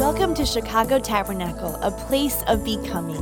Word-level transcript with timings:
Welcome 0.00 0.34
to 0.36 0.46
Chicago 0.46 0.98
Tabernacle, 0.98 1.76
a 1.82 1.90
place 1.90 2.42
of 2.46 2.64
becoming. 2.64 3.20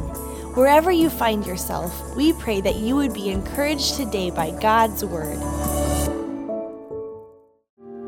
Wherever 0.55 0.93
you 0.93 1.11
find 1.11 1.45
yourself, 1.45 2.15
we 2.15 2.33
pray 2.35 2.61
that 2.61 2.77
you 2.77 2.95
would 2.95 3.13
be 3.13 3.31
encouraged 3.31 3.97
today 3.97 4.31
by 4.31 4.53
God's 4.61 5.05
word. 5.05 5.39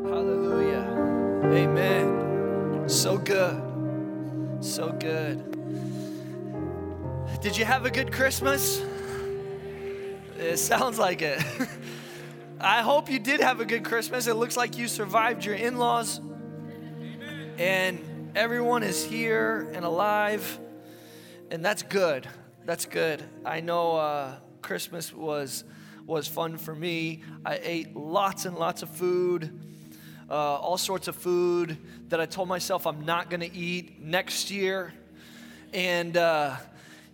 Hallelujah. 0.05 0.85
Amen. 1.43 2.87
So 2.87 3.17
good. 3.17 3.61
So 4.61 4.93
good. 4.93 5.51
Did 7.41 7.57
you 7.57 7.65
have 7.65 7.85
a 7.85 7.91
good 7.91 8.13
Christmas? 8.13 8.81
It 10.39 10.57
sounds 10.57 10.97
like 10.97 11.21
it. 11.21 11.43
I 12.61 12.81
hope 12.83 13.09
you 13.09 13.19
did 13.19 13.41
have 13.41 13.59
a 13.59 13.65
good 13.65 13.83
Christmas. 13.83 14.27
It 14.27 14.35
looks 14.35 14.55
like 14.55 14.77
you 14.77 14.87
survived 14.87 15.43
your 15.43 15.55
in 15.55 15.77
laws. 15.77 16.21
And 17.57 18.31
everyone 18.35 18.83
is 18.83 19.05
here 19.05 19.71
and 19.73 19.85
alive. 19.85 20.59
And 21.49 21.63
that's 21.63 21.83
good. 21.83 22.27
That's 22.65 22.85
good. 22.85 23.23
I 23.45 23.61
know 23.61 23.95
uh, 23.95 24.35
Christmas 24.61 25.13
was, 25.13 25.63
was 26.05 26.27
fun 26.27 26.57
for 26.57 26.75
me. 26.75 27.23
I 27.45 27.61
ate 27.63 27.95
lots 27.95 28.43
and 28.43 28.57
lots 28.57 28.83
of 28.83 28.89
food, 28.89 29.57
uh, 30.29 30.33
all 30.33 30.77
sorts 30.77 31.07
of 31.07 31.15
food 31.15 31.77
that 32.09 32.19
I 32.19 32.25
told 32.25 32.49
myself 32.49 32.85
I'm 32.85 33.05
not 33.05 33.29
going 33.29 33.39
to 33.39 33.55
eat 33.55 34.01
next 34.01 34.51
year. 34.51 34.93
And, 35.71 36.17
uh, 36.17 36.57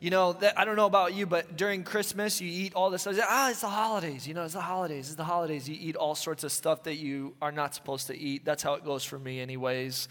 you 0.02 0.10
know, 0.10 0.34
that, 0.34 0.60
I 0.60 0.66
don't 0.66 0.76
know 0.76 0.88
about 0.88 1.14
you, 1.14 1.28
but 1.28 1.56
during 1.56 1.84
Christmas, 1.84 2.42
you 2.42 2.50
eat 2.50 2.74
all 2.74 2.90
this 2.90 3.04
stuff. 3.04 3.16
Ah, 3.22 3.52
it's 3.52 3.62
the 3.62 3.68
holidays. 3.68 4.28
You 4.28 4.34
know, 4.34 4.44
it's 4.44 4.56
the 4.56 4.60
holidays. 4.60 5.06
It's 5.10 5.16
the 5.16 5.24
holidays. 5.24 5.70
You 5.70 5.78
eat 5.80 5.96
all 5.96 6.16
sorts 6.16 6.44
of 6.44 6.52
stuff 6.52 6.82
that 6.84 6.96
you 6.96 7.36
are 7.40 7.52
not 7.52 7.76
supposed 7.76 8.08
to 8.08 8.18
eat. 8.18 8.44
That's 8.44 8.64
how 8.64 8.74
it 8.74 8.84
goes 8.84 9.04
for 9.04 9.20
me, 9.20 9.40
anyways. 9.40 10.08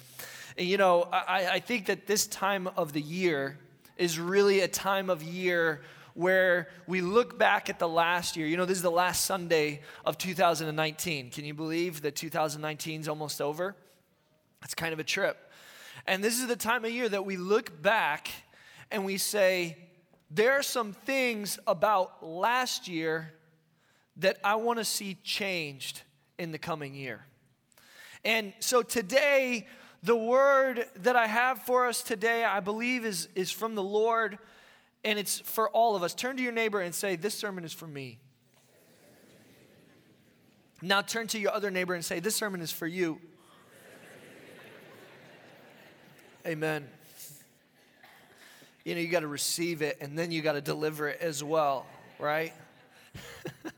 And, 0.56 0.68
you 0.68 0.76
know, 0.76 1.08
I, 1.12 1.48
I 1.54 1.58
think 1.58 1.86
that 1.86 2.06
this 2.06 2.28
time 2.28 2.68
of 2.76 2.92
the 2.92 3.00
year 3.00 3.58
is 3.96 4.16
really 4.16 4.60
a 4.60 4.68
time 4.68 5.10
of 5.10 5.24
year 5.24 5.82
where 6.14 6.68
we 6.86 7.00
look 7.00 7.36
back 7.36 7.68
at 7.68 7.80
the 7.80 7.88
last 7.88 8.36
year. 8.36 8.46
You 8.46 8.58
know, 8.58 8.66
this 8.66 8.76
is 8.76 8.84
the 8.84 8.92
last 8.92 9.24
Sunday 9.24 9.80
of 10.04 10.16
2019. 10.18 11.30
Can 11.30 11.44
you 11.44 11.54
believe 11.54 12.02
that 12.02 12.14
2019 12.14 13.00
is 13.00 13.08
almost 13.08 13.40
over? 13.40 13.74
It's 14.62 14.74
kind 14.76 14.92
of 14.92 15.00
a 15.00 15.04
trip. 15.04 15.50
And 16.06 16.22
this 16.22 16.38
is 16.38 16.46
the 16.46 16.54
time 16.54 16.84
of 16.84 16.92
year 16.92 17.08
that 17.08 17.26
we 17.26 17.36
look 17.36 17.82
back 17.82 18.30
and 18.90 19.04
we 19.04 19.18
say, 19.18 19.76
there 20.30 20.52
are 20.52 20.62
some 20.62 20.92
things 20.92 21.58
about 21.66 22.24
last 22.24 22.86
year 22.86 23.32
that 24.16 24.38
I 24.44 24.56
want 24.56 24.78
to 24.78 24.84
see 24.84 25.16
changed 25.24 26.02
in 26.38 26.52
the 26.52 26.58
coming 26.58 26.94
year. 26.94 27.24
And 28.24 28.52
so 28.60 28.82
today, 28.82 29.66
the 30.02 30.16
word 30.16 30.86
that 30.96 31.16
I 31.16 31.26
have 31.26 31.62
for 31.62 31.86
us 31.86 32.02
today, 32.02 32.44
I 32.44 32.60
believe, 32.60 33.04
is, 33.04 33.28
is 33.34 33.50
from 33.50 33.74
the 33.74 33.82
Lord, 33.82 34.38
and 35.04 35.18
it's 35.18 35.40
for 35.40 35.68
all 35.70 35.96
of 35.96 36.02
us. 36.02 36.14
Turn 36.14 36.36
to 36.36 36.42
your 36.42 36.52
neighbor 36.52 36.80
and 36.80 36.94
say, 36.94 37.16
This 37.16 37.34
sermon 37.34 37.64
is 37.64 37.72
for 37.72 37.86
me. 37.86 38.18
Now 40.82 41.02
turn 41.02 41.26
to 41.28 41.38
your 41.38 41.52
other 41.52 41.70
neighbor 41.70 41.94
and 41.94 42.04
say, 42.04 42.20
This 42.20 42.36
sermon 42.36 42.60
is 42.60 42.70
for 42.70 42.86
you. 42.86 43.20
Amen 46.46 46.88
you 48.84 48.94
know, 48.94 49.00
you 49.00 49.08
got 49.08 49.20
to 49.20 49.28
receive 49.28 49.82
it 49.82 49.98
and 50.00 50.18
then 50.18 50.30
you 50.32 50.42
got 50.42 50.52
to 50.52 50.60
deliver 50.60 51.08
it 51.08 51.20
as 51.20 51.44
well, 51.44 51.86
right? 52.18 52.52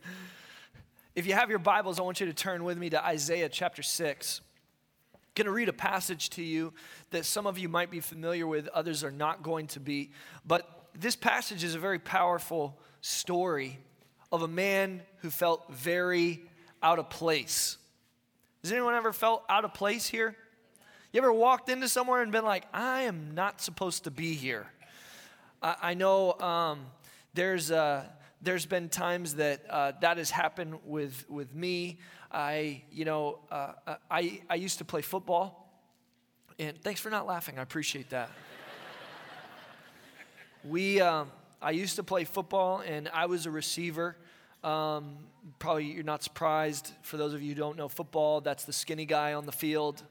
if 1.14 1.26
you 1.26 1.34
have 1.34 1.50
your 1.50 1.58
Bibles, 1.58 1.98
I 1.98 2.02
want 2.02 2.20
you 2.20 2.26
to 2.26 2.34
turn 2.34 2.64
with 2.64 2.78
me 2.78 2.90
to 2.90 3.04
Isaiah 3.04 3.48
chapter 3.48 3.82
6. 3.82 4.40
I'm 5.14 5.20
going 5.34 5.46
to 5.46 5.52
read 5.52 5.68
a 5.68 5.72
passage 5.72 6.30
to 6.30 6.42
you 6.42 6.72
that 7.10 7.24
some 7.24 7.46
of 7.46 7.58
you 7.58 7.68
might 7.68 7.90
be 7.90 8.00
familiar 8.00 8.46
with, 8.46 8.68
others 8.68 9.02
are 9.02 9.10
not 9.10 9.42
going 9.42 9.66
to 9.68 9.80
be. 9.80 10.10
But 10.46 10.68
this 10.94 11.16
passage 11.16 11.64
is 11.64 11.74
a 11.74 11.78
very 11.78 11.98
powerful 11.98 12.78
story 13.00 13.78
of 14.30 14.42
a 14.42 14.48
man 14.48 15.02
who 15.18 15.30
felt 15.30 15.72
very 15.72 16.42
out 16.82 16.98
of 16.98 17.10
place. 17.10 17.76
Has 18.62 18.72
anyone 18.72 18.94
ever 18.94 19.12
felt 19.12 19.44
out 19.48 19.64
of 19.64 19.74
place 19.74 20.06
here? 20.06 20.36
You 21.12 21.18
ever 21.20 21.32
walked 21.32 21.68
into 21.68 21.88
somewhere 21.88 22.22
and 22.22 22.32
been 22.32 22.44
like, 22.44 22.64
I 22.72 23.02
am 23.02 23.34
not 23.34 23.60
supposed 23.60 24.04
to 24.04 24.10
be 24.10 24.34
here? 24.34 24.66
I, 25.62 25.76
I 25.82 25.94
know 25.94 26.32
um, 26.40 26.86
there's, 27.34 27.70
uh, 27.70 28.04
there's 28.40 28.66
been 28.66 28.88
times 28.88 29.36
that 29.36 29.62
uh, 29.70 29.92
that 30.00 30.16
has 30.16 30.30
happened 30.30 30.78
with, 30.84 31.24
with 31.28 31.54
me. 31.54 31.98
I, 32.30 32.82
you 32.90 33.04
know, 33.04 33.38
uh, 33.50 33.72
uh, 33.86 33.94
I, 34.10 34.40
I 34.50 34.56
used 34.56 34.78
to 34.78 34.84
play 34.84 35.02
football. 35.02 35.58
And 36.58 36.80
thanks 36.82 37.00
for 37.00 37.10
not 37.10 37.26
laughing. 37.26 37.58
I 37.58 37.62
appreciate 37.62 38.10
that. 38.10 38.30
we, 40.64 41.00
um, 41.00 41.30
I 41.60 41.70
used 41.70 41.96
to 41.96 42.02
play 42.02 42.24
football, 42.24 42.80
and 42.80 43.08
I 43.12 43.26
was 43.26 43.46
a 43.46 43.50
receiver. 43.50 44.16
Um, 44.64 45.16
probably 45.58 45.86
you're 45.86 46.04
not 46.04 46.22
surprised. 46.22 46.92
For 47.02 47.16
those 47.16 47.34
of 47.34 47.42
you 47.42 47.50
who 47.50 47.60
don't 47.60 47.76
know 47.76 47.88
football, 47.88 48.40
that's 48.40 48.64
the 48.64 48.72
skinny 48.72 49.06
guy 49.06 49.32
on 49.34 49.46
the 49.46 49.52
field. 49.52 50.02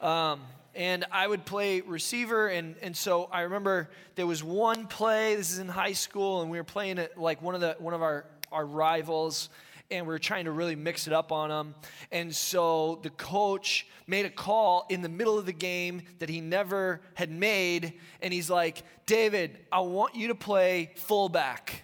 Um, 0.00 0.40
and 0.74 1.04
I 1.10 1.26
would 1.26 1.44
play 1.44 1.80
receiver. 1.80 2.48
And, 2.48 2.76
and 2.80 2.96
so 2.96 3.28
I 3.32 3.42
remember 3.42 3.90
there 4.14 4.26
was 4.26 4.44
one 4.44 4.86
play, 4.86 5.34
this 5.34 5.52
is 5.52 5.58
in 5.58 5.68
high 5.68 5.92
school, 5.92 6.42
and 6.42 6.50
we 6.50 6.58
were 6.58 6.64
playing 6.64 6.98
it 6.98 7.18
like 7.18 7.42
one 7.42 7.54
of, 7.54 7.60
the, 7.60 7.76
one 7.78 7.94
of 7.94 8.02
our, 8.02 8.24
our 8.52 8.64
rivals, 8.64 9.48
and 9.90 10.06
we 10.06 10.12
were 10.12 10.18
trying 10.18 10.44
to 10.44 10.52
really 10.52 10.76
mix 10.76 11.06
it 11.06 11.12
up 11.12 11.32
on 11.32 11.48
them. 11.48 11.74
And 12.12 12.34
so 12.34 13.00
the 13.02 13.10
coach 13.10 13.86
made 14.06 14.24
a 14.24 14.30
call 14.30 14.86
in 14.88 15.02
the 15.02 15.08
middle 15.08 15.38
of 15.38 15.46
the 15.46 15.52
game 15.52 16.02
that 16.20 16.28
he 16.28 16.40
never 16.40 17.00
had 17.14 17.30
made, 17.30 17.94
and 18.22 18.32
he's 18.32 18.48
like, 18.48 18.82
David, 19.06 19.58
I 19.72 19.80
want 19.80 20.14
you 20.14 20.28
to 20.28 20.34
play 20.34 20.92
fullback. 20.96 21.82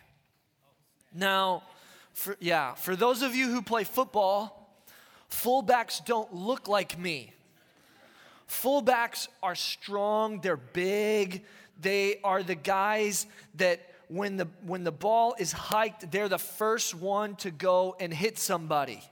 Now, 1.13 1.65
for, 2.13 2.37
yeah, 2.39 2.75
for 2.75 2.95
those 2.95 3.23
of 3.23 3.35
you 3.35 3.49
who 3.49 3.61
play 3.61 3.85
football, 3.85 4.79
fullbacks 5.31 6.05
don't 6.05 6.33
look 6.33 6.69
like 6.69 6.99
me. 6.99 7.34
Fullbacks 8.49 9.29
are 9.43 9.55
strong, 9.55 10.41
they're 10.41 10.57
big, 10.57 11.45
they 11.81 12.21
are 12.23 12.43
the 12.43 12.55
guys 12.55 13.27
that 13.57 13.91
when 14.09 14.37
the, 14.37 14.49
when 14.65 14.85
the 14.85 14.93
ball 14.93 15.35
is 15.39 15.53
hiked, 15.53 16.11
they're 16.11 16.29
the 16.29 16.39
first 16.39 16.95
one 16.95 17.37
to 17.37 17.51
go 17.51 17.97
and 17.99 18.13
hit 18.13 18.39
somebody. 18.39 19.03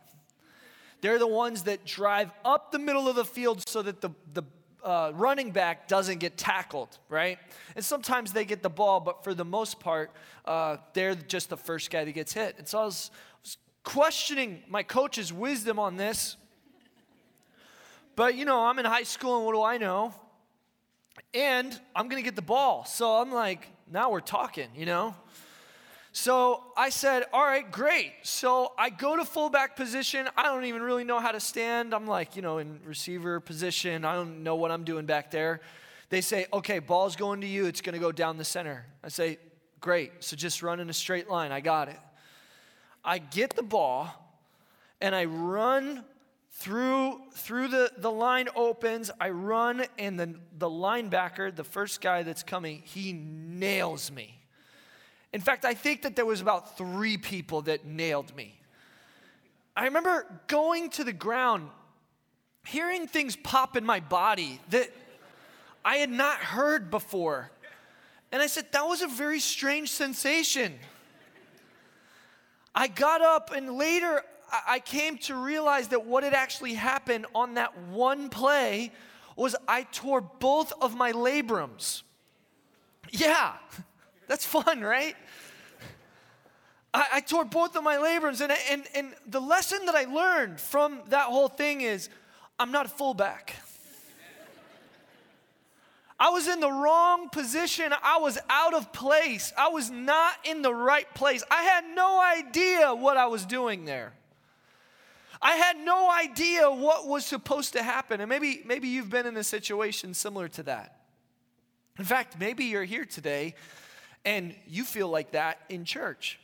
They're 1.00 1.18
the 1.18 1.26
ones 1.26 1.64
that 1.64 1.84
drive 1.84 2.30
up 2.44 2.70
the 2.70 2.78
middle 2.78 3.08
of 3.08 3.16
the 3.16 3.24
field 3.24 3.68
so 3.68 3.82
that 3.82 4.00
the, 4.00 4.10
the 4.34 4.44
uh, 4.84 5.12
running 5.14 5.50
back 5.50 5.88
doesn't 5.88 6.18
get 6.18 6.36
tackled, 6.36 6.98
right? 7.08 7.38
And 7.74 7.84
sometimes 7.84 8.32
they 8.32 8.44
get 8.44 8.62
the 8.62 8.70
ball, 8.70 9.00
but 9.00 9.24
for 9.24 9.34
the 9.34 9.44
most 9.44 9.80
part, 9.80 10.12
uh, 10.44 10.76
they're 10.92 11.14
just 11.14 11.48
the 11.48 11.56
first 11.56 11.90
guy 11.90 12.04
that 12.04 12.12
gets 12.12 12.32
hit. 12.32 12.56
And 12.58 12.68
so 12.68 12.80
I 12.80 12.84
was, 12.84 13.10
was 13.42 13.56
questioning 13.84 14.62
my 14.68 14.82
coach's 14.82 15.32
wisdom 15.32 15.78
on 15.78 15.96
this. 15.96 16.36
But 18.16 18.34
you 18.34 18.44
know, 18.44 18.64
I'm 18.64 18.78
in 18.78 18.84
high 18.84 19.04
school 19.04 19.36
and 19.36 19.46
what 19.46 19.52
do 19.52 19.62
I 19.62 19.78
know? 19.78 20.14
And 21.34 21.78
I'm 21.94 22.08
going 22.08 22.22
to 22.22 22.24
get 22.24 22.36
the 22.36 22.42
ball. 22.42 22.84
So 22.84 23.20
I'm 23.20 23.32
like, 23.32 23.66
now 23.90 24.10
we're 24.10 24.20
talking, 24.20 24.68
you 24.74 24.86
know? 24.86 25.14
So 26.14 26.62
I 26.76 26.90
said, 26.90 27.24
all 27.32 27.42
right, 27.42 27.70
great. 27.70 28.12
So 28.22 28.72
I 28.76 28.90
go 28.90 29.16
to 29.16 29.24
fullback 29.24 29.76
position. 29.76 30.28
I 30.36 30.42
don't 30.42 30.64
even 30.64 30.82
really 30.82 31.04
know 31.04 31.20
how 31.20 31.32
to 31.32 31.40
stand. 31.40 31.94
I'm 31.94 32.06
like, 32.06 32.36
you 32.36 32.42
know, 32.42 32.58
in 32.58 32.80
receiver 32.84 33.40
position. 33.40 34.04
I 34.04 34.14
don't 34.14 34.42
know 34.42 34.56
what 34.56 34.70
I'm 34.70 34.84
doing 34.84 35.06
back 35.06 35.30
there. 35.30 35.62
They 36.10 36.20
say, 36.20 36.44
okay, 36.52 36.80
ball's 36.80 37.16
going 37.16 37.40
to 37.40 37.46
you. 37.46 37.64
It's 37.64 37.80
going 37.80 37.94
to 37.94 37.98
go 37.98 38.12
down 38.12 38.36
the 38.36 38.44
center. 38.44 38.84
I 39.02 39.08
say, 39.08 39.38
great. 39.80 40.12
So 40.22 40.36
just 40.36 40.62
run 40.62 40.80
in 40.80 40.90
a 40.90 40.92
straight 40.92 41.30
line. 41.30 41.50
I 41.50 41.60
got 41.60 41.88
it. 41.88 41.98
I 43.02 43.16
get 43.16 43.56
the 43.56 43.62
ball 43.62 44.10
and 45.00 45.14
I 45.14 45.24
run 45.24 46.04
through 46.52 47.18
through 47.32 47.68
the 47.68 47.90
the 47.96 48.10
line 48.10 48.48
opens 48.54 49.10
i 49.20 49.30
run 49.30 49.84
and 49.98 50.20
the 50.20 50.34
the 50.58 50.68
linebacker 50.68 51.54
the 51.54 51.64
first 51.64 52.00
guy 52.00 52.22
that's 52.22 52.42
coming 52.42 52.82
he 52.84 53.12
nails 53.12 54.12
me. 54.12 54.38
In 55.32 55.40
fact 55.40 55.64
i 55.64 55.74
think 55.74 56.02
that 56.02 56.14
there 56.14 56.26
was 56.26 56.40
about 56.40 56.76
three 56.76 57.16
people 57.16 57.62
that 57.62 57.86
nailed 57.86 58.34
me. 58.36 58.58
I 59.74 59.86
remember 59.86 60.26
going 60.46 60.90
to 60.90 61.04
the 61.04 61.12
ground 61.12 61.70
hearing 62.66 63.06
things 63.06 63.34
pop 63.34 63.76
in 63.76 63.84
my 63.84 64.00
body 64.00 64.60
that 64.70 64.90
i 65.84 65.96
had 65.96 66.10
not 66.10 66.38
heard 66.38 66.90
before. 66.90 67.50
And 68.30 68.42
i 68.42 68.46
said 68.46 68.66
that 68.72 68.86
was 68.86 69.00
a 69.00 69.08
very 69.08 69.40
strange 69.40 69.90
sensation. 69.90 70.74
I 72.74 72.88
got 72.88 73.22
up 73.22 73.52
and 73.54 73.72
later 73.76 74.22
I 74.52 74.80
came 74.80 75.18
to 75.18 75.34
realize 75.34 75.88
that 75.88 76.04
what 76.04 76.24
had 76.24 76.34
actually 76.34 76.74
happened 76.74 77.26
on 77.34 77.54
that 77.54 77.76
one 77.78 78.28
play 78.28 78.92
was 79.34 79.56
I 79.66 79.84
tore 79.84 80.20
both 80.20 80.72
of 80.80 80.94
my 80.94 81.12
labrums. 81.12 82.02
Yeah, 83.10 83.54
that's 84.28 84.44
fun, 84.44 84.82
right? 84.82 85.16
I, 86.92 87.06
I 87.14 87.20
tore 87.20 87.44
both 87.44 87.76
of 87.76 87.82
my 87.82 87.96
labrums, 87.96 88.40
and, 88.40 88.52
and, 88.70 88.84
and 88.94 89.14
the 89.26 89.40
lesson 89.40 89.86
that 89.86 89.94
I 89.94 90.04
learned 90.04 90.60
from 90.60 91.00
that 91.08 91.26
whole 91.26 91.48
thing 91.48 91.80
is 91.80 92.10
I'm 92.58 92.72
not 92.72 92.86
a 92.86 92.90
fullback. 92.90 93.56
I 96.20 96.28
was 96.28 96.46
in 96.46 96.60
the 96.60 96.70
wrong 96.70 97.30
position. 97.30 97.92
I 98.00 98.18
was 98.18 98.38
out 98.48 98.74
of 98.74 98.92
place. 98.92 99.52
I 99.58 99.70
was 99.70 99.90
not 99.90 100.34
in 100.44 100.62
the 100.62 100.72
right 100.72 101.12
place. 101.14 101.42
I 101.50 101.64
had 101.64 101.84
no 101.96 102.22
idea 102.22 102.94
what 102.94 103.16
I 103.16 103.26
was 103.26 103.44
doing 103.44 103.86
there. 103.86 104.12
I 105.42 105.56
had 105.56 105.76
no 105.78 106.10
idea 106.10 106.70
what 106.70 107.08
was 107.08 107.26
supposed 107.26 107.72
to 107.72 107.82
happen. 107.82 108.20
And 108.20 108.28
maybe, 108.28 108.62
maybe 108.64 108.88
you've 108.88 109.10
been 109.10 109.26
in 109.26 109.36
a 109.36 109.44
situation 109.44 110.14
similar 110.14 110.48
to 110.48 110.62
that. 110.64 111.00
In 111.98 112.04
fact, 112.04 112.38
maybe 112.38 112.64
you're 112.66 112.84
here 112.84 113.04
today 113.04 113.54
and 114.24 114.54
you 114.68 114.84
feel 114.84 115.08
like 115.08 115.32
that 115.32 115.58
in 115.68 115.84
church. 115.84 116.38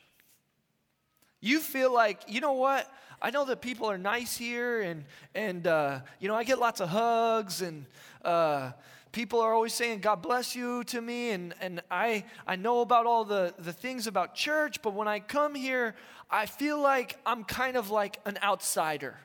You 1.40 1.60
feel 1.60 1.94
like, 1.94 2.22
you 2.26 2.40
know 2.40 2.54
what? 2.54 2.92
I 3.20 3.30
know 3.30 3.44
that 3.46 3.60
people 3.60 3.90
are 3.90 3.98
nice 3.98 4.36
here, 4.36 4.80
and 4.80 5.04
and 5.34 5.66
uh, 5.66 6.00
you 6.20 6.28
know 6.28 6.36
I 6.36 6.44
get 6.44 6.60
lots 6.60 6.80
of 6.80 6.88
hugs, 6.88 7.62
and 7.62 7.84
uh, 8.24 8.70
people 9.12 9.40
are 9.40 9.52
always 9.52 9.74
saying 9.74 10.00
God 10.00 10.22
bless 10.22 10.54
you 10.54 10.84
to 10.84 11.00
me, 11.00 11.30
and 11.30 11.54
and 11.60 11.82
I 11.90 12.24
I 12.46 12.56
know 12.56 12.80
about 12.80 13.06
all 13.06 13.24
the 13.24 13.54
the 13.58 13.72
things 13.72 14.06
about 14.06 14.34
church, 14.34 14.82
but 14.82 14.94
when 14.94 15.08
I 15.08 15.20
come 15.20 15.54
here, 15.54 15.94
I 16.30 16.46
feel 16.46 16.80
like 16.80 17.18
I'm 17.24 17.44
kind 17.44 17.76
of 17.76 17.90
like 17.90 18.20
an 18.24 18.38
outsider. 18.42 19.18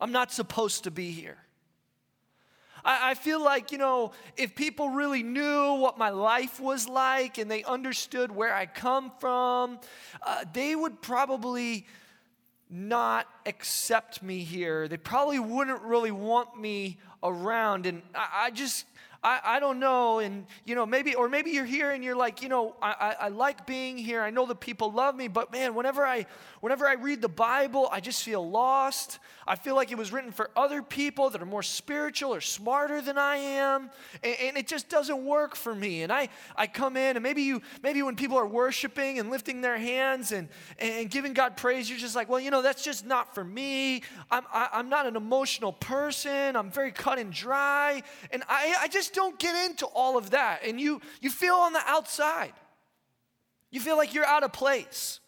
I'm 0.00 0.12
not 0.12 0.32
supposed 0.32 0.84
to 0.84 0.90
be 0.90 1.10
here. 1.12 1.38
I, 2.84 3.10
I 3.10 3.14
feel 3.14 3.42
like, 3.42 3.72
you 3.72 3.78
know, 3.78 4.12
if 4.36 4.54
people 4.54 4.90
really 4.90 5.22
knew 5.22 5.74
what 5.74 5.98
my 5.98 6.10
life 6.10 6.60
was 6.60 6.88
like 6.88 7.38
and 7.38 7.50
they 7.50 7.64
understood 7.64 8.34
where 8.34 8.54
I 8.54 8.66
come 8.66 9.12
from, 9.20 9.78
uh, 10.22 10.44
they 10.52 10.74
would 10.74 11.00
probably 11.00 11.86
not 12.68 13.28
accept 13.46 14.22
me 14.22 14.40
here. 14.40 14.88
They 14.88 14.96
probably 14.96 15.38
wouldn't 15.38 15.82
really 15.82 16.10
want 16.10 16.58
me 16.58 16.98
around. 17.22 17.86
And 17.86 18.02
I, 18.14 18.46
I 18.46 18.50
just, 18.50 18.86
I, 19.22 19.40
I 19.44 19.60
don't 19.60 19.78
know. 19.78 20.18
And, 20.18 20.46
you 20.64 20.74
know, 20.74 20.84
maybe, 20.84 21.14
or 21.14 21.28
maybe 21.28 21.50
you're 21.50 21.64
here 21.64 21.92
and 21.92 22.02
you're 22.02 22.16
like, 22.16 22.42
you 22.42 22.48
know, 22.48 22.74
I, 22.82 23.14
I, 23.20 23.26
I 23.26 23.28
like 23.28 23.66
being 23.66 23.96
here. 23.96 24.20
I 24.20 24.30
know 24.30 24.46
the 24.46 24.54
people 24.54 24.90
love 24.92 25.14
me, 25.14 25.28
but 25.28 25.52
man, 25.52 25.74
whenever 25.74 26.04
I, 26.04 26.26
whenever 26.62 26.86
I 26.86 26.92
read 26.92 27.20
the 27.20 27.28
Bible, 27.28 27.88
I 27.90 27.98
just 27.98 28.22
feel 28.22 28.48
lost. 28.48 29.18
I 29.48 29.56
feel 29.56 29.74
like 29.74 29.90
it 29.90 29.98
was 29.98 30.12
written 30.12 30.30
for 30.30 30.48
other 30.54 30.80
people 30.80 31.28
that 31.30 31.42
are 31.42 31.46
more 31.46 31.64
spiritual 31.64 32.32
or 32.32 32.40
smarter 32.40 33.02
than 33.02 33.18
I 33.18 33.36
am. 33.36 33.90
And, 34.22 34.36
and 34.40 34.56
it 34.56 34.68
just 34.68 34.88
doesn't 34.88 35.24
work 35.24 35.56
for 35.56 35.74
me. 35.74 36.04
And 36.04 36.12
I, 36.12 36.28
I 36.54 36.68
come 36.68 36.96
in 36.96 37.16
and 37.16 37.22
maybe 37.22 37.42
you, 37.42 37.62
maybe 37.82 38.00
when 38.04 38.14
people 38.14 38.38
are 38.38 38.46
worshiping 38.46 39.18
and 39.18 39.28
lifting 39.28 39.60
their 39.60 39.76
hands 39.76 40.30
and, 40.30 40.48
and 40.78 41.10
giving 41.10 41.32
God 41.32 41.56
praise, 41.56 41.90
you're 41.90 41.98
just 41.98 42.14
like, 42.14 42.28
well, 42.28 42.38
you 42.38 42.52
know, 42.52 42.62
that's 42.62 42.84
just 42.84 43.04
not 43.04 43.34
for 43.34 43.42
me. 43.42 44.04
I'm, 44.30 44.44
I, 44.52 44.62
am 44.62 44.68
i 44.72 44.78
am 44.78 44.88
not 44.88 45.06
an 45.06 45.16
emotional 45.16 45.72
person. 45.72 46.54
I'm 46.54 46.70
very 46.70 46.92
cut 46.92 47.18
and 47.18 47.32
dry. 47.32 48.04
And 48.30 48.44
I, 48.48 48.76
I 48.82 48.86
just 48.86 49.14
don't 49.14 49.36
get 49.36 49.68
into 49.68 49.86
all 49.86 50.16
of 50.16 50.30
that. 50.30 50.60
And 50.64 50.80
you, 50.80 51.00
you 51.20 51.28
feel 51.28 51.56
on 51.56 51.72
the 51.72 51.82
outside. 51.86 52.52
You 53.72 53.80
feel 53.80 53.96
like 53.96 54.14
you're 54.14 54.24
out 54.24 54.44
of 54.44 54.52
place. 54.52 55.18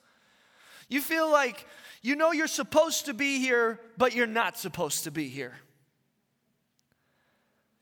You 0.89 1.01
feel 1.01 1.31
like 1.31 1.67
you 2.03 2.17
know 2.17 2.33
you're 2.33 2.47
supposed 2.47 3.07
to 3.07 3.15
be 3.15 3.39
here, 3.39 3.81
but 3.97 4.15
you're 4.15 4.27
not 4.27 4.59
supposed 4.59 5.05
to 5.05 5.11
be 5.11 5.29
here. 5.29 5.55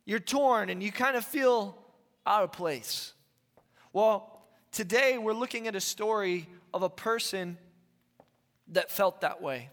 You're 0.04 0.20
torn 0.20 0.68
and 0.70 0.82
you 0.82 0.92
kind 0.92 1.16
of 1.16 1.24
feel 1.24 1.76
out 2.26 2.42
of 2.42 2.52
place. 2.52 3.12
Well, 3.92 4.44
today 4.70 5.18
we're 5.18 5.34
looking 5.34 5.68
at 5.68 5.76
a 5.76 5.80
story 5.80 6.48
of 6.72 6.82
a 6.82 6.90
person 6.90 7.58
that 8.68 8.90
felt 8.90 9.20
that 9.20 9.42
way. 9.42 9.70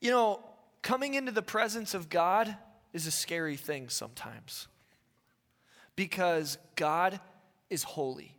You 0.00 0.10
know, 0.10 0.40
coming 0.82 1.14
into 1.14 1.32
the 1.32 1.42
presence 1.42 1.94
of 1.94 2.08
God 2.08 2.54
is 2.92 3.06
a 3.06 3.10
scary 3.10 3.56
thing 3.56 3.88
sometimes 3.88 4.68
because 5.96 6.58
God 6.76 7.20
is 7.70 7.82
holy. 7.82 8.33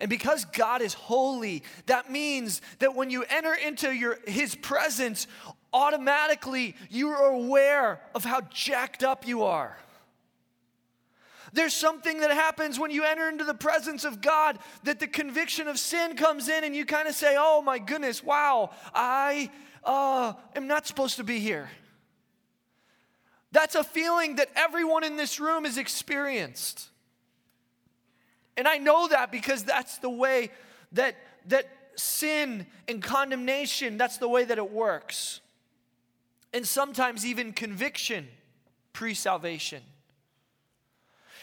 And 0.00 0.10
because 0.10 0.44
God 0.44 0.82
is 0.82 0.94
holy, 0.94 1.62
that 1.86 2.10
means 2.10 2.60
that 2.78 2.94
when 2.94 3.10
you 3.10 3.24
enter 3.28 3.54
into 3.54 3.90
your, 3.90 4.18
his 4.26 4.54
presence, 4.54 5.26
automatically 5.72 6.74
you 6.90 7.08
are 7.10 7.32
aware 7.32 8.00
of 8.14 8.24
how 8.24 8.42
jacked 8.52 9.02
up 9.02 9.26
you 9.26 9.44
are. 9.44 9.76
There's 11.52 11.74
something 11.74 12.20
that 12.20 12.30
happens 12.30 12.78
when 12.78 12.90
you 12.90 13.04
enter 13.04 13.28
into 13.28 13.44
the 13.44 13.54
presence 13.54 14.04
of 14.04 14.20
God 14.20 14.58
that 14.82 15.00
the 15.00 15.06
conviction 15.06 15.68
of 15.68 15.78
sin 15.78 16.16
comes 16.16 16.48
in 16.48 16.64
and 16.64 16.74
you 16.74 16.84
kind 16.84 17.08
of 17.08 17.14
say, 17.14 17.36
Oh 17.38 17.62
my 17.62 17.78
goodness, 17.78 18.22
wow, 18.22 18.70
I 18.94 19.50
uh, 19.84 20.34
am 20.54 20.66
not 20.66 20.86
supposed 20.86 21.16
to 21.16 21.24
be 21.24 21.38
here. 21.38 21.70
That's 23.52 23.74
a 23.74 23.84
feeling 23.84 24.36
that 24.36 24.50
everyone 24.54 25.04
in 25.04 25.16
this 25.16 25.40
room 25.40 25.64
has 25.64 25.78
experienced. 25.78 26.90
And 28.56 28.66
I 28.66 28.78
know 28.78 29.08
that 29.08 29.30
because 29.30 29.64
that's 29.64 29.98
the 29.98 30.10
way 30.10 30.50
that, 30.92 31.16
that 31.46 31.68
sin 31.96 32.66
and 32.88 33.02
condemnation, 33.02 33.98
that's 33.98 34.18
the 34.18 34.28
way 34.28 34.44
that 34.44 34.58
it 34.58 34.70
works. 34.70 35.40
And 36.52 36.66
sometimes 36.66 37.26
even 37.26 37.52
conviction 37.52 38.28
pre 38.92 39.14
salvation. 39.14 39.82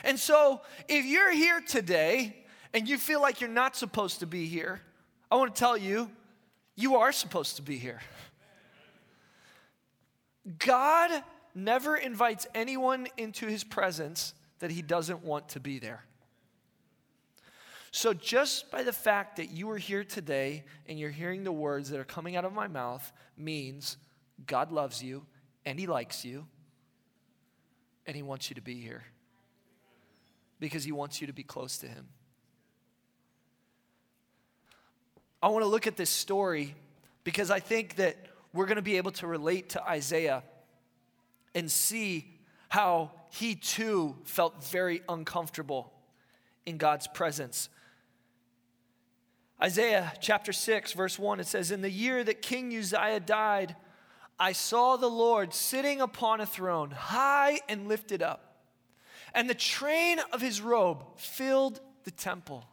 And 0.04 0.20
so, 0.20 0.62
if 0.88 1.06
you're 1.06 1.32
here 1.32 1.62
today 1.62 2.36
and 2.74 2.90
you 2.90 2.98
feel 2.98 3.22
like 3.22 3.40
you're 3.40 3.50
not 3.50 3.76
supposed 3.76 4.20
to 4.20 4.26
be 4.26 4.48
here, 4.48 4.82
I 5.32 5.36
want 5.36 5.56
to 5.56 5.60
tell 5.60 5.78
you, 5.78 6.10
you 6.76 6.96
are 6.96 7.12
supposed 7.12 7.58
to 7.58 7.62
be 7.62 7.78
here. 7.78 8.02
God 10.60 11.24
never 11.56 11.96
invites 11.96 12.48
anyone 12.54 13.08
into 13.18 13.46
his 13.48 13.64
presence 13.64 14.34
that 14.60 14.72
he 14.72 14.82
doesn't 14.82 15.24
want 15.24 15.50
to 15.50 15.60
be 15.60 15.80
there. 15.80 16.04
So, 17.96 18.12
just 18.12 18.72
by 18.72 18.82
the 18.82 18.92
fact 18.92 19.36
that 19.36 19.52
you 19.52 19.70
are 19.70 19.78
here 19.78 20.04
today 20.04 20.64
and 20.88 20.98
you're 20.98 21.12
hearing 21.12 21.44
the 21.44 21.52
words 21.52 21.92
that 21.92 22.00
are 22.00 22.04
coming 22.04 22.36
out 22.36 22.44
of 22.44 22.52
my 22.52 22.68
mouth 22.68 23.14
means 23.38 23.98
God 24.48 24.72
loves 24.72 25.04
you 25.04 25.28
and 25.64 25.80
he 25.80 25.86
likes 25.86 26.26
you 26.26 26.48
and 28.08 28.16
he 28.16 28.24
wants 28.24 28.50
you 28.50 28.56
to 28.56 28.62
be 28.62 28.82
here 28.82 29.04
because 30.60 30.84
he 30.84 30.92
wants 30.92 31.22
you 31.22 31.28
to 31.28 31.34
be 31.34 31.44
close 31.44 31.78
to 31.78 31.88
him. 31.88 32.08
I 35.44 35.50
want 35.50 35.62
to 35.62 35.70
look 35.70 35.86
at 35.86 35.96
this 35.96 36.10
story 36.10 36.74
because 37.24 37.52
I 37.52 37.60
think 37.60 37.98
that 37.98 38.18
we're 38.54 38.66
going 38.66 38.78
to 38.78 38.82
be 38.82 38.98
able 38.98 39.12
to 39.12 39.28
relate 39.28 39.70
to 39.70 39.84
Isaiah 39.88 40.42
and 41.54 41.70
see 41.70 42.40
how 42.70 43.12
he 43.30 43.54
too 43.54 44.16
felt 44.24 44.64
very 44.64 45.04
uncomfortable 45.08 45.94
in 46.66 46.78
God's 46.78 47.06
presence. 47.06 47.70
Isaiah 49.62 50.14
chapter 50.20 50.52
6, 50.52 50.94
verse 50.94 51.18
1, 51.18 51.40
it 51.40 51.48
says, 51.48 51.72
In 51.72 51.82
the 51.82 51.90
year 51.90 52.24
that 52.24 52.42
King 52.42 52.76
Uzziah 52.76 53.20
died, 53.20 53.76
I 54.40 54.52
saw 54.52 54.98
the 54.98 55.10
Lord 55.10 55.54
sitting 55.54 56.02
upon 56.02 56.42
a 56.42 56.46
throne, 56.46 56.92
high 56.92 57.62
and 57.70 57.88
lifted 57.88 58.22
up, 58.22 58.58
and 59.34 59.50
the 59.50 59.56
train 59.56 60.20
of 60.32 60.42
his 60.42 60.62
robe 60.62 61.06
filled 61.18 61.80
the 62.04 62.12
temple. 62.12 62.66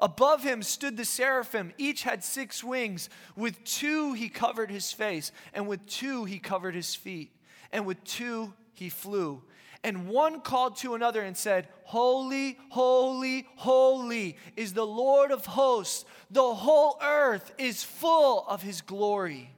Above 0.00 0.44
him 0.44 0.62
stood 0.62 0.96
the 0.96 1.04
seraphim. 1.04 1.72
Each 1.76 2.04
had 2.04 2.22
six 2.22 2.62
wings. 2.62 3.10
With 3.36 3.62
two 3.64 4.12
he 4.12 4.28
covered 4.28 4.70
his 4.70 4.92
face, 4.92 5.32
and 5.52 5.66
with 5.66 5.84
two 5.86 6.24
he 6.24 6.38
covered 6.38 6.76
his 6.76 6.94
feet 6.94 7.32
and 7.72 7.86
with 7.86 8.02
two 8.04 8.52
he 8.74 8.88
flew. 8.88 9.42
And 9.84 10.08
one 10.08 10.40
called 10.40 10.76
to 10.78 10.94
another 10.94 11.22
and 11.22 11.36
said, 11.36 11.68
Holy, 11.84 12.58
holy, 12.70 13.46
holy 13.56 14.36
is 14.56 14.72
the 14.72 14.86
Lord 14.86 15.30
of 15.30 15.46
hosts. 15.46 16.04
The 16.30 16.54
whole 16.54 16.98
earth 17.02 17.52
is 17.58 17.84
full 17.84 18.44
of 18.48 18.62
his 18.62 18.80
glory. 18.80 19.50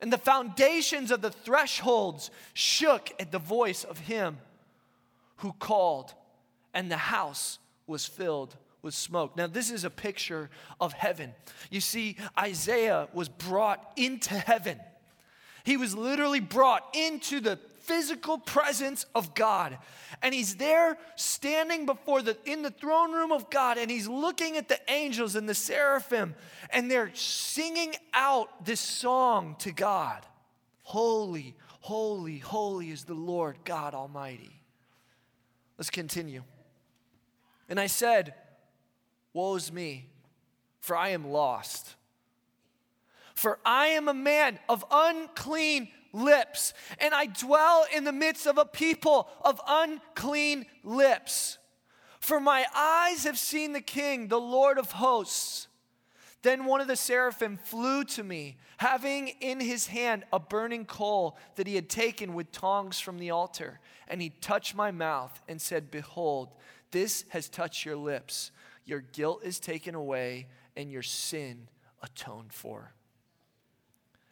And 0.00 0.12
the 0.12 0.18
foundations 0.18 1.10
of 1.10 1.20
the 1.20 1.30
thresholds 1.30 2.30
shook 2.54 3.10
at 3.20 3.30
the 3.30 3.38
voice 3.38 3.84
of 3.84 3.98
him 3.98 4.38
who 5.36 5.52
called, 5.52 6.14
and 6.72 6.90
the 6.90 6.96
house 6.96 7.58
was 7.86 8.06
filled 8.06 8.56
with 8.82 8.94
smoke. 8.94 9.36
Now, 9.36 9.46
this 9.46 9.70
is 9.70 9.84
a 9.84 9.90
picture 9.90 10.48
of 10.80 10.94
heaven. 10.94 11.34
You 11.70 11.82
see, 11.82 12.16
Isaiah 12.38 13.08
was 13.12 13.28
brought 13.28 13.92
into 13.96 14.34
heaven 14.34 14.80
he 15.64 15.76
was 15.76 15.96
literally 15.96 16.40
brought 16.40 16.84
into 16.94 17.40
the 17.40 17.58
physical 17.80 18.38
presence 18.38 19.06
of 19.14 19.34
God. 19.34 19.78
And 20.22 20.34
he's 20.34 20.56
there 20.56 20.98
standing 21.16 21.86
before 21.86 22.22
the 22.22 22.36
in 22.44 22.62
the 22.62 22.70
throne 22.70 23.12
room 23.12 23.32
of 23.32 23.50
God 23.50 23.78
and 23.78 23.90
he's 23.90 24.08
looking 24.08 24.56
at 24.56 24.68
the 24.68 24.78
angels 24.88 25.34
and 25.36 25.48
the 25.48 25.54
seraphim 25.54 26.34
and 26.70 26.90
they're 26.90 27.10
singing 27.14 27.94
out 28.12 28.64
this 28.64 28.80
song 28.80 29.56
to 29.60 29.72
God. 29.72 30.24
Holy, 30.82 31.54
holy, 31.80 32.38
holy 32.38 32.90
is 32.90 33.04
the 33.04 33.14
Lord 33.14 33.56
God 33.64 33.94
Almighty. 33.94 34.60
Let's 35.78 35.90
continue. 35.90 36.42
And 37.68 37.80
I 37.80 37.86
said, 37.86 38.34
Woe 39.32 39.54
is 39.54 39.72
me, 39.72 40.08
for 40.80 40.96
I 40.96 41.10
am 41.10 41.30
lost. 41.30 41.94
For 43.34 43.58
I 43.64 43.86
am 43.86 44.08
a 44.08 44.14
man 44.14 44.58
of 44.68 44.84
unclean 44.90 45.88
lips, 46.12 46.74
and 46.98 47.14
I 47.14 47.26
dwell 47.26 47.86
in 47.94 48.04
the 48.04 48.12
midst 48.12 48.46
of 48.46 48.58
a 48.58 48.64
people 48.64 49.28
of 49.44 49.60
unclean 49.66 50.66
lips. 50.82 51.58
For 52.20 52.38
my 52.38 52.66
eyes 52.74 53.24
have 53.24 53.38
seen 53.38 53.72
the 53.72 53.80
King, 53.80 54.28
the 54.28 54.40
Lord 54.40 54.78
of 54.78 54.92
hosts. 54.92 55.68
Then 56.42 56.64
one 56.64 56.80
of 56.80 56.86
the 56.86 56.96
seraphim 56.96 57.58
flew 57.58 58.04
to 58.04 58.24
me, 58.24 58.56
having 58.78 59.28
in 59.40 59.60
his 59.60 59.88
hand 59.88 60.24
a 60.32 60.40
burning 60.40 60.86
coal 60.86 61.36
that 61.56 61.66
he 61.66 61.74
had 61.74 61.90
taken 61.90 62.32
with 62.32 62.50
tongs 62.50 62.98
from 62.98 63.18
the 63.18 63.30
altar. 63.30 63.78
And 64.08 64.22
he 64.22 64.30
touched 64.30 64.74
my 64.74 64.90
mouth 64.90 65.40
and 65.48 65.60
said, 65.60 65.90
Behold, 65.90 66.48
this 66.90 67.24
has 67.28 67.48
touched 67.48 67.84
your 67.84 67.96
lips. 67.96 68.52
Your 68.84 69.00
guilt 69.00 69.42
is 69.44 69.60
taken 69.60 69.94
away, 69.94 70.48
and 70.76 70.90
your 70.90 71.02
sin 71.02 71.68
atoned 72.02 72.52
for. 72.52 72.94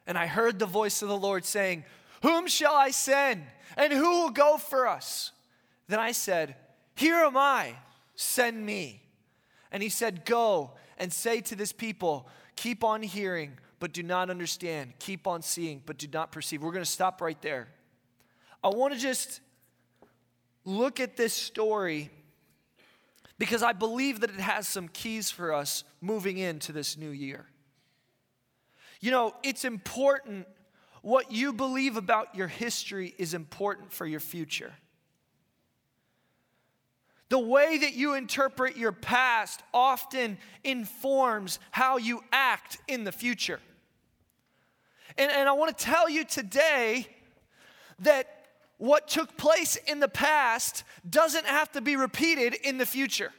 And 0.09 0.17
I 0.17 0.27
heard 0.27 0.59
the 0.59 0.67
voice 0.67 1.03
of 1.03 1.09
the 1.09 1.17
Lord 1.17 1.45
saying, 1.45 1.85
Whom 2.23 2.49
shall 2.49 2.75
I 2.75 2.91
send? 2.91 3.45
And 3.77 3.93
who 3.93 4.23
will 4.23 4.31
go 4.31 4.57
for 4.57 4.89
us? 4.89 5.33
Then 5.87 6.01
I 6.01 6.13
said, 6.13 6.57
Here 6.97 7.19
am 7.19 7.37
I, 7.37 7.75
send 8.17 8.65
me. 8.65 9.03
And 9.71 9.83
he 9.83 9.91
said, 9.91 10.25
Go 10.25 10.73
and 10.97 11.13
say 11.13 11.43
to 11.43 11.55
this 11.55 11.73
people, 11.73 12.27
Keep 12.57 12.83
on 12.83 13.03
hearing, 13.03 13.59
but 13.81 13.93
do 13.93 14.03
not 14.03 14.31
understand. 14.31 14.95
Keep 14.99 15.27
on 15.27 15.43
seeing, 15.43 15.83
but 15.85 15.99
do 15.99 16.09
not 16.11 16.33
perceive. 16.33 16.63
We're 16.63 16.73
going 16.73 16.85
to 16.85 16.91
stop 16.91 17.21
right 17.21 17.41
there. 17.43 17.69
I 18.65 18.69
want 18.69 18.95
to 18.95 18.99
just 18.99 19.41
look 20.65 21.01
at 21.01 21.19
this 21.19 21.35
story 21.35 22.11
because 23.39 23.63
I 23.63 23.75
believe 23.75 24.21
that 24.21 24.31
it 24.31 24.41
has 24.41 24.67
some 24.67 24.89
keys 24.89 25.31
for 25.31 25.53
us 25.53 25.85
moving 26.01 26.39
into 26.39 26.73
this 26.73 26.97
new 26.97 27.11
year. 27.11 27.47
You 29.01 29.11
know, 29.11 29.35
it's 29.43 29.65
important. 29.65 30.47
What 31.03 31.31
you 31.31 31.53
believe 31.53 31.97
about 31.97 32.35
your 32.35 32.49
history 32.49 33.15
is 33.19 33.35
important 33.35 33.93
for 33.93 34.07
your 34.07 34.21
future. 34.21 34.73
The 37.29 37.39
way 37.39 37.79
that 37.79 37.95
you 37.95 38.15
interpret 38.15 38.77
your 38.77 38.93
past 38.93 39.63
often 39.73 40.39
informs 40.65 41.59
how 41.71 41.99
you 41.99 42.23
act 42.33 42.79
in 42.89 43.05
the 43.05 43.13
future. 43.13 43.61
And, 45.17 45.31
and 45.31 45.49
I 45.49 45.53
want 45.53 45.77
to 45.77 45.85
tell 45.85 46.09
you 46.09 46.25
today 46.25 47.07
that 48.01 48.47
what 48.79 49.09
took 49.09 49.37
place 49.37 49.77
in 49.77 50.01
the 50.01 50.09
past 50.09 50.85
doesn't 51.09 51.47
have 51.47 51.71
to 51.73 51.81
be 51.81 51.97
repeated 51.97 52.55
in 52.55 52.79
the 52.79 52.87
future 52.87 53.33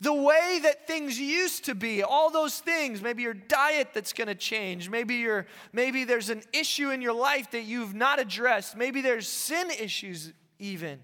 the 0.00 0.14
way 0.14 0.60
that 0.62 0.86
things 0.86 1.18
used 1.18 1.66
to 1.66 1.74
be 1.74 2.02
all 2.02 2.30
those 2.30 2.58
things 2.58 3.02
maybe 3.02 3.22
your 3.22 3.34
diet 3.34 3.88
that's 3.92 4.12
going 4.12 4.28
to 4.28 4.34
change 4.34 4.88
maybe 4.88 5.16
your 5.16 5.46
maybe 5.72 6.04
there's 6.04 6.30
an 6.30 6.42
issue 6.52 6.90
in 6.90 7.02
your 7.02 7.12
life 7.12 7.50
that 7.50 7.62
you've 7.62 7.94
not 7.94 8.18
addressed 8.18 8.76
maybe 8.76 9.00
there's 9.00 9.28
sin 9.28 9.70
issues 9.70 10.32
even. 10.58 11.00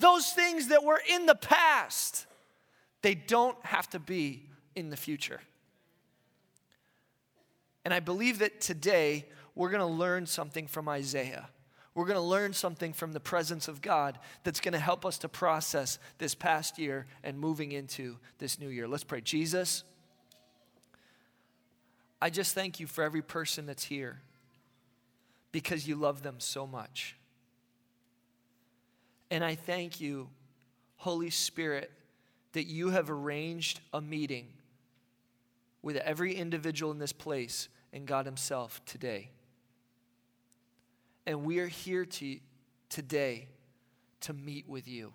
Those 0.00 0.32
things 0.32 0.68
that 0.68 0.84
were 0.84 1.00
in 1.10 1.26
the 1.26 1.34
past 1.34 2.26
they 3.02 3.14
don't 3.14 3.56
have 3.64 3.88
to 3.90 4.00
be 4.00 4.48
in 4.74 4.90
the 4.90 4.96
future. 4.96 5.40
And 7.84 7.94
i 7.94 8.00
believe 8.00 8.38
that 8.40 8.60
today 8.60 9.26
we're 9.54 9.70
going 9.70 9.80
to 9.80 9.86
learn 9.86 10.26
something 10.26 10.66
from 10.66 10.88
isaiah 10.88 11.48
we're 11.98 12.04
going 12.04 12.14
to 12.14 12.20
learn 12.20 12.52
something 12.52 12.92
from 12.92 13.12
the 13.12 13.18
presence 13.18 13.66
of 13.66 13.82
God 13.82 14.20
that's 14.44 14.60
going 14.60 14.72
to 14.72 14.78
help 14.78 15.04
us 15.04 15.18
to 15.18 15.28
process 15.28 15.98
this 16.18 16.32
past 16.32 16.78
year 16.78 17.06
and 17.24 17.36
moving 17.36 17.72
into 17.72 18.18
this 18.38 18.60
new 18.60 18.68
year. 18.68 18.86
Let's 18.86 19.02
pray. 19.02 19.20
Jesus, 19.20 19.82
I 22.22 22.30
just 22.30 22.54
thank 22.54 22.78
you 22.78 22.86
for 22.86 23.02
every 23.02 23.20
person 23.20 23.66
that's 23.66 23.82
here 23.82 24.20
because 25.50 25.88
you 25.88 25.96
love 25.96 26.22
them 26.22 26.36
so 26.38 26.68
much. 26.68 27.16
And 29.28 29.42
I 29.42 29.56
thank 29.56 30.00
you, 30.00 30.28
Holy 30.98 31.30
Spirit, 31.30 31.90
that 32.52 32.68
you 32.68 32.90
have 32.90 33.10
arranged 33.10 33.80
a 33.92 34.00
meeting 34.00 34.46
with 35.82 35.96
every 35.96 36.36
individual 36.36 36.92
in 36.92 37.00
this 37.00 37.12
place 37.12 37.68
and 37.92 38.06
God 38.06 38.24
Himself 38.24 38.80
today. 38.86 39.30
And 41.28 41.44
we 41.44 41.58
are 41.58 41.66
here 41.66 42.06
to, 42.06 42.38
today 42.88 43.48
to 44.20 44.32
meet 44.32 44.66
with 44.66 44.88
you. 44.88 45.12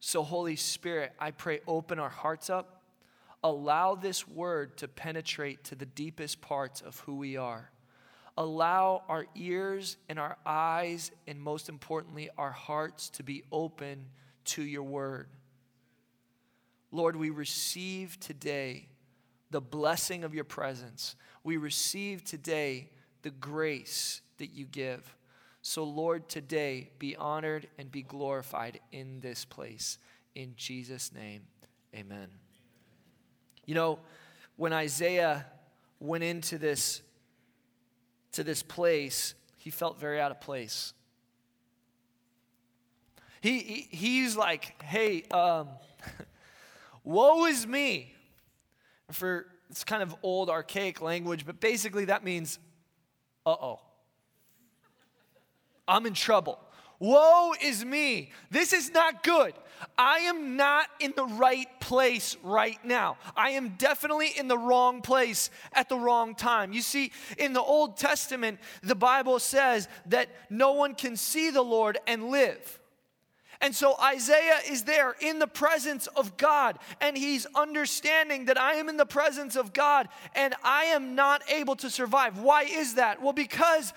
So, 0.00 0.24
Holy 0.24 0.56
Spirit, 0.56 1.12
I 1.20 1.30
pray, 1.30 1.60
open 1.68 2.00
our 2.00 2.08
hearts 2.08 2.50
up. 2.50 2.82
Allow 3.44 3.94
this 3.94 4.26
word 4.26 4.76
to 4.78 4.88
penetrate 4.88 5.62
to 5.66 5.76
the 5.76 5.86
deepest 5.86 6.40
parts 6.40 6.80
of 6.80 6.98
who 6.98 7.18
we 7.18 7.36
are. 7.36 7.70
Allow 8.36 9.04
our 9.08 9.26
ears 9.36 9.96
and 10.08 10.18
our 10.18 10.36
eyes, 10.44 11.12
and 11.28 11.40
most 11.40 11.68
importantly, 11.68 12.28
our 12.36 12.50
hearts 12.50 13.10
to 13.10 13.22
be 13.22 13.44
open 13.52 14.06
to 14.46 14.62
your 14.64 14.82
word. 14.82 15.28
Lord, 16.90 17.14
we 17.14 17.30
receive 17.30 18.18
today 18.18 18.88
the 19.52 19.60
blessing 19.60 20.24
of 20.24 20.34
your 20.34 20.42
presence. 20.42 21.14
We 21.44 21.58
receive 21.58 22.24
today 22.24 22.88
the 23.22 23.30
grace 23.30 24.20
that 24.38 24.52
you 24.52 24.66
give. 24.66 25.16
So, 25.62 25.84
Lord, 25.84 26.28
today 26.28 26.90
be 26.98 27.14
honored 27.14 27.68
and 27.78 27.90
be 27.90 28.02
glorified 28.02 28.80
in 28.90 29.20
this 29.20 29.44
place. 29.44 29.98
In 30.34 30.54
Jesus' 30.56 31.12
name, 31.12 31.42
amen. 31.94 32.28
You 33.64 33.76
know, 33.76 33.98
when 34.56 34.72
Isaiah 34.72 35.46
went 36.00 36.24
into 36.24 36.58
this, 36.58 37.02
to 38.32 38.42
this 38.42 38.62
place, 38.62 39.34
he 39.56 39.70
felt 39.70 40.00
very 40.00 40.20
out 40.20 40.32
of 40.32 40.40
place. 40.40 40.94
He, 43.40 43.58
he 43.58 43.96
he's 43.96 44.36
like, 44.36 44.82
hey, 44.82 45.22
um, 45.30 45.68
woe 47.04 47.44
is 47.46 47.66
me. 47.66 48.14
For 49.12 49.46
it's 49.70 49.84
kind 49.84 50.02
of 50.02 50.14
old, 50.22 50.50
archaic 50.50 51.00
language, 51.00 51.46
but 51.46 51.60
basically 51.60 52.06
that 52.06 52.24
means, 52.24 52.58
uh 53.46 53.50
oh. 53.50 53.80
I'm 55.86 56.06
in 56.06 56.14
trouble. 56.14 56.58
Woe 56.98 57.52
is 57.60 57.84
me. 57.84 58.30
This 58.50 58.72
is 58.72 58.92
not 58.92 59.24
good. 59.24 59.54
I 59.98 60.20
am 60.20 60.56
not 60.56 60.86
in 61.00 61.12
the 61.16 61.24
right 61.24 61.66
place 61.80 62.36
right 62.44 62.78
now. 62.84 63.16
I 63.36 63.50
am 63.50 63.70
definitely 63.70 64.28
in 64.28 64.46
the 64.46 64.56
wrong 64.56 65.02
place 65.02 65.50
at 65.72 65.88
the 65.88 65.96
wrong 65.96 66.36
time. 66.36 66.72
You 66.72 66.80
see, 66.80 67.10
in 67.38 67.52
the 67.52 67.60
Old 67.60 67.96
Testament, 67.96 68.60
the 68.82 68.94
Bible 68.94 69.40
says 69.40 69.88
that 70.06 70.28
no 70.48 70.72
one 70.74 70.94
can 70.94 71.16
see 71.16 71.50
the 71.50 71.62
Lord 71.62 71.98
and 72.06 72.30
live. 72.30 72.78
And 73.60 73.74
so 73.74 73.96
Isaiah 74.02 74.58
is 74.68 74.82
there 74.82 75.14
in 75.20 75.38
the 75.38 75.46
presence 75.46 76.08
of 76.08 76.36
God, 76.36 76.78
and 77.00 77.16
he's 77.16 77.46
understanding 77.54 78.46
that 78.46 78.60
I 78.60 78.74
am 78.74 78.88
in 78.88 78.96
the 78.96 79.06
presence 79.06 79.54
of 79.54 79.72
God 79.72 80.08
and 80.34 80.54
I 80.64 80.84
am 80.86 81.14
not 81.14 81.42
able 81.48 81.76
to 81.76 81.88
survive. 81.88 82.40
Why 82.40 82.62
is 82.62 82.94
that? 82.94 83.22
Well, 83.22 83.32
because 83.32 83.92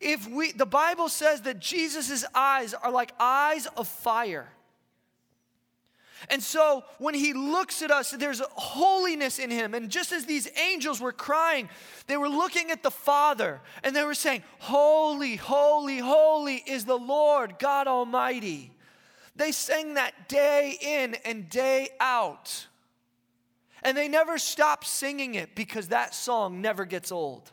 if 0.00 0.28
we 0.28 0.52
the 0.52 0.66
bible 0.66 1.08
says 1.08 1.42
that 1.42 1.58
jesus' 1.60 2.24
eyes 2.34 2.74
are 2.74 2.90
like 2.90 3.12
eyes 3.18 3.66
of 3.76 3.88
fire. 3.88 4.48
And 6.30 6.42
so 6.42 6.84
when 6.98 7.14
he 7.14 7.34
looks 7.34 7.82
at 7.82 7.90
us 7.90 8.10
there's 8.12 8.40
holiness 8.52 9.38
in 9.38 9.50
him. 9.50 9.74
And 9.74 9.90
just 9.90 10.10
as 10.10 10.24
these 10.24 10.48
angels 10.58 11.00
were 11.00 11.12
crying 11.12 11.68
they 12.06 12.16
were 12.16 12.28
looking 12.28 12.70
at 12.70 12.82
the 12.82 12.90
father 12.90 13.60
and 13.82 13.94
they 13.94 14.04
were 14.04 14.14
saying 14.14 14.42
holy 14.58 15.36
holy 15.36 15.98
holy 15.98 16.62
is 16.66 16.84
the 16.84 16.98
lord 16.98 17.58
god 17.58 17.86
almighty. 17.86 18.70
They 19.36 19.52
sang 19.52 19.94
that 19.94 20.28
day 20.28 20.78
in 20.80 21.16
and 21.24 21.48
day 21.48 21.90
out. 22.00 22.68
And 23.82 23.96
they 23.96 24.08
never 24.08 24.38
stopped 24.38 24.86
singing 24.86 25.34
it 25.34 25.54
because 25.54 25.88
that 25.88 26.14
song 26.14 26.62
never 26.62 26.86
gets 26.86 27.12
old 27.12 27.50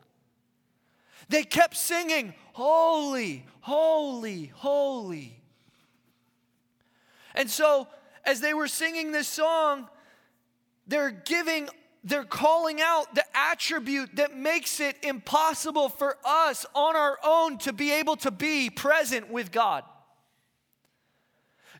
they 1.32 1.44
kept 1.44 1.76
singing, 1.76 2.34
Holy, 2.54 3.46
holy, 3.62 4.52
holy. 4.56 5.38
And 7.34 7.50
so, 7.50 7.88
as 8.26 8.42
they 8.42 8.54
were 8.54 8.68
singing 8.68 9.12
this 9.12 9.28
song, 9.28 9.88
they're 10.86 11.12
giving, 11.12 11.70
they're 12.04 12.26
calling 12.26 12.82
out 12.82 13.16
the 13.16 13.24
attribute 13.34 14.18
that 14.18 14.36
makes 14.36 14.82
it 14.82 14.98
impossible 15.04 15.88
for 15.88 16.18
us 16.26 16.66
on 16.76 16.96
our 16.96 17.18
own 17.24 17.58
to 17.60 17.72
be 17.72 17.94
able 17.94 18.18
to 18.18 18.32
be 18.32 18.70
present 18.70 19.32
with 19.32 19.52
God. 19.52 19.84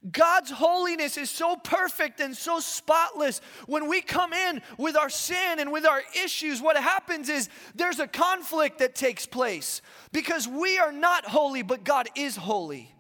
God's 0.10 0.50
holiness 0.50 1.16
is 1.16 1.30
so 1.30 1.56
perfect 1.56 2.20
and 2.22 2.36
so 2.36 2.60
spotless. 2.60 3.40
When 3.68 3.88
we 3.88 4.02
come 4.02 4.34
in 4.34 4.62
with 4.78 4.98
our 4.98 5.10
sin 5.12 5.60
and 5.60 5.72
with 5.72 5.86
our 5.86 6.02
issues, 6.24 6.60
what 6.60 6.76
happens 6.76 7.30
is 7.30 7.50
there's 7.76 8.00
a 8.00 8.08
conflict 8.08 8.80
that 8.80 8.96
takes 8.96 9.28
place 9.28 9.82
because 10.12 10.48
we 10.48 10.80
are 10.80 10.92
not 10.92 11.26
holy, 11.26 11.62
but 11.62 11.84
God 11.84 12.08
is 12.16 12.36
holy. 12.36 12.96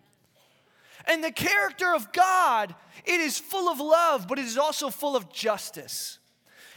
And 1.07 1.23
the 1.23 1.31
character 1.31 1.93
of 1.95 2.11
God, 2.11 2.75
it 3.03 3.19
is 3.19 3.39
full 3.39 3.67
of 3.67 3.79
love, 3.79 4.27
but 4.27 4.37
it 4.37 4.45
is 4.45 4.59
also 4.59 4.91
full 4.91 5.15
of 5.15 5.33
justice. 5.33 6.19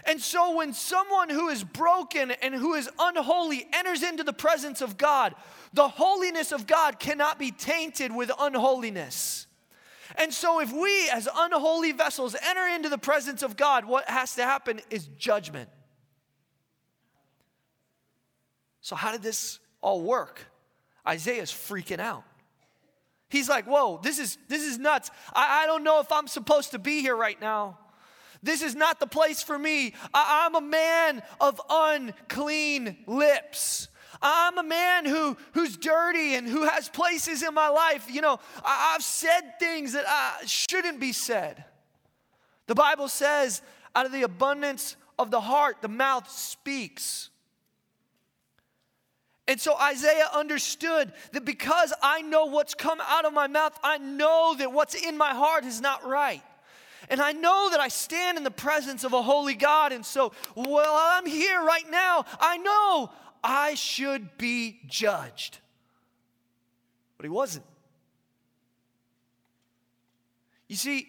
And 0.06 0.20
so 0.20 0.56
when 0.56 0.72
someone 0.72 1.28
who 1.28 1.48
is 1.48 1.64
broken 1.64 2.30
and 2.30 2.54
who 2.54 2.74
is 2.74 2.88
unholy 2.98 3.66
enters 3.72 4.02
into 4.02 4.22
the 4.22 4.32
presence 4.32 4.80
of 4.80 4.96
God, 4.96 5.34
the 5.74 5.88
holiness 5.88 6.52
of 6.52 6.66
God 6.66 6.98
cannot 6.98 7.38
be 7.38 7.50
tainted 7.50 8.14
with 8.14 8.30
unholiness. 8.38 9.46
And 10.16 10.32
so 10.32 10.60
if 10.60 10.72
we 10.72 11.08
as 11.10 11.28
unholy 11.34 11.92
vessels 11.92 12.36
enter 12.42 12.66
into 12.66 12.88
the 12.88 12.98
presence 12.98 13.42
of 13.42 13.56
God, 13.56 13.84
what 13.84 14.08
has 14.08 14.34
to 14.36 14.44
happen 14.44 14.80
is 14.90 15.06
judgment. 15.18 15.68
So 18.80 18.96
how 18.96 19.12
did 19.12 19.22
this 19.22 19.60
all 19.80 20.02
work? 20.02 20.40
Isaiah's 21.06 21.50
freaking 21.50 22.00
out. 22.00 22.24
He's 23.28 23.48
like, 23.48 23.64
whoa, 23.66 23.98
this 24.02 24.18
is 24.18 24.38
this 24.48 24.62
is 24.62 24.78
nuts. 24.78 25.10
I, 25.32 25.62
I 25.62 25.66
don't 25.66 25.82
know 25.82 26.00
if 26.00 26.12
I'm 26.12 26.28
supposed 26.28 26.70
to 26.72 26.78
be 26.78 27.00
here 27.00 27.16
right 27.16 27.40
now. 27.40 27.78
This 28.42 28.62
is 28.62 28.74
not 28.74 29.00
the 29.00 29.06
place 29.06 29.42
for 29.42 29.58
me. 29.58 29.94
I, 30.12 30.44
I'm 30.44 30.54
a 30.54 30.60
man 30.60 31.22
of 31.40 31.60
unclean 31.68 32.98
lips. 33.06 33.88
I'm 34.22 34.58
a 34.58 34.62
man 34.62 35.06
who, 35.06 35.36
who's 35.52 35.76
dirty 35.76 36.34
and 36.34 36.48
who 36.48 36.64
has 36.64 36.88
places 36.88 37.42
in 37.42 37.54
my 37.54 37.68
life. 37.68 38.06
You 38.10 38.20
know, 38.20 38.38
I, 38.64 38.92
have 38.92 39.02
said 39.02 39.58
things 39.58 39.92
that 39.92 40.04
I 40.06 40.44
shouldn't 40.46 41.00
be 41.00 41.12
said. 41.12 41.64
The 42.66 42.74
Bible 42.74 43.08
says, 43.08 43.62
out 43.94 44.06
of 44.06 44.12
the 44.12 44.22
abundance 44.22 44.96
of 45.18 45.30
the 45.30 45.40
heart, 45.40 45.76
the 45.82 45.88
mouth 45.88 46.30
speaks. 46.30 47.30
And 49.46 49.60
so 49.60 49.76
Isaiah 49.76 50.28
understood 50.32 51.12
that 51.32 51.44
because 51.44 51.92
I 52.02 52.22
know 52.22 52.46
what's 52.46 52.74
come 52.74 53.00
out 53.06 53.24
of 53.24 53.32
my 53.32 53.46
mouth, 53.46 53.78
I 53.82 53.98
know 53.98 54.54
that 54.58 54.72
what's 54.72 54.94
in 54.94 55.18
my 55.18 55.34
heart 55.34 55.64
is 55.64 55.80
not 55.80 56.06
right. 56.06 56.42
And 57.10 57.20
I 57.20 57.32
know 57.32 57.68
that 57.70 57.80
I 57.80 57.88
stand 57.88 58.38
in 58.38 58.44
the 58.44 58.50
presence 58.50 59.04
of 59.04 59.12
a 59.12 59.20
holy 59.20 59.54
God. 59.54 59.92
And 59.92 60.04
so 60.04 60.32
while 60.54 60.94
I'm 60.94 61.26
here 61.26 61.62
right 61.62 61.88
now, 61.90 62.24
I 62.40 62.56
know 62.56 63.10
I 63.44 63.74
should 63.74 64.36
be 64.36 64.80
judged. 64.86 65.58
But 67.16 67.24
he 67.24 67.30
wasn't. 67.30 67.66
You 70.66 70.74
see, 70.74 71.06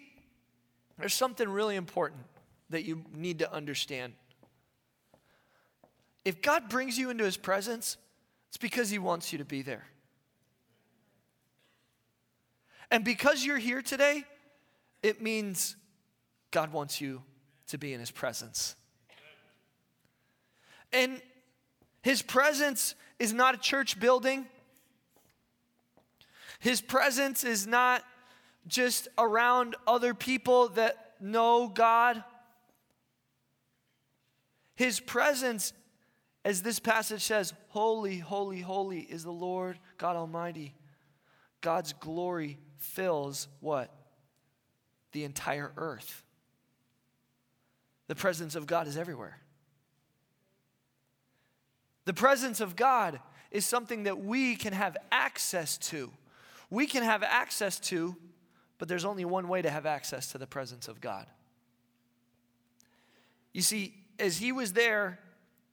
there's 0.98 1.14
something 1.14 1.48
really 1.48 1.74
important 1.74 2.22
that 2.70 2.84
you 2.84 3.04
need 3.12 3.40
to 3.40 3.52
understand. 3.52 4.12
If 6.24 6.42
God 6.42 6.68
brings 6.68 6.96
you 6.98 7.10
into 7.10 7.24
his 7.24 7.36
presence, 7.36 7.96
it's 8.48 8.58
because 8.58 8.90
he 8.90 8.98
wants 8.98 9.32
you 9.32 9.38
to 9.38 9.44
be 9.44 9.62
there. 9.62 9.86
And 12.90 13.04
because 13.04 13.44
you're 13.44 13.58
here 13.58 13.82
today, 13.82 14.24
it 15.02 15.20
means 15.20 15.76
God 16.50 16.72
wants 16.72 17.00
you 17.00 17.22
to 17.68 17.78
be 17.78 17.92
in 17.92 18.00
His 18.00 18.10
presence. 18.10 18.76
And 20.92 21.20
His 22.06 22.22
presence 22.22 22.94
is 23.18 23.32
not 23.32 23.56
a 23.56 23.58
church 23.58 23.98
building, 23.98 24.46
His 26.60 26.80
presence 26.80 27.42
is 27.42 27.66
not 27.66 28.04
just 28.68 29.08
around 29.18 29.74
other 29.88 30.14
people 30.14 30.68
that 30.68 31.14
know 31.20 31.66
God. 31.66 32.22
His 34.76 35.00
presence, 35.00 35.72
as 36.44 36.62
this 36.62 36.78
passage 36.78 37.22
says, 37.22 37.52
holy, 37.70 38.18
holy, 38.18 38.60
holy 38.60 39.00
is 39.00 39.24
the 39.24 39.32
Lord 39.32 39.76
God 39.98 40.14
Almighty. 40.14 40.74
God's 41.60 41.92
glory 41.92 42.56
fills 42.78 43.48
what? 43.58 43.92
The 45.10 45.24
entire 45.24 45.72
earth. 45.76 46.22
The 48.06 48.14
presence 48.14 48.54
of 48.54 48.68
God 48.68 48.86
is 48.86 48.96
everywhere. 48.96 49.40
The 52.06 52.14
presence 52.14 52.60
of 52.60 52.74
God 52.74 53.20
is 53.50 53.66
something 53.66 54.04
that 54.04 54.24
we 54.24 54.56
can 54.56 54.72
have 54.72 54.96
access 55.12 55.76
to. 55.78 56.10
We 56.70 56.86
can 56.86 57.02
have 57.02 57.22
access 57.22 57.78
to, 57.80 58.16
but 58.78 58.88
there's 58.88 59.04
only 59.04 59.24
one 59.24 59.48
way 59.48 59.60
to 59.60 59.70
have 59.70 59.84
access 59.84 60.32
to 60.32 60.38
the 60.38 60.46
presence 60.46 60.88
of 60.88 61.00
God. 61.00 61.26
You 63.52 63.62
see, 63.62 63.94
as 64.18 64.38
he 64.38 64.50
was 64.50 64.72
there, 64.72 65.18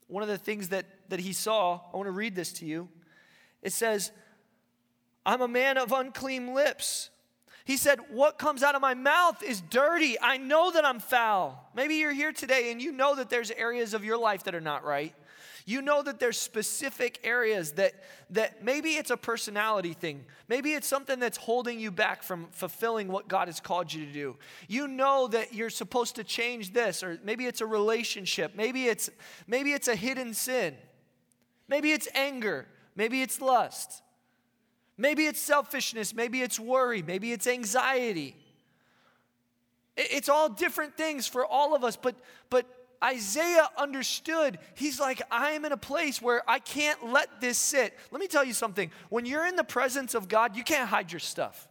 one 0.07 0.21
of 0.21 0.29
the 0.29 0.37
things 0.37 0.69
that, 0.69 0.85
that 1.09 1.21
he 1.21 1.33
saw, 1.33 1.79
I 1.93 1.97
want 1.97 2.07
to 2.07 2.11
read 2.11 2.35
this 2.35 2.51
to 2.53 2.65
you. 2.65 2.89
It 3.61 3.71
says, 3.71 4.11
I'm 5.25 5.41
a 5.41 5.47
man 5.47 5.77
of 5.77 5.93
unclean 5.93 6.53
lips 6.53 7.09
he 7.65 7.77
said, 7.77 7.99
What 8.09 8.37
comes 8.37 8.61
out 8.61 8.75
of 8.75 8.81
my 8.81 8.93
mouth 8.93 9.41
is 9.41 9.61
dirty. 9.61 10.17
I 10.21 10.37
know 10.37 10.71
that 10.71 10.85
I'm 10.85 10.99
foul. 10.99 11.69
Maybe 11.75 11.95
you're 11.95 12.13
here 12.13 12.33
today 12.33 12.71
and 12.71 12.81
you 12.81 12.91
know 12.91 13.15
that 13.15 13.29
there's 13.29 13.51
areas 13.51 13.93
of 13.93 14.03
your 14.03 14.17
life 14.17 14.43
that 14.43 14.55
are 14.55 14.61
not 14.61 14.83
right. 14.83 15.13
You 15.65 15.81
know 15.81 16.03
that 16.03 16.19
there's 16.19 16.37
specific 16.37 17.19
areas 17.23 17.73
that, 17.73 17.93
that 18.31 18.63
maybe 18.63 18.91
it's 18.91 19.11
a 19.11 19.17
personality 19.17 19.93
thing. 19.93 20.25
Maybe 20.47 20.73
it's 20.73 20.87
something 20.87 21.19
that's 21.19 21.37
holding 21.37 21.79
you 21.79 21.91
back 21.91 22.23
from 22.23 22.47
fulfilling 22.51 23.07
what 23.07 23.27
God 23.27 23.47
has 23.47 23.59
called 23.59 23.93
you 23.93 24.05
to 24.05 24.11
do. 24.11 24.35
You 24.67 24.87
know 24.87 25.27
that 25.27 25.53
you're 25.53 25.69
supposed 25.69 26.15
to 26.15 26.23
change 26.23 26.73
this, 26.73 27.03
or 27.03 27.19
maybe 27.23 27.45
it's 27.45 27.61
a 27.61 27.65
relationship. 27.65 28.53
Maybe 28.55 28.85
it's, 28.85 29.09
maybe 29.47 29.73
it's 29.73 29.87
a 29.87 29.95
hidden 29.95 30.33
sin. 30.33 30.75
Maybe 31.67 31.91
it's 31.91 32.07
anger. 32.13 32.67
Maybe 32.95 33.21
it's 33.21 33.41
lust. 33.41 34.03
Maybe 34.97 35.25
it's 35.25 35.39
selfishness, 35.41 36.13
maybe 36.13 36.41
it's 36.41 36.59
worry, 36.59 37.01
maybe 37.01 37.31
it's 37.31 37.47
anxiety. 37.47 38.35
It's 39.95 40.29
all 40.29 40.49
different 40.49 40.97
things 40.97 41.27
for 41.27 41.45
all 41.45 41.75
of 41.75 41.83
us, 41.83 41.95
but 41.95 42.15
but 42.49 42.65
Isaiah 43.03 43.69
understood. 43.77 44.59
He's 44.75 44.99
like, 44.99 45.21
I 45.29 45.51
am 45.51 45.65
in 45.65 45.71
a 45.71 45.77
place 45.77 46.21
where 46.21 46.41
I 46.47 46.59
can't 46.59 47.11
let 47.11 47.41
this 47.41 47.57
sit. 47.57 47.97
Let 48.11 48.21
me 48.21 48.27
tell 48.27 48.43
you 48.43 48.53
something. 48.53 48.91
When 49.09 49.25
you're 49.25 49.45
in 49.45 49.55
the 49.55 49.63
presence 49.63 50.13
of 50.13 50.27
God, 50.27 50.55
you 50.55 50.63
can't 50.63 50.87
hide 50.87 51.11
your 51.11 51.19
stuff. 51.19 51.67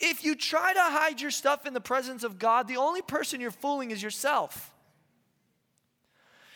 If 0.00 0.24
you 0.24 0.36
try 0.36 0.72
to 0.72 0.80
hide 0.80 1.20
your 1.20 1.32
stuff 1.32 1.66
in 1.66 1.74
the 1.74 1.80
presence 1.80 2.22
of 2.22 2.38
God, 2.38 2.68
the 2.68 2.76
only 2.76 3.02
person 3.02 3.40
you're 3.40 3.50
fooling 3.50 3.90
is 3.90 4.02
yourself. 4.02 4.72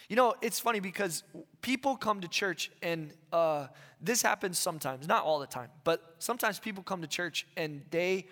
You 0.09 0.17
know, 0.17 0.35
it's 0.41 0.61
funny 0.61 0.81
because 0.81 1.25
people 1.61 1.97
come 1.97 2.21
to 2.21 2.29
church, 2.29 2.71
and 2.83 3.13
uh, 3.33 3.67
this 4.01 4.23
happens 4.23 4.59
sometimes, 4.59 5.09
not 5.09 5.25
all 5.25 5.39
the 5.39 5.47
time, 5.47 5.71
but 5.85 6.17
sometimes 6.19 6.59
people 6.59 6.83
come 6.83 7.03
to 7.03 7.09
church 7.09 7.47
and 7.57 7.83
they 7.91 8.27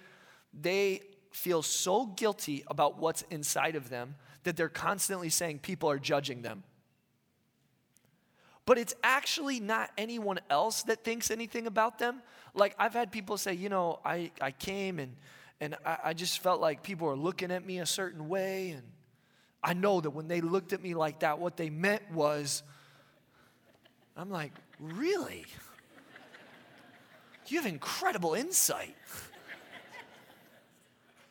they 0.53 1.01
feel 1.33 1.63
so 1.63 2.07
guilty 2.07 2.65
about 2.67 2.99
what's 2.99 3.23
inside 3.31 3.77
of 3.77 3.89
them 3.89 4.17
that 4.45 4.57
they're 4.57 4.69
constantly 4.69 5.29
saying 5.29 5.61
people 5.61 5.91
are 5.91 5.99
judging 5.99 6.43
them. 6.43 6.63
But 8.67 8.79
it's 8.79 8.95
actually 9.03 9.59
not 9.59 9.91
anyone 9.99 10.39
else 10.49 10.85
that 10.85 11.03
thinks 11.03 11.31
anything 11.31 11.67
about 11.67 11.99
them. 11.99 12.23
Like 12.55 12.75
I've 12.79 12.95
had 12.95 13.11
people 13.11 13.37
say, 13.37 13.55
you 13.55 13.69
know, 13.69 13.99
I, 14.05 14.31
I 14.41 14.53
came 14.53 14.99
and 14.99 15.17
and 15.61 15.77
I, 15.85 15.99
I 16.05 16.15
just 16.15 16.39
felt 16.39 16.61
like 16.61 16.83
people 16.83 17.07
were 17.07 17.17
looking 17.17 17.51
at 17.51 17.67
me 17.67 17.81
a 17.81 17.87
certain 17.87 18.29
way 18.29 18.71
and 18.71 18.83
I 19.63 19.75
know 19.75 20.01
that 20.01 20.11
when 20.11 20.27
they 20.27 20.41
looked 20.41 20.73
at 20.73 20.83
me 20.83 20.95
like 20.95 21.21
that, 21.21 21.39
what 21.39 21.57
they 21.57 21.69
meant 21.69 22.03
was, 22.13 22.63
I'm 24.17 24.31
like, 24.31 24.53
really? 24.79 25.45
You 27.49 27.59
have 27.59 27.67
incredible 27.67 28.35
insight. 28.35 28.97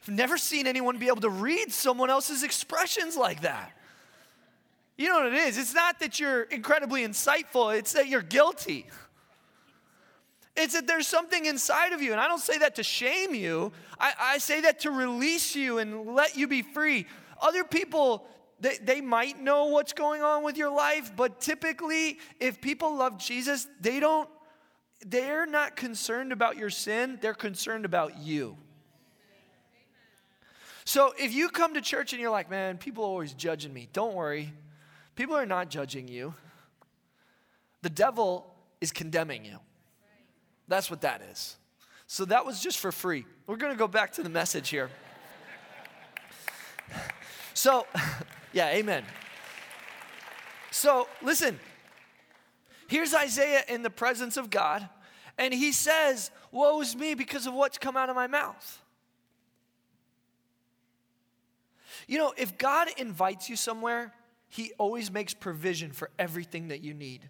Never 0.10 0.38
seen 0.38 0.68
anyone 0.68 0.98
be 0.98 1.08
able 1.08 1.22
to 1.22 1.30
read 1.30 1.72
someone 1.72 2.10
else's 2.10 2.44
expressions 2.44 3.16
like 3.16 3.42
that. 3.42 3.72
You 4.98 5.08
know 5.08 5.24
what 5.24 5.28
it 5.28 5.34
is? 5.34 5.58
It's 5.58 5.74
not 5.74 6.00
that 6.02 6.20
you're 6.20 6.44
incredibly 6.44 7.08
insightful, 7.08 7.78
it's 7.78 7.94
that 7.94 8.08
you're 8.08 8.22
guilty. 8.22 8.86
It's 10.58 10.74
that 10.74 10.88
there's 10.88 11.08
something 11.08 11.46
inside 11.46 11.94
of 11.94 12.02
you. 12.02 12.12
And 12.12 12.20
I 12.20 12.28
don't 12.28 12.42
say 12.42 12.58
that 12.58 12.76
to 12.76 12.84
shame 12.84 13.34
you, 13.34 13.72
I, 13.98 14.14
I 14.20 14.38
say 14.40 14.62
that 14.62 14.82
to 14.82 14.92
release 14.92 15.56
you 15.56 15.78
and 15.78 16.16
let 16.16 16.36
you 16.36 16.50
be 16.50 16.64
free. 16.64 17.06
Other 17.42 17.64
people, 17.64 18.28
they, 18.60 18.78
they 18.78 19.00
might 19.00 19.40
know 19.40 19.68
what's 19.68 19.94
going 19.94 20.22
on 20.22 20.44
with 20.44 20.58
your 20.58 20.70
life, 20.70 21.14
but 21.16 21.40
typically, 21.40 22.20
if 22.42 22.60
people 22.60 22.96
love 22.96 23.18
Jesus, 23.18 23.68
they 23.80 24.02
don't, 24.02 24.28
they're 25.06 25.46
not 25.46 25.78
concerned 25.78 26.34
about 26.34 26.58
your 26.58 26.70
sin, 26.70 27.20
they're 27.22 27.34
concerned 27.34 27.86
about 27.86 28.18
you. 28.18 28.58
So 30.90 31.14
if 31.20 31.36
you 31.36 31.50
come 31.50 31.76
to 31.76 31.82
church 31.82 32.14
and 32.14 32.20
you're 32.20 32.32
like, 32.32 32.50
man, 32.50 32.80
people 32.80 33.04
are 33.04 33.08
always 33.10 33.34
judging 33.34 33.72
me, 33.72 33.88
don't 33.94 34.16
worry. 34.16 34.52
People 35.14 35.36
are 35.36 35.46
not 35.46 35.70
judging 35.70 36.08
you. 36.08 36.34
The 37.84 37.92
devil 37.92 38.52
is 38.82 38.92
condemning 38.92 39.46
you. 39.46 39.60
That's 40.68 40.90
what 40.90 41.02
that 41.02 41.22
is. 41.30 41.58
So 42.08 42.26
that 42.26 42.44
was 42.44 42.60
just 42.60 42.80
for 42.80 42.92
free. 42.92 43.24
We're 43.46 43.58
going 43.58 43.72
to 43.72 43.78
go 43.78 43.88
back 43.88 44.14
to 44.14 44.24
the 44.24 44.30
message 44.30 44.70
here. 44.70 44.90
So, 47.54 47.86
yeah, 48.52 48.70
amen. 48.70 49.04
So, 50.72 51.08
listen. 51.22 51.60
Here's 52.88 53.14
Isaiah 53.14 53.62
in 53.70 53.84
the 53.84 53.92
presence 53.92 54.38
of 54.38 54.50
God, 54.50 54.90
and 55.38 55.54
he 55.54 55.72
says, 55.72 56.32
Woe 56.52 56.82
is 56.82 56.96
me 56.96 57.14
because 57.14 57.46
of 57.46 57.54
what's 57.54 57.78
come 57.78 57.96
out 57.96 58.10
of 58.10 58.16
my 58.16 58.26
mouth. 58.26 58.82
You 62.10 62.18
know, 62.18 62.34
if 62.36 62.58
God 62.58 62.88
invites 62.98 63.52
you 63.52 63.56
somewhere, 63.56 64.12
He 64.48 64.74
always 64.80 65.12
makes 65.12 65.36
provision 65.36 65.92
for 65.92 66.10
everything 66.18 66.70
that 66.70 66.82
you 66.82 66.96
need. 66.96 67.30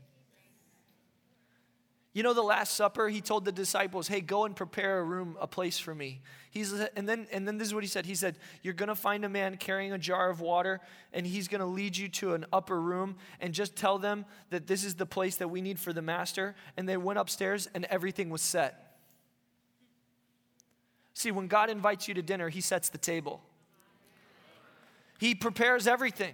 You 2.13 2.23
know, 2.23 2.33
the 2.33 2.41
Last 2.41 2.75
Supper, 2.75 3.09
he 3.09 3.19
told 3.19 3.43
the 3.43 3.51
disciples, 3.51 4.07
hey, 4.07 4.21
go 4.21 4.45
and 4.45 4.55
prepare 4.55 4.99
a 4.99 5.03
room, 5.03 5.37
a 5.39 5.47
place 5.47 5.77
for 5.77 5.93
me. 5.93 6.21
He's, 6.49 6.71
and, 6.71 7.07
then, 7.07 7.27
and 7.31 7.45
then 7.45 7.57
this 7.57 7.67
is 7.67 7.73
what 7.73 7.83
he 7.83 7.89
said. 7.89 8.05
He 8.05 8.15
said, 8.15 8.37
You're 8.63 8.73
going 8.73 8.87
to 8.87 8.95
find 8.95 9.25
a 9.25 9.29
man 9.29 9.57
carrying 9.57 9.91
a 9.91 9.97
jar 9.97 10.29
of 10.29 10.39
water, 10.39 10.79
and 11.11 11.27
he's 11.27 11.49
going 11.49 11.59
to 11.59 11.67
lead 11.67 11.97
you 11.97 12.07
to 12.09 12.33
an 12.33 12.45
upper 12.53 12.79
room, 12.79 13.17
and 13.41 13.53
just 13.53 13.75
tell 13.75 13.99
them 13.99 14.25
that 14.49 14.65
this 14.65 14.85
is 14.85 14.95
the 14.95 15.05
place 15.05 15.35
that 15.35 15.49
we 15.49 15.61
need 15.61 15.77
for 15.77 15.91
the 15.91 16.01
master. 16.01 16.55
And 16.77 16.87
they 16.87 16.95
went 16.95 17.19
upstairs, 17.19 17.67
and 17.75 17.83
everything 17.85 18.29
was 18.29 18.41
set. 18.41 18.97
See, 21.13 21.31
when 21.31 21.47
God 21.47 21.69
invites 21.69 22.07
you 22.07 22.13
to 22.13 22.21
dinner, 22.21 22.47
he 22.47 22.61
sets 22.61 22.87
the 22.87 22.97
table, 22.97 23.41
he 25.19 25.35
prepares 25.35 25.85
everything. 25.85 26.33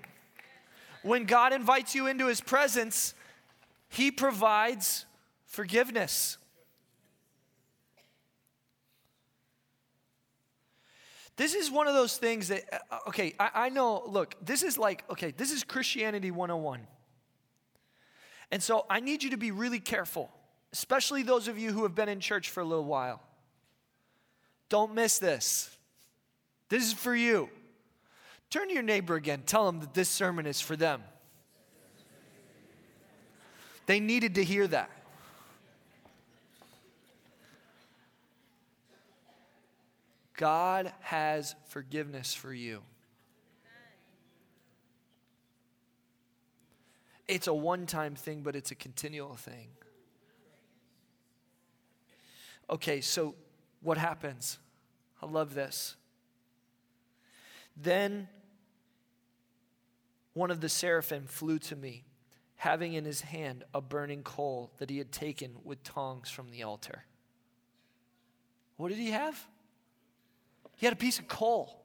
When 1.01 1.25
God 1.25 1.53
invites 1.53 1.95
you 1.95 2.07
into 2.07 2.27
his 2.27 2.39
presence, 2.39 3.13
he 3.89 4.11
provides 4.11 5.05
forgiveness. 5.45 6.37
This 11.35 11.53
is 11.53 11.69
one 11.69 11.87
of 11.87 11.95
those 11.95 12.17
things 12.17 12.47
that, 12.47 12.63
uh, 12.91 12.99
okay, 13.07 13.33
I, 13.39 13.49
I, 13.53 13.69
know, 13.69 14.03
look, 14.07 14.35
this 14.41 14.63
is 14.63 14.77
like, 14.77 15.03
okay, 15.09 15.31
this 15.31 15.51
is 15.51 15.63
Christianity 15.63 16.31
101. 16.31 16.87
And 18.51 18.63
so 18.63 18.85
I 18.89 18.99
need 18.99 19.23
you 19.23 19.31
to 19.31 19.37
be 19.37 19.51
really 19.51 19.79
careful, 19.79 20.29
especially 20.71 21.23
those 21.23 21.47
of 21.47 21.57
you 21.57 21.71
who 21.71 21.83
have 21.83 21.95
been 21.95 22.07
in 22.07 22.19
church 22.19 22.49
for 22.51 22.61
a 22.61 22.65
little 22.65 22.85
while. 22.85 23.21
Don't 24.69 24.93
miss 24.93 25.19
this. 25.19 25.75
This 26.69 26.85
is 26.85 26.93
for 26.93 27.15
you. 27.15 27.49
Turn 28.55 28.69
to 28.69 28.73
your 28.73 28.83
neighbor 28.83 29.15
again. 29.15 29.43
Tell 29.45 29.65
them 29.65 29.81
that 29.81 29.93
this 29.93 30.07
sermon 30.07 30.45
is 30.45 30.61
for 30.61 30.77
them. 30.77 31.03
They 33.85 33.99
needed 33.99 34.35
to 34.35 34.45
hear 34.45 34.65
that. 34.67 34.89
God 40.37 40.93
has 41.01 41.53
forgiveness 41.67 42.33
for 42.33 42.53
you. 42.53 42.81
It's 47.27 47.47
a 47.47 47.53
one 47.53 47.85
time 47.85 48.15
thing, 48.15 48.39
but 48.41 48.55
it's 48.55 48.71
a 48.71 48.75
continual 48.75 49.35
thing. 49.35 49.67
Okay, 52.69 53.01
so 53.01 53.35
what 53.81 53.97
happens? 53.97 54.59
I 55.21 55.25
love 55.25 55.55
this. 55.55 55.97
Then 57.75 58.29
one 60.35 60.51
of 60.51 60.59
the 60.61 60.69
seraphim 60.69 61.25
flew 61.25 61.57
to 61.57 61.75
me, 61.75 62.03
having 62.57 62.93
in 62.93 63.05
his 63.05 63.21
hand 63.21 63.63
a 63.73 63.79
burning 63.81 64.21
coal 64.21 64.69
that 64.77 64.89
he 64.89 64.97
had 64.97 65.11
taken 65.11 65.55
with 65.63 65.81
tongs 65.81 66.29
from 66.29 66.51
the 66.51 66.61
altar. 66.61 67.05
What 68.75 68.89
did 68.89 68.97
he 68.97 69.11
have? 69.11 69.47
He 70.75 70.85
had 70.85 70.91
a 70.91 70.97
piece 70.97 71.19
of 71.19 71.29
coal, 71.29 71.81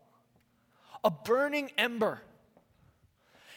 a 1.05 1.11
burning 1.11 1.71
ember. 1.79 2.21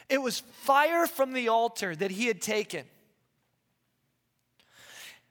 It 0.09 0.21
was 0.21 0.39
fire 0.39 1.07
from 1.07 1.33
the 1.33 1.47
altar 1.47 1.95
that 1.95 2.11
he 2.11 2.27
had 2.27 2.39
taken. 2.39 2.85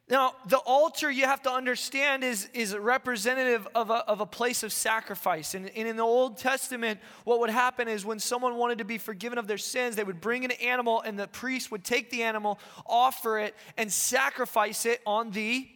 Now, 0.09 0.35
the 0.47 0.59
altar, 0.59 1.11
you 1.11 1.25
have 1.25 1.43
to 1.43 1.51
understand, 1.51 2.25
is, 2.25 2.49
is 2.53 2.77
representative 2.77 3.67
of 3.75 3.91
a, 3.91 4.05
of 4.09 4.21
a 4.21 4.27
place 4.27 4.63
of 4.63 4.73
sacrifice. 4.73 5.55
And, 5.55 5.71
and 5.77 5.89
in 5.89 5.97
the 5.97 6.03
Old 6.03 6.39
Testament, 6.39 7.01
what 7.25 7.39
would 7.41 7.51
happen 7.51 7.89
is 7.89 8.05
when 8.05 8.19
someone 8.19 8.57
wanted 8.57 8.79
to 8.79 8.85
be 8.85 8.99
forgiven 8.99 9.39
of 9.39 9.47
their 9.47 9.59
sins, 9.59 9.97
they 9.97 10.05
would 10.05 10.21
bring 10.21 10.45
an 10.45 10.51
animal, 10.53 11.01
and 11.03 11.19
the 11.19 11.29
priest 11.29 11.71
would 11.71 11.85
take 11.85 12.11
the 12.11 12.25
animal, 12.25 12.59
offer 12.85 13.39
it, 13.39 13.55
and 13.77 13.93
sacrifice 13.93 14.87
it 14.87 15.01
on 15.07 15.31
the 15.31 15.69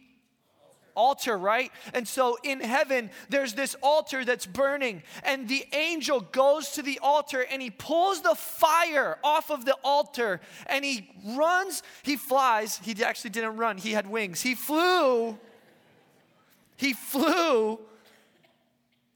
altar, 0.97 1.37
right? 1.37 1.71
And 1.93 2.07
so 2.07 2.37
in 2.43 2.59
heaven, 2.59 3.11
there's 3.29 3.53
this 3.53 3.75
altar 3.81 4.25
that's 4.25 4.45
burning, 4.45 5.03
and 5.23 5.47
the 5.47 5.65
angel 5.71 6.19
goes 6.19 6.71
to 6.71 6.81
the 6.81 6.99
altar 7.01 7.45
and 7.49 7.61
he 7.61 7.69
pulls 7.69 8.21
the 8.21 8.35
fire 8.35 9.19
off 9.23 9.51
of 9.51 9.63
the 9.63 9.77
altar 9.83 10.41
and 10.65 10.83
he 10.83 11.09
runs, 11.23 11.83
he 12.03 12.17
flies. 12.17 12.79
He 12.83 13.01
actually 13.03 13.29
didn't 13.29 13.57
run, 13.57 13.77
he 13.77 13.91
had 13.91 14.09
wings. 14.09 14.41
He 14.41 14.55
flew, 14.55 15.37
he 16.75 16.93
flew 16.93 17.79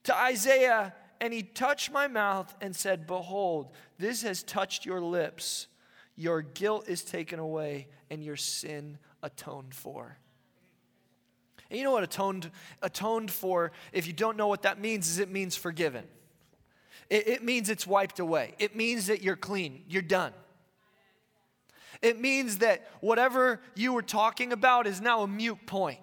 to 0.03 0.15
Isaiah 0.15 0.93
and 1.19 1.33
he 1.33 1.43
touched 1.43 1.91
my 1.91 2.07
mouth 2.07 2.53
and 2.61 2.75
said, 2.75 3.07
Behold, 3.07 3.69
this 3.97 4.23
has 4.23 4.43
touched 4.43 4.85
your 4.85 5.01
lips. 5.01 5.67
Your 6.15 6.41
guilt 6.41 6.87
is 6.87 7.03
taken 7.03 7.39
away 7.39 7.87
and 8.09 8.23
your 8.23 8.35
sin 8.35 8.97
atoned 9.23 9.73
for. 9.73 10.17
And 11.71 11.77
you 11.77 11.85
know 11.85 11.93
what 11.93 12.03
atoned, 12.03 12.51
atoned 12.81 13.31
for, 13.31 13.71
if 13.93 14.05
you 14.05 14.11
don't 14.11 14.35
know 14.35 14.47
what 14.47 14.63
that 14.63 14.81
means, 14.81 15.07
is 15.07 15.19
it 15.19 15.31
means 15.31 15.55
forgiven. 15.55 16.03
It, 17.09 17.29
it 17.29 17.43
means 17.45 17.69
it's 17.69 17.87
wiped 17.87 18.19
away. 18.19 18.55
It 18.59 18.75
means 18.75 19.07
that 19.07 19.21
you're 19.21 19.37
clean, 19.37 19.85
you're 19.87 20.01
done. 20.01 20.33
It 22.01 22.19
means 22.19 22.57
that 22.57 22.89
whatever 22.99 23.61
you 23.73 23.93
were 23.93 24.01
talking 24.01 24.51
about 24.51 24.85
is 24.85 24.99
now 24.99 25.21
a 25.21 25.27
mute 25.29 25.65
point. 25.65 25.99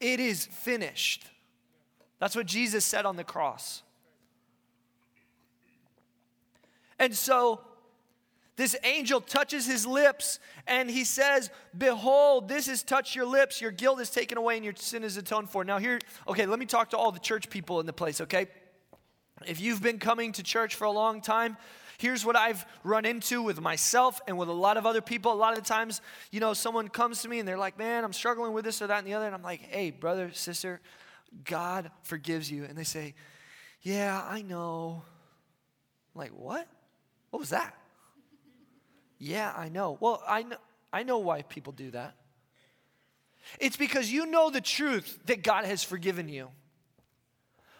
It 0.00 0.18
is 0.18 0.46
finished. 0.46 1.24
That's 2.18 2.34
what 2.34 2.46
Jesus 2.46 2.84
said 2.84 3.06
on 3.06 3.14
the 3.14 3.22
cross. 3.22 3.84
And 6.98 7.14
so 7.14 7.60
this 8.56 8.76
angel 8.84 9.20
touches 9.20 9.66
his 9.66 9.86
lips 9.86 10.38
and 10.66 10.90
he 10.90 11.04
says, 11.04 11.50
Behold, 11.76 12.48
this 12.48 12.66
has 12.66 12.82
touched 12.82 13.16
your 13.16 13.24
lips. 13.24 13.60
Your 13.60 13.70
guilt 13.70 14.00
is 14.00 14.10
taken 14.10 14.36
away 14.36 14.56
and 14.56 14.64
your 14.64 14.74
sin 14.76 15.04
is 15.04 15.16
atoned 15.16 15.48
for. 15.48 15.64
Now, 15.64 15.78
here, 15.78 15.98
okay, 16.28 16.44
let 16.44 16.58
me 16.58 16.66
talk 16.66 16.90
to 16.90 16.98
all 16.98 17.12
the 17.12 17.18
church 17.18 17.48
people 17.48 17.80
in 17.80 17.86
the 17.86 17.92
place, 17.92 18.20
okay? 18.20 18.48
If 19.46 19.60
you've 19.60 19.82
been 19.82 19.98
coming 19.98 20.32
to 20.32 20.42
church 20.42 20.74
for 20.74 20.84
a 20.84 20.90
long 20.90 21.22
time, 21.22 21.56
here's 21.98 22.26
what 22.26 22.36
I've 22.36 22.66
run 22.84 23.06
into 23.06 23.42
with 23.42 23.60
myself 23.60 24.20
and 24.28 24.36
with 24.36 24.48
a 24.48 24.52
lot 24.52 24.76
of 24.76 24.84
other 24.84 25.00
people. 25.00 25.32
A 25.32 25.34
lot 25.34 25.56
of 25.56 25.64
the 25.64 25.68
times, 25.68 26.02
you 26.30 26.38
know, 26.38 26.52
someone 26.52 26.88
comes 26.88 27.22
to 27.22 27.28
me 27.28 27.38
and 27.38 27.48
they're 27.48 27.58
like, 27.58 27.78
Man, 27.78 28.04
I'm 28.04 28.12
struggling 28.12 28.52
with 28.52 28.64
this 28.64 28.82
or 28.82 28.86
that 28.88 28.98
and 28.98 29.06
the 29.06 29.14
other. 29.14 29.26
And 29.26 29.34
I'm 29.34 29.42
like, 29.42 29.60
Hey, 29.60 29.90
brother, 29.90 30.30
sister, 30.32 30.80
God 31.44 31.90
forgives 32.02 32.50
you. 32.50 32.64
And 32.64 32.76
they 32.76 32.84
say, 32.84 33.14
Yeah, 33.80 34.22
I 34.28 34.42
know. 34.42 35.02
I'm 36.14 36.20
like, 36.20 36.32
what? 36.32 36.68
What 37.30 37.40
was 37.40 37.50
that? 37.50 37.74
Yeah, 39.24 39.52
I 39.56 39.68
know. 39.68 39.98
Well, 40.00 40.20
I 40.26 40.42
know, 40.42 40.56
I 40.92 41.04
know 41.04 41.18
why 41.18 41.42
people 41.42 41.72
do 41.72 41.92
that. 41.92 42.16
It's 43.60 43.76
because 43.76 44.10
you 44.10 44.26
know 44.26 44.50
the 44.50 44.60
truth 44.60 45.16
that 45.26 45.44
God 45.44 45.64
has 45.64 45.84
forgiven 45.84 46.28
you, 46.28 46.48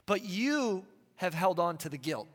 but 0.07 0.25
you 0.25 0.85
have 1.17 1.35
held 1.35 1.59
on 1.59 1.79
to 1.79 1.89
the 1.89 1.99
guilt. 1.99 2.29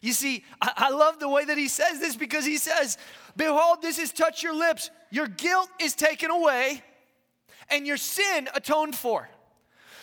You 0.00 0.14
see, 0.14 0.44
I, 0.62 0.72
I, 0.76 0.90
love 0.90 1.20
the 1.20 1.28
way 1.28 1.44
that 1.44 1.58
he 1.58 1.68
says 1.68 2.00
this 2.00 2.16
because 2.16 2.46
he 2.46 2.56
says, 2.56 2.96
Behold, 3.36 3.82
this 3.82 3.98
has 3.98 4.12
touched 4.12 4.42
your 4.42 4.54
lips. 4.54 4.90
Your 5.10 5.26
guilt 5.26 5.68
is 5.78 5.94
taken 5.94 6.30
away, 6.30 6.82
and 7.68 7.86
your 7.86 7.98
sin 7.98 8.48
atoned 8.54 8.96
for. 8.96 9.28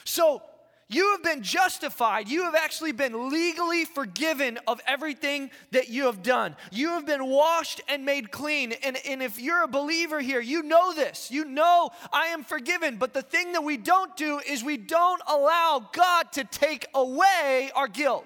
So 0.03 0.43
you 0.87 1.11
have 1.13 1.23
been 1.23 1.41
justified. 1.41 2.29
You 2.29 2.43
have 2.43 2.53
actually 2.53 2.91
been 2.91 3.31
legally 3.31 3.85
forgiven 3.85 4.59
of 4.67 4.79
everything 4.85 5.49
that 5.71 5.89
you 5.89 6.05
have 6.05 6.21
done. 6.21 6.55
You 6.71 6.89
have 6.89 7.07
been 7.07 7.25
washed 7.25 7.81
and 7.87 8.05
made 8.05 8.31
clean. 8.31 8.71
And, 8.83 8.95
and 9.07 9.23
if 9.23 9.39
you're 9.39 9.63
a 9.63 9.67
believer 9.67 10.21
here, 10.21 10.39
you 10.39 10.61
know 10.61 10.93
this. 10.93 11.31
You 11.31 11.45
know 11.45 11.89
I 12.13 12.27
am 12.27 12.43
forgiven. 12.43 12.97
But 12.97 13.13
the 13.13 13.23
thing 13.23 13.53
that 13.53 13.63
we 13.63 13.77
don't 13.77 14.15
do 14.15 14.39
is 14.47 14.63
we 14.63 14.77
don't 14.77 15.21
allow 15.27 15.89
God 15.91 16.31
to 16.33 16.43
take 16.43 16.85
away 16.93 17.71
our 17.75 17.87
guilt. 17.87 18.25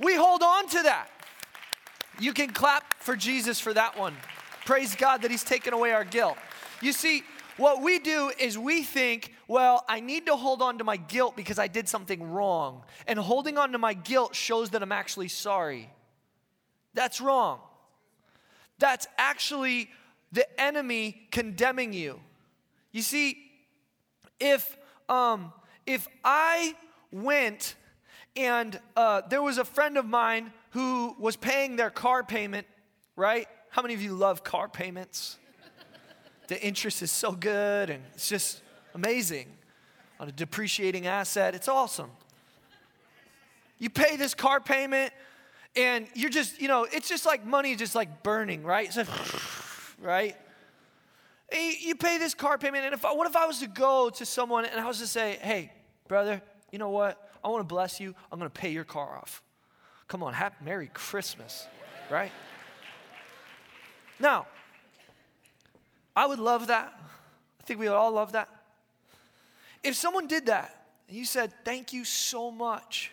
We 0.00 0.14
hold 0.14 0.42
on 0.42 0.68
to 0.68 0.82
that. 0.84 1.08
You 2.18 2.32
can 2.32 2.48
clap 2.48 2.94
for 3.02 3.14
Jesus 3.14 3.60
for 3.60 3.74
that 3.74 3.98
one. 3.98 4.14
Praise 4.64 4.96
God 4.96 5.20
that 5.20 5.30
He's 5.30 5.44
taken 5.44 5.74
away 5.74 5.92
our 5.92 6.04
guilt. 6.04 6.38
You 6.80 6.92
see, 6.92 7.24
what 7.56 7.82
we 7.82 7.98
do 7.98 8.30
is 8.38 8.58
we 8.58 8.82
think, 8.82 9.32
well, 9.48 9.84
I 9.88 10.00
need 10.00 10.26
to 10.26 10.36
hold 10.36 10.62
on 10.62 10.78
to 10.78 10.84
my 10.84 10.96
guilt 10.96 11.36
because 11.36 11.58
I 11.58 11.68
did 11.68 11.88
something 11.88 12.30
wrong. 12.30 12.82
And 13.06 13.18
holding 13.18 13.58
on 13.58 13.72
to 13.72 13.78
my 13.78 13.94
guilt 13.94 14.34
shows 14.34 14.70
that 14.70 14.82
I'm 14.82 14.92
actually 14.92 15.28
sorry. 15.28 15.90
That's 16.94 17.20
wrong. 17.20 17.60
That's 18.78 19.06
actually 19.16 19.90
the 20.32 20.60
enemy 20.60 21.28
condemning 21.30 21.92
you. 21.92 22.20
You 22.92 23.02
see, 23.02 23.38
if 24.40 24.76
um, 25.08 25.52
if 25.86 26.08
I 26.24 26.74
went 27.12 27.74
and 28.34 28.78
uh, 28.96 29.22
there 29.28 29.42
was 29.42 29.58
a 29.58 29.64
friend 29.64 29.96
of 29.96 30.04
mine 30.04 30.52
who 30.70 31.14
was 31.18 31.36
paying 31.36 31.76
their 31.76 31.90
car 31.90 32.22
payment, 32.22 32.66
right? 33.14 33.48
How 33.70 33.82
many 33.82 33.94
of 33.94 34.02
you 34.02 34.12
love 34.12 34.44
car 34.44 34.68
payments? 34.68 35.38
The 36.48 36.60
interest 36.62 37.02
is 37.02 37.10
so 37.10 37.32
good 37.32 37.90
and 37.90 38.02
it's 38.14 38.28
just 38.28 38.62
amazing 38.94 39.48
on 40.18 40.28
a 40.28 40.32
depreciating 40.32 41.06
asset. 41.06 41.54
It's 41.54 41.68
awesome. 41.68 42.10
You 43.78 43.90
pay 43.90 44.16
this 44.16 44.34
car 44.34 44.60
payment, 44.60 45.12
and 45.76 46.06
you're 46.14 46.30
just, 46.30 46.60
you 46.60 46.68
know, 46.68 46.86
it's 46.90 47.08
just 47.08 47.26
like 47.26 47.44
money 47.44 47.76
just 47.76 47.94
like 47.94 48.22
burning, 48.22 48.62
right? 48.62 48.94
Like, 48.96 49.06
right? 50.00 50.36
You 51.52 51.94
pay 51.94 52.18
this 52.18 52.34
car 52.34 52.58
payment, 52.58 52.86
and 52.86 52.94
if 52.94 53.04
I, 53.04 53.12
what 53.12 53.28
if 53.28 53.36
I 53.36 53.46
was 53.46 53.60
to 53.60 53.66
go 53.66 54.10
to 54.10 54.24
someone 54.24 54.64
and 54.64 54.80
I 54.80 54.86
was 54.86 54.98
to 54.98 55.06
say, 55.06 55.38
hey, 55.42 55.72
brother, 56.08 56.40
you 56.72 56.78
know 56.78 56.88
what? 56.88 57.30
I 57.44 57.48
want 57.48 57.60
to 57.60 57.72
bless 57.72 58.00
you. 58.00 58.14
I'm 58.32 58.38
going 58.38 58.50
to 58.50 58.60
pay 58.60 58.70
your 58.70 58.84
car 58.84 59.16
off. 59.16 59.42
Come 60.08 60.22
on, 60.22 60.32
happy 60.32 60.56
Merry 60.64 60.90
Christmas, 60.92 61.66
right? 62.10 62.32
Now, 64.18 64.46
I 66.16 66.26
would 66.26 66.38
love 66.38 66.68
that. 66.68 66.98
I 67.60 67.62
think 67.64 67.78
we 67.78 67.88
would 67.88 67.94
all 67.94 68.10
love 68.10 68.32
that. 68.32 68.48
If 69.84 69.94
someone 69.94 70.26
did 70.26 70.46
that 70.46 70.86
and 71.06 71.16
you 71.16 71.26
said, 71.26 71.52
Thank 71.64 71.92
you 71.92 72.04
so 72.04 72.50
much, 72.50 73.12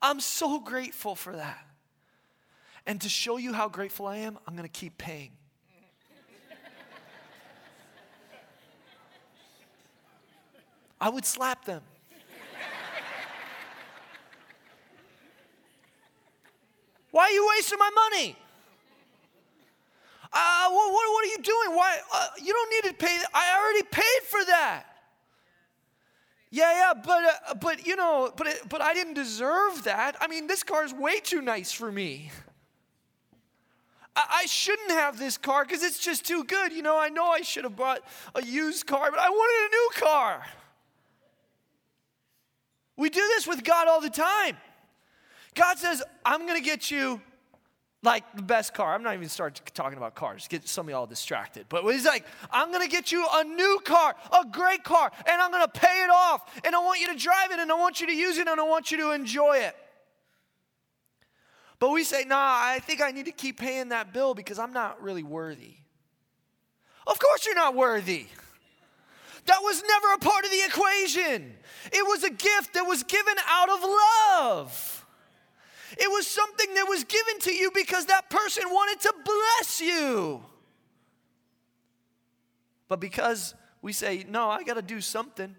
I'm 0.00 0.20
so 0.20 0.60
grateful 0.60 1.16
for 1.16 1.34
that. 1.34 1.66
And 2.86 3.00
to 3.00 3.08
show 3.08 3.36
you 3.36 3.52
how 3.52 3.68
grateful 3.68 4.06
I 4.06 4.18
am, 4.18 4.38
I'm 4.46 4.54
going 4.54 4.68
to 4.68 4.72
keep 4.72 4.96
paying. 4.96 5.32
I 11.00 11.08
would 11.10 11.26
slap 11.26 11.64
them. 11.64 11.82
Why 17.10 17.24
are 17.24 17.30
you 17.30 17.48
wasting 17.56 17.78
my 17.78 17.90
money? 17.94 18.36
Uh, 20.38 20.68
what, 20.68 20.92
what, 20.92 21.12
what, 21.12 21.24
are 21.24 21.28
you 21.28 21.38
doing? 21.38 21.76
Why? 21.76 21.98
Uh, 22.12 22.26
you 22.42 22.52
don't 22.52 22.70
need 22.70 22.90
to 22.90 22.94
pay. 22.94 23.18
I 23.32 23.58
already 23.58 23.88
paid 23.90 24.22
for 24.28 24.44
that. 24.44 24.84
Yeah, 26.50 26.72
yeah, 26.72 26.92
but 27.02 27.24
uh, 27.24 27.54
but 27.54 27.86
you 27.86 27.96
know, 27.96 28.30
but 28.36 28.46
it, 28.46 28.68
but 28.68 28.82
I 28.82 28.92
didn't 28.92 29.14
deserve 29.14 29.84
that. 29.84 30.16
I 30.20 30.26
mean, 30.26 30.46
this 30.46 30.62
car 30.62 30.84
is 30.84 30.92
way 30.92 31.20
too 31.20 31.40
nice 31.40 31.72
for 31.72 31.90
me. 31.90 32.30
I, 34.14 34.40
I 34.42 34.46
shouldn't 34.46 34.90
have 34.90 35.18
this 35.18 35.38
car 35.38 35.64
because 35.64 35.82
it's 35.82 35.98
just 35.98 36.26
too 36.26 36.44
good. 36.44 36.70
You 36.70 36.82
know, 36.82 36.98
I 36.98 37.08
know 37.08 37.28
I 37.28 37.40
should 37.40 37.64
have 37.64 37.76
bought 37.76 38.02
a 38.34 38.42
used 38.42 38.86
car, 38.86 39.10
but 39.10 39.18
I 39.18 39.30
wanted 39.30 39.68
a 39.68 39.70
new 39.70 39.90
car. 40.06 40.46
We 42.98 43.08
do 43.08 43.20
this 43.34 43.46
with 43.46 43.64
God 43.64 43.88
all 43.88 44.02
the 44.02 44.10
time. 44.10 44.58
God 45.54 45.78
says, 45.78 46.02
I'm 46.26 46.46
going 46.46 46.62
to 46.62 46.64
get 46.64 46.90
you 46.90 47.22
like 48.06 48.24
the 48.34 48.42
best 48.42 48.72
car. 48.72 48.94
I'm 48.94 49.02
not 49.02 49.14
even 49.14 49.28
start 49.28 49.60
talking 49.74 49.98
about 49.98 50.14
cars. 50.14 50.46
Get 50.48 50.66
some 50.66 50.86
of 50.86 50.90
y'all 50.90 51.06
distracted. 51.06 51.66
But 51.68 51.82
he's 51.84 52.06
like, 52.06 52.24
I'm 52.50 52.72
to 52.72 52.88
get 52.88 53.10
you 53.10 53.26
a 53.30 53.44
new 53.44 53.80
car, 53.84 54.14
a 54.32 54.46
great 54.46 54.84
car, 54.84 55.10
and 55.28 55.42
I'm 55.42 55.50
to 55.50 55.68
pay 55.68 56.04
it 56.04 56.10
off. 56.10 56.60
And 56.64 56.74
I 56.74 56.78
want 56.78 57.00
you 57.00 57.12
to 57.12 57.18
drive 57.18 57.50
it, 57.50 57.58
and 57.58 57.70
I 57.70 57.74
want 57.74 58.00
you 58.00 58.06
to 58.06 58.14
use 58.14 58.38
it, 58.38 58.46
and 58.46 58.60
I 58.60 58.62
want 58.62 58.90
you 58.90 58.98
to 58.98 59.10
enjoy 59.10 59.56
it. 59.56 59.76
But 61.78 61.90
we 61.90 62.04
say, 62.04 62.24
nah, 62.24 62.36
I 62.38 62.78
think 62.78 63.02
I 63.02 63.10
need 63.10 63.26
to 63.26 63.32
keep 63.32 63.58
paying 63.58 63.90
that 63.90 64.14
bill 64.14 64.34
because 64.34 64.58
I'm 64.58 64.72
not 64.72 65.02
really 65.02 65.24
worthy. 65.24 65.74
Of 67.06 67.18
course, 67.18 67.44
you're 67.44 67.54
not 67.54 67.74
worthy. 67.74 68.26
That 69.46 69.58
was 69.62 69.82
never 69.86 70.14
a 70.14 70.18
part 70.18 70.44
of 70.44 70.50
the 70.50 70.62
equation. 70.64 71.54
It 71.92 72.06
was 72.06 72.24
a 72.24 72.30
gift 72.30 72.74
that 72.74 72.84
was 72.84 73.02
given 73.02 73.34
out 73.48 73.68
of 73.68 73.82
love. 73.82 74.95
It 75.92 76.10
was 76.10 76.26
something 76.26 76.74
that 76.74 76.86
was 76.88 77.04
given 77.04 77.38
to 77.40 77.54
you 77.54 77.70
because 77.74 78.06
that 78.06 78.28
person 78.30 78.64
wanted 78.66 79.00
to 79.02 79.14
bless 79.24 79.80
you. 79.80 80.42
But 82.88 83.00
because 83.00 83.54
we 83.82 83.92
say, 83.92 84.24
no, 84.28 84.48
I 84.48 84.62
got 84.62 84.74
to 84.74 84.82
do 84.82 85.00
something, 85.00 85.54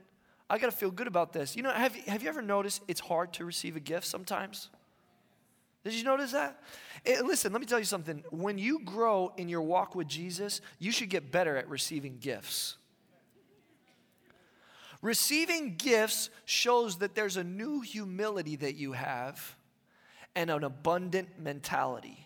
I 0.49 0.57
got 0.57 0.71
to 0.71 0.77
feel 0.77 0.91
good 0.91 1.07
about 1.07 1.33
this. 1.33 1.55
You 1.55 1.63
know, 1.63 1.71
have, 1.71 1.95
have 1.95 2.23
you 2.23 2.29
ever 2.29 2.41
noticed 2.41 2.81
it's 2.87 3.01
hard 3.01 3.33
to 3.33 3.45
receive 3.45 3.75
a 3.75 3.81
gift 3.81 4.05
sometimes? 4.05 4.69
Did 5.83 5.93
you 5.93 6.03
notice 6.03 6.31
that? 6.31 6.61
It, 7.05 7.25
listen, 7.25 7.51
let 7.51 7.61
me 7.61 7.67
tell 7.67 7.79
you 7.79 7.85
something. 7.85 8.23
When 8.29 8.57
you 8.57 8.83
grow 8.83 9.31
in 9.37 9.47
your 9.49 9.61
walk 9.61 9.95
with 9.95 10.07
Jesus, 10.07 10.61
you 10.79 10.91
should 10.91 11.09
get 11.09 11.31
better 11.31 11.55
at 11.55 11.69
receiving 11.69 12.17
gifts. 12.19 12.75
Receiving 15.01 15.75
gifts 15.75 16.29
shows 16.45 16.97
that 16.97 17.13
there's 17.13 17.37
a 17.37 17.43
new 17.43 17.81
humility 17.81 18.55
that 18.57 18.75
you 18.75 18.93
have 18.93 19.56
and 20.37 20.51
an 20.51 20.63
abundant 20.63 21.27
mentality. 21.39 22.23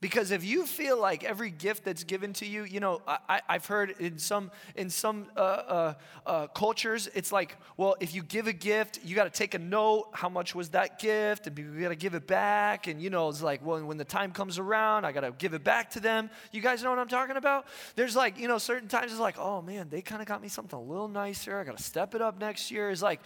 Because 0.00 0.30
if 0.30 0.44
you 0.44 0.64
feel 0.64 1.00
like 1.00 1.24
every 1.24 1.50
gift 1.50 1.84
that's 1.84 2.04
given 2.04 2.32
to 2.34 2.46
you, 2.46 2.62
you 2.62 2.78
know, 2.78 3.00
I, 3.06 3.40
have 3.48 3.66
heard 3.66 3.96
in 3.98 4.18
some 4.18 4.52
in 4.76 4.90
some 4.90 5.26
uh, 5.36 5.40
uh, 5.40 5.94
uh, 6.24 6.46
cultures, 6.48 7.08
it's 7.14 7.32
like, 7.32 7.56
well, 7.76 7.96
if 7.98 8.14
you 8.14 8.22
give 8.22 8.46
a 8.46 8.52
gift, 8.52 9.00
you 9.02 9.16
got 9.16 9.24
to 9.24 9.30
take 9.30 9.54
a 9.54 9.58
note. 9.58 10.10
How 10.12 10.28
much 10.28 10.54
was 10.54 10.68
that 10.68 11.00
gift? 11.00 11.48
And 11.48 11.58
you 11.58 11.80
got 11.80 11.88
to 11.88 11.96
give 11.96 12.14
it 12.14 12.28
back. 12.28 12.86
And 12.86 13.02
you 13.02 13.10
know, 13.10 13.28
it's 13.28 13.42
like, 13.42 13.64
well, 13.66 13.82
when 13.84 13.96
the 13.96 14.04
time 14.04 14.30
comes 14.30 14.58
around, 14.58 15.04
I 15.04 15.10
got 15.10 15.22
to 15.22 15.32
give 15.32 15.52
it 15.54 15.64
back 15.64 15.90
to 15.92 16.00
them. 16.00 16.30
You 16.52 16.60
guys 16.60 16.80
know 16.84 16.90
what 16.90 17.00
I'm 17.00 17.08
talking 17.08 17.36
about? 17.36 17.66
There's 17.96 18.14
like, 18.14 18.38
you 18.38 18.46
know, 18.46 18.58
certain 18.58 18.88
times 18.88 19.10
it's 19.10 19.20
like, 19.20 19.38
oh 19.38 19.62
man, 19.62 19.88
they 19.88 20.02
kind 20.02 20.22
of 20.22 20.28
got 20.28 20.40
me 20.40 20.48
something 20.48 20.78
a 20.78 20.82
little 20.82 21.08
nicer. 21.08 21.58
I 21.58 21.64
got 21.64 21.76
to 21.76 21.82
step 21.82 22.14
it 22.14 22.22
up 22.22 22.38
next 22.38 22.70
year. 22.70 22.90
It's 22.90 23.02
like, 23.02 23.20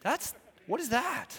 that's 0.00 0.34
what 0.66 0.80
is 0.80 0.90
that? 0.90 1.36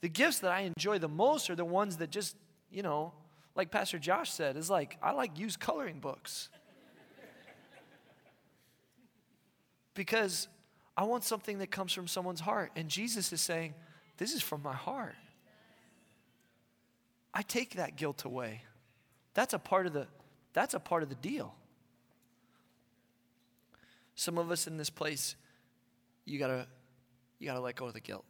The 0.00 0.08
gifts 0.08 0.40
that 0.40 0.50
I 0.50 0.62
enjoy 0.62 0.98
the 0.98 1.08
most 1.08 1.48
are 1.48 1.54
the 1.54 1.64
ones 1.64 1.98
that 1.98 2.10
just, 2.10 2.36
you 2.72 2.82
know, 2.82 3.12
like 3.54 3.70
Pastor 3.70 3.98
Josh 3.98 4.30
said, 4.32 4.56
is 4.56 4.68
like, 4.68 4.98
I 5.00 5.12
like 5.12 5.38
used 5.38 5.60
coloring 5.60 6.00
books. 6.00 6.48
because 9.94 10.48
I 10.96 11.04
want 11.04 11.22
something 11.24 11.58
that 11.58 11.70
comes 11.70 11.92
from 11.92 12.08
someone's 12.08 12.40
heart. 12.40 12.72
And 12.74 12.88
Jesus 12.88 13.32
is 13.32 13.40
saying, 13.40 13.74
This 14.18 14.34
is 14.34 14.42
from 14.42 14.62
my 14.62 14.74
heart. 14.74 15.14
I 17.32 17.42
take 17.42 17.76
that 17.76 17.96
guilt 17.96 18.24
away. 18.24 18.62
That's 19.34 19.54
a 19.54 19.58
part 19.58 19.86
of 19.86 19.92
the 19.92 20.06
that's 20.52 20.74
a 20.74 20.80
part 20.80 21.02
of 21.02 21.08
the 21.08 21.14
deal. 21.14 21.54
Some 24.14 24.36
of 24.36 24.50
us 24.50 24.66
in 24.66 24.76
this 24.76 24.90
place, 24.90 25.36
you 26.24 26.38
gotta 26.38 26.66
you 27.38 27.46
gotta 27.46 27.60
let 27.60 27.76
go 27.76 27.86
of 27.86 27.94
the 27.94 28.00
guilt. 28.00 28.24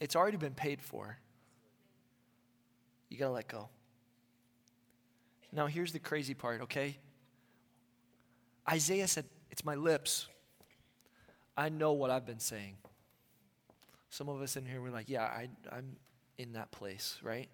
It's 0.00 0.16
already 0.16 0.38
been 0.38 0.54
paid 0.54 0.80
for. 0.80 1.18
You 3.10 3.18
got 3.18 3.26
to 3.26 3.32
let 3.32 3.48
go. 3.48 3.68
Now, 5.52 5.66
here's 5.66 5.92
the 5.92 5.98
crazy 5.98 6.32
part, 6.32 6.62
okay? 6.62 6.96
Isaiah 8.68 9.08
said, 9.08 9.26
It's 9.50 9.64
my 9.64 9.74
lips. 9.74 10.26
I 11.56 11.68
know 11.68 11.92
what 11.92 12.10
I've 12.10 12.24
been 12.24 12.38
saying. 12.38 12.76
Some 14.08 14.28
of 14.28 14.40
us 14.40 14.56
in 14.56 14.64
here, 14.64 14.80
we're 14.80 14.90
like, 14.90 15.08
Yeah, 15.08 15.24
I, 15.24 15.48
am 15.70 15.96
in 16.38 16.52
that 16.52 16.70
place, 16.70 17.18
right? 17.22 17.48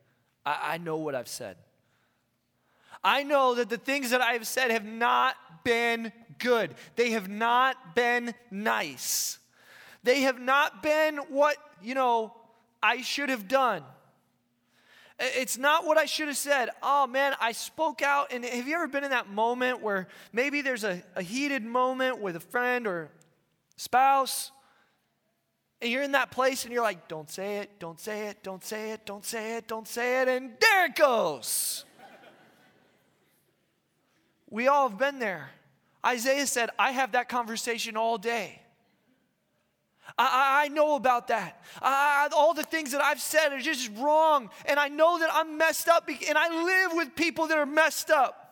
I, 0.44 0.74
I 0.74 0.78
know 0.78 0.98
what 0.98 1.14
I've 1.14 1.28
said. 1.28 1.56
I 3.06 3.22
know 3.22 3.54
that 3.54 3.68
the 3.68 3.78
things 3.78 4.10
that 4.10 4.20
I've 4.20 4.48
said 4.48 4.72
have 4.72 4.84
not 4.84 5.36
been 5.62 6.12
good, 6.40 6.74
they 6.96 7.10
have 7.10 7.28
not 7.28 7.94
been 7.94 8.34
nice. 8.50 9.38
They 10.02 10.22
have 10.22 10.40
not 10.40 10.82
been 10.82 11.18
what, 11.28 11.56
you 11.80 11.94
know, 11.94 12.34
I 12.82 13.02
should 13.02 13.28
have 13.28 13.46
done. 13.46 13.84
It's 15.20 15.56
not 15.56 15.86
what 15.86 15.96
I 15.96 16.06
should 16.06 16.26
have 16.26 16.36
said. 16.36 16.68
Oh 16.82 17.06
man, 17.06 17.34
I 17.40 17.52
spoke 17.52 18.02
out. 18.02 18.32
And 18.32 18.44
have 18.44 18.66
you 18.66 18.74
ever 18.74 18.88
been 18.88 19.04
in 19.04 19.10
that 19.10 19.30
moment 19.30 19.82
where 19.82 20.08
maybe 20.32 20.60
there's 20.60 20.82
a, 20.82 21.00
a 21.14 21.22
heated 21.22 21.62
moment 21.62 22.20
with 22.20 22.34
a 22.34 22.40
friend 22.40 22.88
or 22.88 23.08
spouse? 23.76 24.50
And 25.80 25.92
you're 25.92 26.02
in 26.02 26.12
that 26.12 26.32
place 26.32 26.64
and 26.64 26.72
you're 26.72 26.82
like, 26.82 27.06
don't 27.06 27.30
say 27.30 27.58
it, 27.58 27.70
don't 27.78 28.00
say 28.00 28.26
it, 28.26 28.42
don't 28.42 28.64
say 28.64 28.90
it, 28.90 29.06
don't 29.06 29.24
say 29.24 29.56
it, 29.56 29.68
don't 29.68 29.86
say 29.86 30.22
it. 30.22 30.28
And 30.28 30.54
there 30.60 30.86
it 30.86 30.96
goes. 30.96 31.85
We 34.50 34.68
all 34.68 34.88
have 34.88 34.98
been 34.98 35.18
there. 35.18 35.50
Isaiah 36.04 36.46
said, 36.46 36.70
I 36.78 36.92
have 36.92 37.12
that 37.12 37.28
conversation 37.28 37.96
all 37.96 38.16
day. 38.18 38.60
I, 40.18 40.64
I 40.64 40.68
know 40.68 40.94
about 40.94 41.28
that. 41.28 41.62
I, 41.82 42.28
all 42.34 42.54
the 42.54 42.62
things 42.62 42.92
that 42.92 43.02
I've 43.02 43.20
said 43.20 43.52
are 43.52 43.60
just 43.60 43.90
wrong. 43.96 44.50
And 44.66 44.78
I 44.78 44.88
know 44.88 45.18
that 45.18 45.30
I'm 45.32 45.58
messed 45.58 45.88
up. 45.88 46.08
And 46.08 46.38
I 46.38 46.64
live 46.64 46.92
with 46.94 47.16
people 47.16 47.48
that 47.48 47.58
are 47.58 47.66
messed 47.66 48.10
up. 48.10 48.42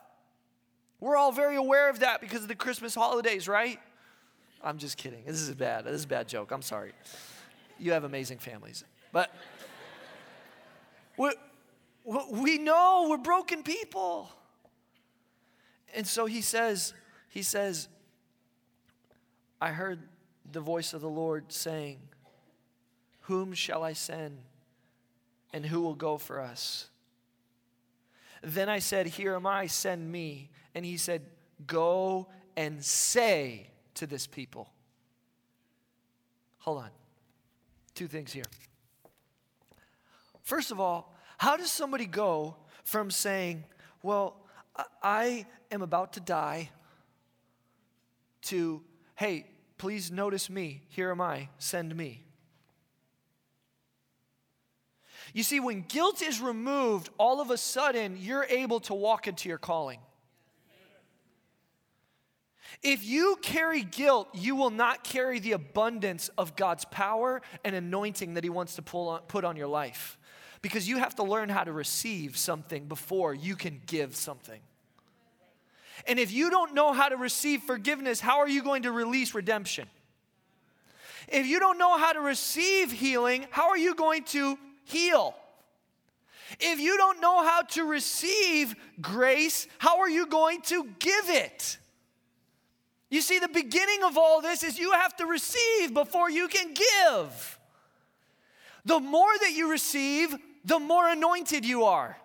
We're 0.99 1.15
all 1.15 1.31
very 1.31 1.55
aware 1.55 1.89
of 1.89 1.99
that 1.99 2.21
because 2.21 2.41
of 2.41 2.47
the 2.47 2.55
Christmas 2.55 2.93
holidays, 2.93 3.47
right? 3.47 3.79
I'm 4.63 4.77
just 4.77 4.97
kidding. 4.97 5.23
This 5.25 5.39
is 5.39 5.53
bad. 5.53 5.85
This 5.85 5.93
is 5.93 6.05
a 6.05 6.07
bad 6.07 6.27
joke. 6.27 6.51
I'm 6.51 6.61
sorry. 6.61 6.91
You 7.79 7.91
have 7.91 8.03
amazing 8.03 8.39
families. 8.39 8.83
But 9.11 9.33
we, 11.17 11.31
we 12.31 12.57
know 12.57 13.07
we're 13.09 13.17
broken 13.17 13.63
people. 13.63 14.29
And 15.95 16.05
so 16.05 16.25
he 16.25 16.41
says, 16.41 16.93
he 17.29 17.41
says, 17.41 17.87
I 19.61 19.69
heard 19.69 19.99
the 20.51 20.59
voice 20.59 20.93
of 20.93 21.01
the 21.01 21.09
Lord 21.09 21.51
saying, 21.51 21.99
Whom 23.21 23.53
shall 23.53 23.81
I 23.81 23.93
send? 23.93 24.37
And 25.53 25.65
who 25.65 25.81
will 25.81 25.95
go 25.95 26.17
for 26.17 26.41
us? 26.41 26.89
Then 28.41 28.67
I 28.67 28.79
said, 28.79 29.07
Here 29.07 29.35
am 29.35 29.47
I, 29.47 29.67
send 29.67 30.11
me. 30.11 30.49
And 30.75 30.85
he 30.85 30.97
said, 30.97 31.21
Go 31.65 32.27
and 32.57 32.83
say 32.83 33.69
to 33.95 34.05
this 34.05 34.27
people. 34.27 34.69
Hold 36.59 36.79
on. 36.79 36.89
Two 37.95 38.07
things 38.07 38.33
here. 38.33 38.43
First 40.43 40.71
of 40.71 40.79
all, 40.79 41.15
how 41.37 41.55
does 41.55 41.71
somebody 41.71 42.05
go 42.05 42.57
from 42.83 43.09
saying, 43.09 43.63
Well, 44.03 44.44
I 45.01 45.45
am 45.71 45.81
about 45.81 46.13
to 46.13 46.19
die, 46.19 46.69
to, 48.43 48.81
Hey, 49.15 49.45
please 49.77 50.11
notice 50.11 50.49
me. 50.49 50.81
Here 50.89 51.11
am 51.11 51.21
I. 51.21 51.49
Send 51.57 51.95
me. 51.95 52.23
You 55.33 55.43
see, 55.43 55.59
when 55.59 55.81
guilt 55.81 56.21
is 56.21 56.39
removed, 56.39 57.09
all 57.17 57.41
of 57.41 57.49
a 57.49 57.57
sudden 57.57 58.17
you're 58.19 58.45
able 58.45 58.79
to 58.81 58.93
walk 58.93 59.27
into 59.27 59.49
your 59.49 59.57
calling. 59.57 59.99
If 62.83 63.03
you 63.03 63.37
carry 63.41 63.83
guilt, 63.83 64.29
you 64.33 64.55
will 64.55 64.69
not 64.69 65.03
carry 65.03 65.39
the 65.39 65.53
abundance 65.53 66.29
of 66.37 66.55
God's 66.55 66.85
power 66.85 67.41
and 67.63 67.75
anointing 67.75 68.35
that 68.35 68.43
He 68.43 68.49
wants 68.49 68.75
to 68.75 68.81
pull 68.81 69.09
on, 69.09 69.21
put 69.27 69.43
on 69.43 69.55
your 69.55 69.67
life. 69.67 70.17
Because 70.61 70.87
you 70.87 70.97
have 70.97 71.15
to 71.15 71.23
learn 71.23 71.49
how 71.49 71.63
to 71.63 71.71
receive 71.71 72.37
something 72.37 72.85
before 72.85 73.33
you 73.33 73.55
can 73.55 73.81
give 73.85 74.15
something. 74.15 74.59
And 76.07 76.19
if 76.19 76.31
you 76.31 76.49
don't 76.49 76.73
know 76.73 76.93
how 76.93 77.09
to 77.09 77.17
receive 77.17 77.61
forgiveness, 77.63 78.19
how 78.19 78.39
are 78.39 78.49
you 78.49 78.63
going 78.63 78.83
to 78.83 78.91
release 78.91 79.33
redemption? 79.33 79.87
If 81.27 81.47
you 81.47 81.59
don't 81.59 81.77
know 81.77 81.97
how 81.97 82.13
to 82.13 82.19
receive 82.19 82.91
healing, 82.91 83.47
how 83.49 83.69
are 83.69 83.77
you 83.77 83.95
going 83.95 84.23
to 84.25 84.57
heal? 84.83 85.35
If 86.59 86.79
you 86.79 86.97
don't 86.97 87.19
know 87.21 87.43
how 87.43 87.63
to 87.63 87.85
receive 87.85 88.75
grace, 89.01 89.67
how 89.79 89.99
are 89.99 90.09
you 90.09 90.27
going 90.27 90.61
to 90.63 90.87
give 90.99 91.29
it? 91.29 91.77
You 93.09 93.21
see, 93.21 93.39
the 93.39 93.47
beginning 93.47 94.03
of 94.03 94.17
all 94.17 94.41
this 94.41 94.63
is 94.63 94.77
you 94.77 94.91
have 94.91 95.15
to 95.17 95.25
receive 95.25 95.93
before 95.93 96.29
you 96.29 96.47
can 96.47 96.73
give. 96.73 97.59
The 98.85 98.99
more 98.99 99.31
that 99.41 99.51
you 99.51 99.69
receive, 99.69 100.35
the 100.63 100.79
more 100.79 101.09
anointed 101.09 101.65
you 101.65 101.83
are. 101.85 102.17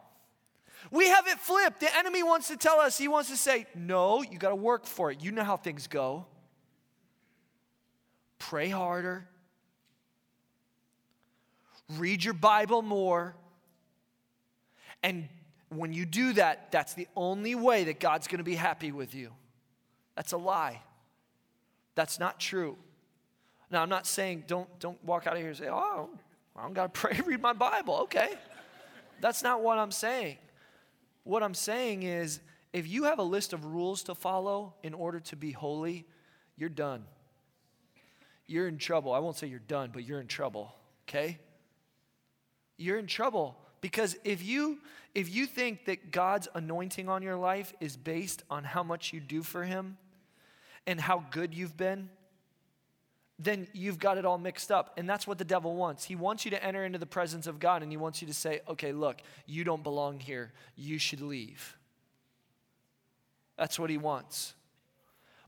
We 0.91 1.09
have 1.09 1.27
it 1.27 1.39
flipped. 1.39 1.81
The 1.81 1.97
enemy 1.97 2.23
wants 2.23 2.49
to 2.49 2.57
tell 2.57 2.81
us, 2.81 2.99
he 2.99 3.09
wants 3.09 3.31
to 3.31 3.37
say, 3.37 3.67
No, 3.75 4.23
you 4.23 4.39
got 4.39 4.51
to 4.51 4.57
work 4.57 4.87
for 4.87 5.11
it. 5.11 5.23
You 5.23 5.33
know 5.33 5.45
how 5.45 5.57
things 5.57 5.87
go. 5.87 6.27
Pray 8.39 8.69
harder, 8.69 9.29
read 11.99 12.25
your 12.25 12.35
Bible 12.35 12.83
more. 12.83 13.37
And 15.03 15.29
when 15.69 15.93
you 15.93 16.05
do 16.05 16.33
that, 16.35 16.73
that's 16.73 16.95
the 16.95 17.07
only 17.17 17.55
way 17.55 17.85
that 17.85 18.01
God's 18.01 18.27
going 18.27 18.39
to 18.39 18.45
be 18.45 18.55
happy 18.55 18.93
with 18.93 19.15
you. 19.15 19.31
That's 20.17 20.33
a 20.33 20.37
lie. 20.37 20.83
That's 21.95 22.19
not 22.19 22.41
true. 22.41 22.77
Now, 23.71 23.83
I'm 23.83 23.89
not 23.89 24.07
saying 24.07 24.45
don't, 24.47 24.69
don't 24.81 25.03
walk 25.05 25.27
out 25.27 25.35
of 25.35 25.39
here 25.39 25.49
and 25.49 25.57
say, 25.57 25.69
oh, 25.69 26.11
I 26.61 26.65
don't 26.65 26.75
got 26.75 26.93
to 26.93 27.01
pray, 27.01 27.19
read 27.25 27.41
my 27.41 27.55
Bible. 27.55 27.95
Okay. 28.03 28.35
That's 29.21 29.43
not 29.43 29.63
what 29.63 29.79
I'm 29.79 29.91
saying. 29.91 30.37
What 31.25 31.43
I'm 31.43 31.55
saying 31.55 32.03
is 32.03 32.41
if 32.73 32.87
you 32.87 33.05
have 33.05 33.19
a 33.19 33.25
list 33.25 33.53
of 33.53 33.65
rules 33.65 34.03
to 34.05 34.15
follow 34.15 34.75
in 34.83 34.95
order 34.95 35.21
to 35.21 35.37
be 35.37 35.53
holy, 35.53 36.07
you're 36.57 36.69
done. 36.69 37.05
You're 38.47 38.69
in 38.69 38.79
trouble. 38.79 39.13
I 39.13 39.19
won't 39.19 39.37
say 39.37 39.47
you're 39.47 39.59
done, 39.59 39.91
but 39.93 40.05
you're 40.05 40.21
in 40.21 40.27
trouble, 40.27 40.75
okay? 41.09 41.39
You're 42.77 42.99
in 42.99 43.07
trouble 43.07 43.57
because 43.81 44.17
if 44.25 44.45
you 44.45 44.79
if 45.15 45.35
you 45.35 45.47
think 45.47 45.87
that 45.87 46.13
God's 46.13 46.47
anointing 46.55 47.09
on 47.09 47.23
your 47.23 47.37
life 47.37 47.73
is 47.81 47.97
based 47.97 48.45
on 48.49 48.63
how 48.63 48.85
much 48.85 49.13
you 49.13 49.19
do 49.19 49.43
for 49.43 49.65
him, 49.65 49.97
and 50.87 51.01
how 51.01 51.25
good 51.31 51.55
you've 51.55 51.77
been, 51.77 52.09
then 53.43 53.67
you've 53.73 53.99
got 53.99 54.19
it 54.19 54.27
all 54.27 54.37
mixed 54.37 54.71
up. 54.71 54.93
And 54.99 55.09
that's 55.09 55.27
what 55.27 55.39
the 55.39 55.45
devil 55.45 55.75
wants. 55.75 56.05
He 56.05 56.15
wants 56.15 56.45
you 56.45 56.51
to 56.51 56.63
enter 56.63 56.85
into 56.85 56.99
the 56.99 57.07
presence 57.07 57.47
of 57.47 57.59
God 57.59 57.83
and 57.83 57.91
he 57.91 57.97
wants 57.97 58.21
you 58.21 58.29
to 58.29 58.35
say, 58.35 58.61
okay, 58.69 58.93
look, 58.93 59.23
you 59.47 59.65
don't 59.65 59.83
belong 59.83 60.21
here. 60.21 60.53
You 60.77 60.99
should 60.99 61.23
leave. 61.23 61.77
That's 63.57 63.79
what 63.79 63.89
he 63.89 63.97
wants. 63.97 64.55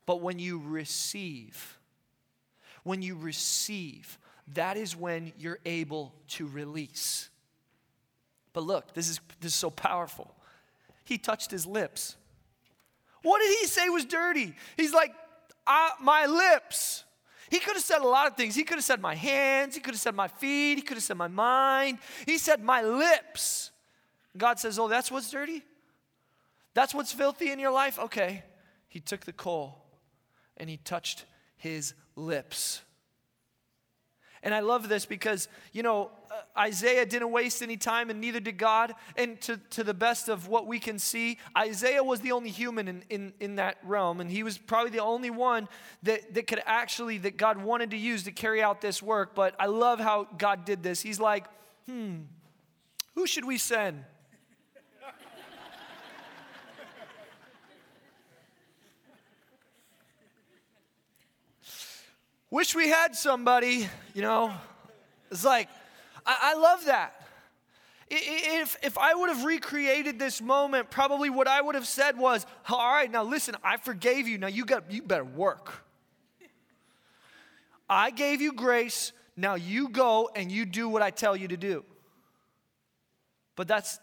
But 0.07 0.23
when 0.23 0.39
you 0.39 0.59
receive, 0.59 1.79
when 2.83 3.03
you 3.03 3.15
receive, 3.15 4.19
that 4.55 4.79
is 4.79 4.97
when 4.97 5.33
you're 5.39 5.61
able 5.67 6.15
to 6.29 6.47
release. 6.47 7.29
But 8.55 8.65
look, 8.65 8.95
this 8.95 9.09
is, 9.09 9.21
this 9.41 9.53
is 9.53 9.59
so 9.59 9.71
powerful. 9.71 10.35
He 11.05 11.19
touched 11.19 11.51
his 11.51 11.67
lips. 11.67 12.17
What 13.23 13.41
did 13.41 13.59
he 13.61 13.67
say 13.67 13.89
was 13.91 14.07
dirty? 14.07 14.55
He's 14.79 14.95
like, 14.95 15.15
my 16.01 16.27
lips. 16.27 17.05
He 17.53 17.59
could 17.59 17.75
have 17.75 17.85
said 17.85 18.01
a 18.01 18.09
lot 18.09 18.27
of 18.29 18.35
things. 18.35 18.55
He 18.55 18.65
could 18.65 18.77
have 18.79 18.85
said 18.85 19.03
my 19.03 19.15
hands. 19.15 19.75
He 19.75 19.83
could 19.83 19.93
have 19.93 20.01
said 20.01 20.15
my 20.15 20.27
feet. 20.27 20.77
He 20.77 20.81
could 20.81 20.97
have 20.97 21.05
said 21.05 21.19
my 21.19 21.29
mind. 21.29 21.99
He 22.25 22.39
said 22.39 22.65
my 22.65 22.81
lips. 22.81 23.73
God 24.39 24.59
says, 24.59 24.79
Oh, 24.79 24.89
that's 24.89 25.11
what's 25.11 25.31
dirty? 25.31 25.63
That's 26.73 26.95
what's 26.95 27.13
filthy 27.13 27.51
in 27.51 27.59
your 27.59 27.71
life? 27.71 27.99
Okay. 27.99 28.43
He 28.89 29.01
took 29.01 29.27
the 29.27 29.35
coal 29.35 29.85
and 30.57 30.71
he 30.71 30.79
touched 30.79 31.27
his 31.59 31.93
lips. 32.17 32.81
And 34.43 34.53
I 34.53 34.61
love 34.61 34.89
this 34.89 35.07
because, 35.07 35.49
you 35.73 35.83
know, 35.83 36.11
uh, 36.31 36.59
Isaiah 36.59 37.07
didn't 37.07 37.31
waste 37.31 37.63
any 37.63 37.77
time 37.77 38.11
and 38.11 38.21
neither 38.21 38.41
did 38.41 38.59
God. 38.59 38.93
And 39.17 39.41
to, 39.43 39.57
to 39.71 39.85
the 39.85 39.95
best 39.95 40.29
of 40.29 40.49
what 40.49 40.67
we 40.67 40.81
can 40.81 40.99
see, 40.99 41.39
Isaiah 41.57 42.03
was 42.03 42.21
the 42.21 42.33
only 42.33 42.51
human 42.51 42.89
in, 42.89 43.05
in, 43.09 43.33
in 43.39 43.57
that 43.57 43.79
realm. 43.85 44.21
And 44.21 44.31
he 44.31 44.43
was 44.43 44.59
probably 44.59 44.91
the 44.91 45.03
only 45.03 45.31
one 45.31 45.69
that, 46.03 46.35
that 46.35 46.49
could 46.49 46.61
actually, 46.67 47.19
that 47.19 47.37
God 47.37 47.59
wanted 47.59 47.93
to 47.93 47.97
use 47.97 48.25
to 48.25 48.33
carry 48.33 48.61
out 48.63 48.81
this 48.81 49.01
work. 49.01 49.35
But 49.35 49.55
I 49.61 49.67
love 49.67 50.01
how 50.01 50.27
God 50.39 50.65
did 50.65 50.83
this. 50.83 51.01
He's 51.01 51.21
like, 51.21 51.47
hmm, 51.87 52.23
who 53.15 53.27
should 53.27 53.45
we 53.45 53.59
send? 53.59 54.05
Wish 62.53 62.75
we 62.75 62.91
had 62.91 63.17
somebody, 63.17 63.89
you 64.13 64.21
know. 64.21 64.53
It's 65.31 65.43
like, 65.43 65.71
I, 66.27 66.53
I 66.55 66.55
love 66.55 66.85
that. 66.85 67.15
If, 68.11 68.77
if 68.83 68.99
I 68.99 69.15
would 69.15 69.31
have 69.31 69.45
recreated 69.45 70.19
this 70.19 70.43
moment, 70.43 70.91
probably 70.91 71.31
what 71.31 71.49
I 71.49 71.63
would 71.63 71.75
have 71.75 71.87
said 71.87 72.19
was, 72.19 72.45
All 72.69 72.93
right, 72.93 73.11
now 73.11 73.25
listen, 73.25 73.57
I 73.65 73.79
forgave 73.79 74.29
you. 74.29 74.37
Now 74.37 74.49
you, 74.49 74.67
got, 74.67 74.93
you 74.93 75.01
better 75.01 75.25
work. 75.25 75.83
I 77.89 78.11
gave 78.11 78.43
you 78.43 78.53
grace. 78.53 79.13
Now 79.35 79.55
you 79.55 79.89
go 79.89 80.29
and 80.37 80.53
you 80.53 80.67
do 80.67 80.91
what 80.91 81.01
I 81.01 81.09
tell 81.09 81.35
you 81.35 81.49
to 81.49 81.57
do. 81.57 81.87
But 83.57 83.67
that's, 83.67 83.99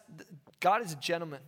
God 0.60 0.84
is 0.84 0.94
a 0.94 0.96
gentleman. 0.96 1.42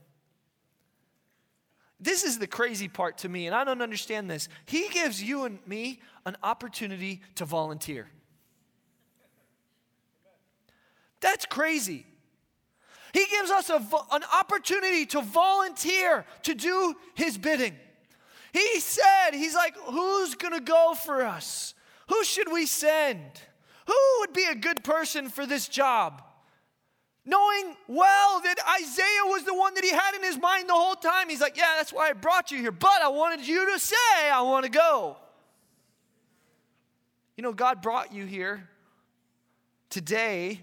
This 2.02 2.24
is 2.24 2.40
the 2.40 2.48
crazy 2.48 2.88
part 2.88 3.20
to 3.20 3.30
me, 3.30 3.46
and 3.46 3.56
I 3.56 3.64
don't 3.64 3.82
understand 3.82 4.30
this. 4.30 4.50
He 4.66 4.90
gives 4.90 5.22
you 5.22 5.46
and 5.46 5.60
me 5.68 6.02
an 6.26 6.36
opportunity 6.42 7.22
to 7.36 7.46
volunteer. 7.46 8.10
That's 11.20 11.46
crazy. 11.46 12.08
He 13.14 13.26
gives 13.28 13.52
us 13.52 13.70
a, 13.70 13.86
an 14.12 14.24
opportunity 14.34 15.06
to 15.08 15.22
volunteer 15.22 16.26
to 16.44 16.56
do 16.56 16.96
his 17.14 17.38
bidding. 17.38 17.76
He 18.52 18.80
said, 18.80 19.32
He's 19.34 19.54
like, 19.54 19.76
who's 19.78 20.34
gonna 20.34 20.60
go 20.60 20.96
for 20.96 21.24
us? 21.24 21.76
Who 22.10 22.24
should 22.24 22.52
we 22.52 22.66
send? 22.66 23.22
Who 23.86 23.96
would 24.20 24.34
be 24.34 24.46
a 24.46 24.56
good 24.56 24.84
person 24.84 25.30
for 25.30 25.46
this 25.46 25.68
job? 25.68 26.24
Knowing 27.24 27.76
well 27.88 28.42
that 28.42 28.56
Isaiah 28.82 29.26
was 29.26 29.44
the 29.44 29.54
one 29.54 29.76
that 29.76 29.84
he 29.84 29.92
had 29.92 30.16
in 30.16 30.24
his 30.24 30.40
mind 30.40 30.68
the 30.68 30.74
whole 30.74 30.96
time. 30.96 31.30
He's 31.30 31.42
like, 31.42 31.56
Yeah, 31.56 31.74
that's 31.78 31.94
why 31.94 32.10
I 32.10 32.14
brought 32.14 32.52
you 32.52 32.60
here, 32.60 32.72
but 32.72 33.02
I 33.02 33.10
wanted 33.10 33.48
you 33.48 33.72
to 33.74 33.80
say, 33.80 34.30
I 34.32 34.42
wanna 34.42 34.70
go. 34.70 35.18
You 37.38 37.44
know, 37.44 37.54
God 37.54 37.82
brought 37.82 38.14
you 38.14 38.26
here 38.26 38.68
today 39.90 40.62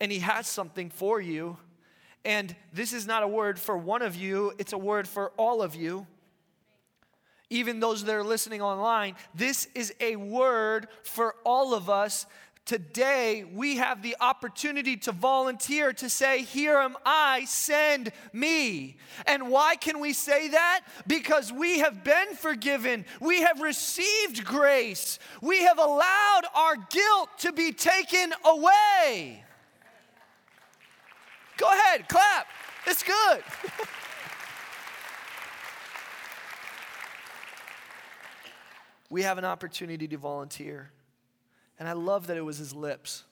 and 0.00 0.12
He 0.12 0.20
has 0.20 0.46
something 0.46 0.90
for 0.90 1.20
you. 1.20 1.56
And 2.24 2.54
this 2.72 2.92
is 2.92 3.06
not 3.06 3.22
a 3.22 3.28
word 3.28 3.58
for 3.58 3.76
one 3.76 4.02
of 4.02 4.16
you, 4.16 4.52
it's 4.58 4.72
a 4.72 4.78
word 4.78 5.08
for 5.08 5.32
all 5.36 5.62
of 5.62 5.74
you. 5.74 6.06
Even 7.50 7.80
those 7.80 8.04
that 8.04 8.14
are 8.14 8.24
listening 8.24 8.60
online, 8.60 9.14
this 9.34 9.68
is 9.74 9.94
a 10.00 10.16
word 10.16 10.88
for 11.02 11.34
all 11.44 11.72
of 11.72 11.88
us. 11.88 12.26
Today, 12.68 13.44
we 13.50 13.78
have 13.78 14.02
the 14.02 14.14
opportunity 14.20 14.98
to 14.98 15.12
volunteer 15.12 15.94
to 15.94 16.10
say, 16.10 16.42
Here 16.42 16.76
am 16.76 16.98
I, 17.06 17.46
send 17.46 18.12
me. 18.34 18.98
And 19.24 19.48
why 19.48 19.76
can 19.76 20.00
we 20.00 20.12
say 20.12 20.48
that? 20.48 20.82
Because 21.06 21.50
we 21.50 21.78
have 21.78 22.04
been 22.04 22.34
forgiven, 22.34 23.06
we 23.22 23.40
have 23.40 23.62
received 23.62 24.44
grace, 24.44 25.18
we 25.40 25.62
have 25.62 25.78
allowed 25.78 26.42
our 26.54 26.76
guilt 26.90 27.30
to 27.38 27.54
be 27.54 27.72
taken 27.72 28.34
away. 28.44 29.42
Go 31.56 31.72
ahead, 31.72 32.06
clap. 32.06 32.48
It's 32.86 33.02
good. 33.02 33.42
we 39.08 39.22
have 39.22 39.38
an 39.38 39.46
opportunity 39.46 40.06
to 40.06 40.18
volunteer. 40.18 40.92
And 41.78 41.88
I 41.88 41.92
love 41.92 42.26
that 42.26 42.36
it 42.36 42.42
was 42.42 42.58
his 42.58 42.74
lips. 42.74 43.24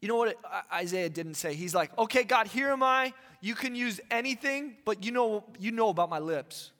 You 0.00 0.08
know 0.08 0.16
what 0.16 0.38
Isaiah 0.72 1.08
didn't 1.08 1.34
say? 1.34 1.54
He's 1.54 1.74
like, 1.74 1.96
okay, 1.98 2.22
God, 2.22 2.46
here 2.46 2.68
am 2.68 2.82
I. 2.82 3.12
You 3.40 3.54
can 3.54 3.74
use 3.74 4.00
anything, 4.10 4.76
but 4.84 5.04
you 5.04 5.12
know, 5.12 5.44
you 5.58 5.72
know 5.72 5.88
about 5.88 6.10
my 6.10 6.18
lips. 6.18 6.70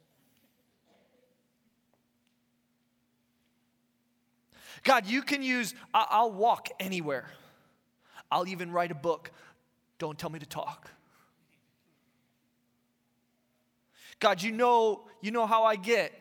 God, 4.85 5.07
you 5.07 5.23
can 5.23 5.43
use, 5.43 5.75
I'll 5.93 6.31
walk 6.31 6.69
anywhere. 6.79 7.27
I'll 8.31 8.47
even 8.47 8.71
write 8.71 8.91
a 8.91 8.95
book. 8.95 9.33
Don't 9.99 10.19
tell 10.19 10.31
me 10.31 10.39
to 10.39 10.47
talk. 10.47 10.91
God, 14.21 14.43
you 14.43 14.53
know, 14.53 15.03
you 15.21 15.31
know 15.31 15.47
how 15.47 15.65
I 15.65 15.77
get. 15.77 16.13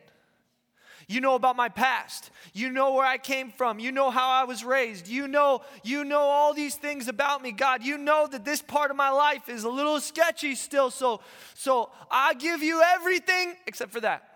You 1.07 1.21
know 1.21 1.35
about 1.35 1.55
my 1.55 1.69
past. 1.69 2.31
You 2.53 2.69
know 2.69 2.93
where 2.93 3.05
I 3.05 3.17
came 3.17 3.51
from. 3.51 3.79
You 3.79 3.91
know 3.91 4.09
how 4.09 4.29
I 4.29 4.43
was 4.45 4.63
raised. 4.63 5.07
You 5.07 5.27
know, 5.27 5.61
you 5.83 6.03
know 6.03 6.21
all 6.21 6.53
these 6.53 6.75
things 6.75 7.07
about 7.07 7.41
me. 7.41 7.51
God, 7.51 7.83
you 7.83 7.97
know 7.97 8.27
that 8.27 8.43
this 8.43 8.61
part 8.61 8.89
of 8.91 8.97
my 8.97 9.09
life 9.09 9.47
is 9.47 9.63
a 9.63 9.69
little 9.69 9.99
sketchy 9.99 10.55
still. 10.55 10.89
So, 10.89 11.21
so 11.53 11.91
I 12.09 12.33
give 12.33 12.63
you 12.63 12.81
everything 12.81 13.55
except 13.67 13.91
for 13.91 14.01
that. 14.01 14.35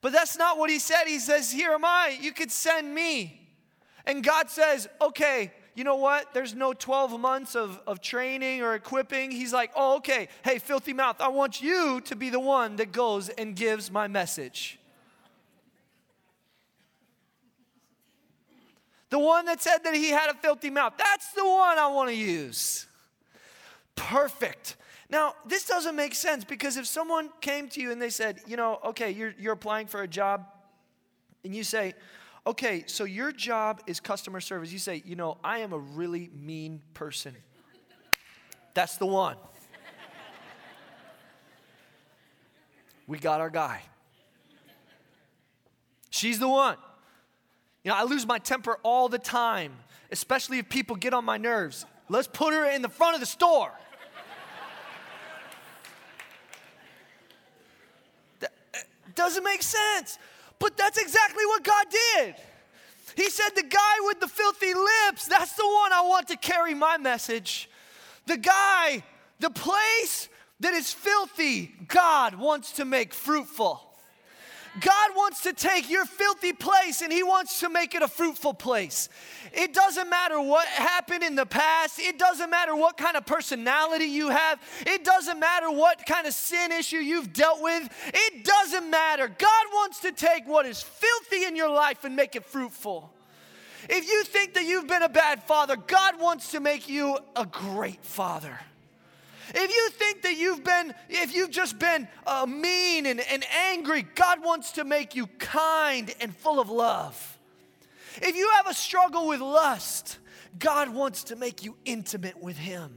But 0.00 0.12
that's 0.12 0.36
not 0.36 0.58
what 0.58 0.68
he 0.70 0.78
said. 0.78 1.04
He 1.06 1.18
says, 1.18 1.50
Here 1.50 1.72
am 1.72 1.84
I. 1.84 2.18
You 2.20 2.32
could 2.32 2.50
send 2.50 2.94
me. 2.94 3.40
And 4.04 4.22
God 4.22 4.50
says, 4.50 4.88
Okay, 5.00 5.52
you 5.74 5.84
know 5.84 5.96
what? 5.96 6.32
There's 6.32 6.54
no 6.54 6.72
12 6.72 7.18
months 7.18 7.56
of, 7.56 7.80
of 7.86 8.00
training 8.00 8.62
or 8.62 8.74
equipping. 8.74 9.30
He's 9.30 9.52
like, 9.52 9.72
oh, 9.74 9.96
okay. 9.96 10.28
Hey, 10.44 10.58
filthy 10.58 10.92
mouth, 10.92 11.20
I 11.20 11.28
want 11.28 11.60
you 11.60 12.00
to 12.02 12.16
be 12.16 12.30
the 12.30 12.40
one 12.40 12.76
that 12.76 12.92
goes 12.92 13.28
and 13.28 13.56
gives 13.56 13.90
my 13.90 14.06
message. 14.06 14.78
The 19.10 19.18
one 19.18 19.46
that 19.46 19.62
said 19.62 19.78
that 19.84 19.94
he 19.94 20.10
had 20.10 20.30
a 20.30 20.34
filthy 20.34 20.70
mouth. 20.70 20.94
That's 20.96 21.32
the 21.32 21.44
one 21.44 21.78
I 21.78 21.88
want 21.88 22.10
to 22.10 22.16
use. 22.16 22.86
Perfect. 23.94 24.76
Now, 25.10 25.34
this 25.46 25.66
doesn't 25.66 25.94
make 25.94 26.14
sense 26.14 26.44
because 26.44 26.76
if 26.76 26.86
someone 26.86 27.30
came 27.40 27.68
to 27.68 27.80
you 27.80 27.92
and 27.92 28.00
they 28.00 28.10
said, 28.10 28.40
you 28.46 28.56
know, 28.56 28.80
okay, 28.86 29.10
you're, 29.10 29.34
you're 29.38 29.52
applying 29.52 29.86
for 29.86 30.02
a 30.02 30.08
job, 30.08 30.46
and 31.44 31.54
you 31.54 31.62
say, 31.62 31.94
okay, 32.46 32.84
so 32.86 33.04
your 33.04 33.32
job 33.32 33.80
is 33.86 34.00
customer 34.00 34.40
service. 34.40 34.72
You 34.72 34.78
say, 34.78 35.02
you 35.04 35.16
know, 35.16 35.38
I 35.42 35.58
am 35.58 35.72
a 35.72 35.78
really 35.78 36.30
mean 36.34 36.82
person. 36.92 37.34
That's 38.74 38.96
the 38.96 39.06
one. 39.06 39.36
We 43.06 43.18
got 43.18 43.40
our 43.40 43.50
guy. 43.50 43.82
She's 46.10 46.38
the 46.38 46.48
one. 46.48 46.76
You 47.82 47.90
know, 47.90 47.96
I 47.96 48.04
lose 48.04 48.26
my 48.26 48.38
temper 48.38 48.78
all 48.82 49.08
the 49.08 49.18
time, 49.18 49.74
especially 50.10 50.58
if 50.58 50.68
people 50.68 50.96
get 50.96 51.12
on 51.12 51.24
my 51.24 51.36
nerves. 51.36 51.84
Let's 52.08 52.26
put 52.26 52.54
her 52.54 52.70
in 52.70 52.82
the 52.82 52.88
front 52.88 53.14
of 53.14 53.20
the 53.20 53.26
store. 53.26 53.72
that 58.40 58.52
eh, 58.72 58.78
doesn't 59.14 59.44
make 59.44 59.62
sense. 59.62 60.18
But 60.58 60.76
that's 60.76 60.98
exactly 60.98 61.44
what 61.46 61.62
God 61.62 61.86
did. 61.90 62.34
He 63.16 63.30
said, 63.30 63.50
The 63.54 63.62
guy 63.62 63.94
with 64.00 64.20
the 64.20 64.28
filthy 64.28 64.74
lips, 64.74 65.26
that's 65.26 65.54
the 65.54 65.66
one 65.66 65.92
I 65.92 66.02
want 66.02 66.28
to 66.28 66.36
carry 66.36 66.74
my 66.74 66.98
message. 66.98 67.68
The 68.26 68.36
guy, 68.36 69.04
the 69.40 69.50
place 69.50 70.28
that 70.60 70.74
is 70.74 70.92
filthy, 70.92 71.74
God 71.88 72.34
wants 72.36 72.72
to 72.72 72.84
make 72.84 73.12
fruitful. 73.12 73.93
God 74.80 75.10
wants 75.14 75.42
to 75.42 75.52
take 75.52 75.88
your 75.88 76.04
filthy 76.04 76.52
place 76.52 77.00
and 77.00 77.12
He 77.12 77.22
wants 77.22 77.60
to 77.60 77.68
make 77.68 77.94
it 77.94 78.02
a 78.02 78.08
fruitful 78.08 78.54
place. 78.54 79.08
It 79.52 79.72
doesn't 79.72 80.10
matter 80.10 80.40
what 80.40 80.66
happened 80.66 81.22
in 81.22 81.36
the 81.36 81.46
past, 81.46 82.00
it 82.00 82.18
doesn't 82.18 82.50
matter 82.50 82.74
what 82.74 82.96
kind 82.96 83.16
of 83.16 83.24
personality 83.24 84.06
you 84.06 84.30
have, 84.30 84.60
it 84.86 85.04
doesn't 85.04 85.38
matter 85.38 85.70
what 85.70 86.04
kind 86.06 86.26
of 86.26 86.34
sin 86.34 86.72
issue 86.72 86.96
you've 86.96 87.32
dealt 87.32 87.62
with, 87.62 87.88
it 88.12 88.44
doesn't 88.44 88.90
matter. 88.90 89.28
God 89.28 89.66
wants 89.72 90.00
to 90.00 90.12
take 90.12 90.46
what 90.46 90.66
is 90.66 90.82
filthy 90.82 91.44
in 91.44 91.54
your 91.54 91.70
life 91.70 92.04
and 92.04 92.16
make 92.16 92.34
it 92.34 92.44
fruitful. 92.44 93.12
If 93.88 94.08
you 94.08 94.24
think 94.24 94.54
that 94.54 94.64
you've 94.64 94.86
been 94.86 95.02
a 95.02 95.08
bad 95.08 95.42
father, 95.44 95.76
God 95.76 96.18
wants 96.18 96.52
to 96.52 96.60
make 96.60 96.88
you 96.88 97.18
a 97.36 97.46
great 97.46 98.02
father. 98.02 98.58
If 99.48 99.70
you 99.70 99.90
think 99.90 100.22
that 100.22 100.36
you've 100.36 100.64
been, 100.64 100.94
if 101.08 101.34
you've 101.34 101.50
just 101.50 101.78
been 101.78 102.08
uh, 102.26 102.46
mean 102.46 103.06
and, 103.06 103.20
and 103.20 103.44
angry, 103.70 104.02
God 104.14 104.42
wants 104.42 104.72
to 104.72 104.84
make 104.84 105.14
you 105.14 105.26
kind 105.38 106.14
and 106.20 106.34
full 106.34 106.60
of 106.60 106.70
love. 106.70 107.38
If 108.22 108.36
you 108.36 108.48
have 108.56 108.68
a 108.68 108.74
struggle 108.74 109.28
with 109.28 109.40
lust, 109.40 110.18
God 110.58 110.88
wants 110.88 111.24
to 111.24 111.36
make 111.36 111.64
you 111.64 111.76
intimate 111.84 112.40
with 112.40 112.56
Him. 112.56 112.96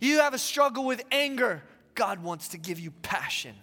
You 0.00 0.20
have 0.20 0.34
a 0.34 0.38
struggle 0.38 0.84
with 0.84 1.02
anger, 1.10 1.62
God 1.94 2.22
wants 2.22 2.48
to 2.48 2.58
give 2.58 2.78
you 2.78 2.92
passion. 3.02 3.54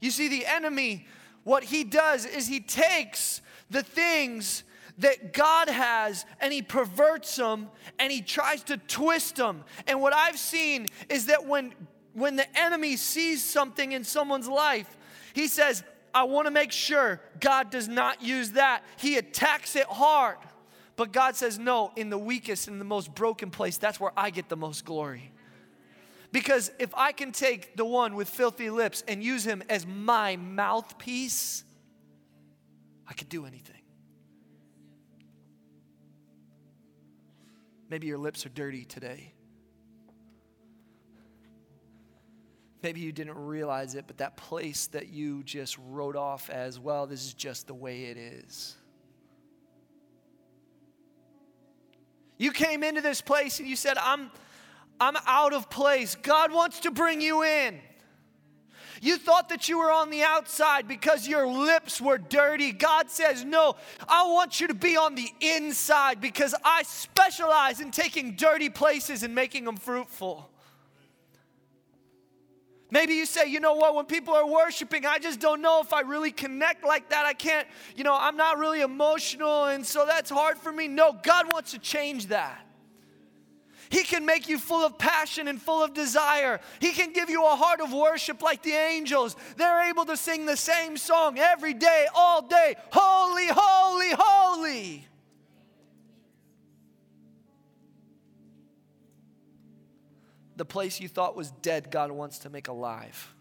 You 0.00 0.10
see, 0.10 0.28
the 0.28 0.46
enemy, 0.46 1.06
what 1.44 1.64
he 1.64 1.82
does 1.82 2.26
is 2.26 2.46
he 2.46 2.60
takes 2.60 3.40
the 3.70 3.82
things 3.82 4.62
that 4.98 5.32
God 5.32 5.68
has 5.68 6.24
and 6.40 6.52
he 6.52 6.62
perverts 6.62 7.34
them 7.36 7.68
and 7.98 8.12
he 8.12 8.22
tries 8.22 8.62
to 8.64 8.76
twist 8.76 9.36
them. 9.36 9.64
And 9.86 10.00
what 10.00 10.12
I've 10.12 10.38
seen 10.38 10.86
is 11.08 11.26
that 11.26 11.46
when 11.46 11.74
when 12.14 12.36
the 12.36 12.58
enemy 12.58 12.96
sees 12.96 13.42
something 13.42 13.90
in 13.92 14.04
someone's 14.04 14.48
life, 14.48 14.96
he 15.34 15.48
says, 15.48 15.82
I 16.14 16.22
want 16.22 16.46
to 16.46 16.52
make 16.52 16.70
sure 16.70 17.20
God 17.40 17.70
does 17.70 17.88
not 17.88 18.22
use 18.22 18.52
that. 18.52 18.84
He 18.98 19.16
attacks 19.16 19.74
it 19.74 19.86
hard. 19.86 20.36
But 20.96 21.12
God 21.12 21.34
says, 21.34 21.58
No, 21.58 21.90
in 21.96 22.08
the 22.08 22.18
weakest 22.18 22.68
and 22.68 22.80
the 22.80 22.84
most 22.84 23.14
broken 23.14 23.50
place, 23.50 23.78
that's 23.78 23.98
where 23.98 24.12
I 24.16 24.30
get 24.30 24.48
the 24.48 24.56
most 24.56 24.84
glory. 24.84 25.32
Because 26.30 26.70
if 26.78 26.94
I 26.94 27.12
can 27.12 27.32
take 27.32 27.76
the 27.76 27.84
one 27.84 28.14
with 28.14 28.28
filthy 28.28 28.70
lips 28.70 29.02
and 29.06 29.22
use 29.22 29.44
him 29.44 29.62
as 29.68 29.86
my 29.86 30.36
mouthpiece, 30.36 31.64
I 33.08 33.12
could 33.14 33.28
do 33.28 33.44
anything. 33.44 33.83
Maybe 37.94 38.08
your 38.08 38.18
lips 38.18 38.44
are 38.44 38.48
dirty 38.48 38.84
today. 38.84 39.32
Maybe 42.82 43.00
you 43.00 43.12
didn't 43.12 43.38
realize 43.38 43.94
it, 43.94 44.08
but 44.08 44.18
that 44.18 44.36
place 44.36 44.88
that 44.88 45.10
you 45.10 45.44
just 45.44 45.78
wrote 45.78 46.16
off 46.16 46.50
as, 46.50 46.80
well, 46.80 47.06
this 47.06 47.24
is 47.24 47.34
just 47.34 47.68
the 47.68 47.74
way 47.74 48.06
it 48.06 48.16
is. 48.16 48.74
You 52.36 52.50
came 52.50 52.82
into 52.82 53.00
this 53.00 53.20
place 53.20 53.60
and 53.60 53.68
you 53.68 53.76
said, 53.76 53.96
I'm, 53.96 54.32
I'm 54.98 55.14
out 55.24 55.52
of 55.52 55.70
place. 55.70 56.16
God 56.16 56.52
wants 56.52 56.80
to 56.80 56.90
bring 56.90 57.20
you 57.20 57.44
in. 57.44 57.78
You 59.04 59.18
thought 59.18 59.50
that 59.50 59.68
you 59.68 59.80
were 59.80 59.92
on 59.92 60.08
the 60.08 60.22
outside 60.22 60.88
because 60.88 61.28
your 61.28 61.46
lips 61.46 62.00
were 62.00 62.16
dirty. 62.16 62.72
God 62.72 63.10
says, 63.10 63.44
No, 63.44 63.76
I 64.08 64.26
want 64.28 64.62
you 64.62 64.68
to 64.68 64.74
be 64.74 64.96
on 64.96 65.14
the 65.14 65.28
inside 65.42 66.22
because 66.22 66.54
I 66.64 66.84
specialize 66.84 67.82
in 67.82 67.90
taking 67.90 68.34
dirty 68.34 68.70
places 68.70 69.22
and 69.22 69.34
making 69.34 69.64
them 69.64 69.76
fruitful. 69.76 70.48
Maybe 72.90 73.12
you 73.12 73.26
say, 73.26 73.46
you 73.46 73.60
know 73.60 73.74
what, 73.74 73.94
when 73.94 74.06
people 74.06 74.32
are 74.34 74.46
worshiping, 74.46 75.04
I 75.04 75.18
just 75.18 75.38
don't 75.38 75.60
know 75.60 75.82
if 75.82 75.92
I 75.92 76.00
really 76.00 76.30
connect 76.30 76.82
like 76.82 77.10
that. 77.10 77.26
I 77.26 77.34
can't, 77.34 77.68
you 77.96 78.04
know, 78.04 78.16
I'm 78.18 78.38
not 78.38 78.56
really 78.56 78.80
emotional, 78.80 79.66
and 79.66 79.84
so 79.84 80.06
that's 80.06 80.30
hard 80.30 80.56
for 80.56 80.72
me. 80.72 80.88
No, 80.88 81.12
God 81.12 81.52
wants 81.52 81.72
to 81.72 81.78
change 81.78 82.28
that. 82.28 82.64
He 83.90 84.02
can 84.02 84.26
make 84.26 84.48
you 84.48 84.58
full 84.58 84.84
of 84.84 84.98
passion 84.98 85.48
and 85.48 85.60
full 85.60 85.82
of 85.82 85.94
desire. 85.94 86.60
He 86.80 86.92
can 86.92 87.12
give 87.12 87.30
you 87.30 87.44
a 87.44 87.56
heart 87.56 87.80
of 87.80 87.92
worship 87.92 88.42
like 88.42 88.62
the 88.62 88.72
angels. 88.72 89.36
They're 89.56 89.88
able 89.88 90.04
to 90.06 90.16
sing 90.16 90.46
the 90.46 90.56
same 90.56 90.96
song 90.96 91.38
every 91.38 91.74
day, 91.74 92.06
all 92.14 92.42
day 92.42 92.76
Holy, 92.92 93.46
holy, 93.48 94.10
holy. 94.16 95.06
The 100.56 100.64
place 100.64 101.00
you 101.00 101.08
thought 101.08 101.34
was 101.34 101.50
dead, 101.50 101.90
God 101.90 102.10
wants 102.12 102.40
to 102.40 102.50
make 102.50 102.68
alive. 102.68 103.34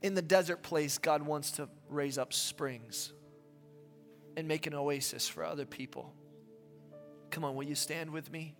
In 0.00 0.14
the 0.14 0.22
desert 0.22 0.62
place, 0.62 0.98
God 0.98 1.22
wants 1.22 1.52
to 1.52 1.68
raise 1.88 2.18
up 2.18 2.32
springs 2.32 3.12
and 4.36 4.48
make 4.48 4.66
an 4.66 4.74
oasis 4.74 5.28
for 5.28 5.44
other 5.44 5.66
people. 5.66 6.12
Come 7.30 7.44
on, 7.44 7.54
will 7.54 7.64
you 7.64 7.74
stand 7.74 8.10
with 8.10 8.30
me? 8.30 8.54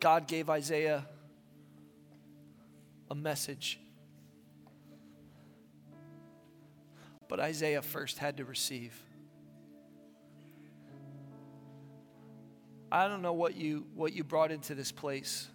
God 0.00 0.26
gave 0.26 0.48
Isaiah 0.48 1.06
a 3.10 3.14
message. 3.14 3.78
But 7.28 7.38
Isaiah 7.38 7.82
first 7.82 8.18
had 8.18 8.38
to 8.38 8.44
receive. 8.44 8.98
I 12.90 13.06
don't 13.06 13.22
know 13.22 13.34
what 13.34 13.54
you 13.56 13.86
what 13.94 14.12
you 14.14 14.24
brought 14.24 14.50
into 14.50 14.74
this 14.74 14.90
place. 14.90 15.46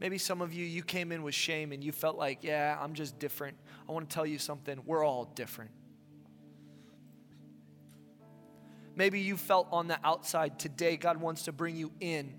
Maybe 0.00 0.16
some 0.16 0.40
of 0.40 0.54
you 0.54 0.64
you 0.64 0.82
came 0.82 1.12
in 1.12 1.22
with 1.22 1.34
shame 1.34 1.72
and 1.72 1.82
you 1.84 1.92
felt 1.92 2.16
like, 2.16 2.38
yeah, 2.42 2.78
I'm 2.80 2.94
just 2.94 3.18
different. 3.18 3.58
I 3.88 3.92
want 3.92 4.08
to 4.08 4.14
tell 4.14 4.24
you 4.24 4.38
something. 4.38 4.80
We're 4.86 5.04
all 5.04 5.24
different. 5.24 5.72
Maybe 8.98 9.20
you 9.20 9.36
felt 9.36 9.68
on 9.70 9.86
the 9.86 9.98
outside. 10.02 10.58
Today 10.58 10.96
God 10.96 11.18
wants 11.18 11.44
to 11.44 11.52
bring 11.52 11.76
you 11.76 11.92
in. 12.00 12.34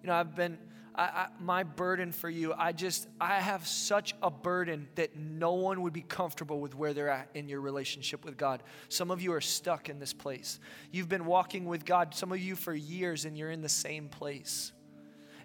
You 0.00 0.06
know, 0.06 0.14
I've 0.14 0.36
been 0.36 0.56
I, 0.94 1.02
I, 1.02 1.26
my 1.40 1.64
burden 1.64 2.12
for 2.12 2.30
you, 2.30 2.54
I 2.56 2.70
just, 2.70 3.08
I 3.20 3.40
have 3.40 3.66
such 3.66 4.14
a 4.22 4.30
burden 4.30 4.86
that 4.94 5.16
no 5.16 5.54
one 5.54 5.82
would 5.82 5.92
be 5.92 6.02
comfortable 6.02 6.60
with 6.60 6.76
where 6.76 6.94
they're 6.94 7.08
at 7.08 7.30
in 7.34 7.48
your 7.48 7.60
relationship 7.60 8.24
with 8.24 8.36
God. 8.36 8.62
Some 8.88 9.10
of 9.10 9.20
you 9.20 9.32
are 9.32 9.40
stuck 9.40 9.88
in 9.88 9.98
this 9.98 10.12
place. 10.12 10.60
You've 10.92 11.08
been 11.08 11.24
walking 11.24 11.64
with 11.64 11.84
God, 11.84 12.14
some 12.14 12.30
of 12.30 12.38
you 12.38 12.54
for 12.54 12.72
years, 12.72 13.24
and 13.24 13.36
you're 13.36 13.50
in 13.50 13.60
the 13.60 13.68
same 13.68 14.08
place. 14.08 14.72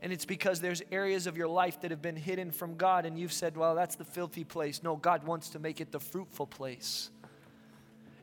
And 0.03 0.13
it's 0.13 0.25
because 0.25 0.61
there's 0.61 0.83
areas 0.91 1.25
of 1.25 1.35
your 1.35 1.47
life 1.47 1.81
that 1.81 1.89
have 1.89 2.01
been 2.01 2.15
hidden 2.15 2.51
from 2.51 2.75
God, 2.75 3.07
and 3.07 3.17
you've 3.17 3.33
said, 3.33 3.57
well, 3.57 3.73
that's 3.73 3.95
the 3.95 4.05
filthy 4.05 4.43
place. 4.43 4.83
No, 4.83 4.97
God 4.97 5.23
wants 5.23 5.49
to 5.49 5.59
make 5.59 5.81
it 5.81 5.91
the 5.91 5.99
fruitful 5.99 6.45
place. 6.45 7.09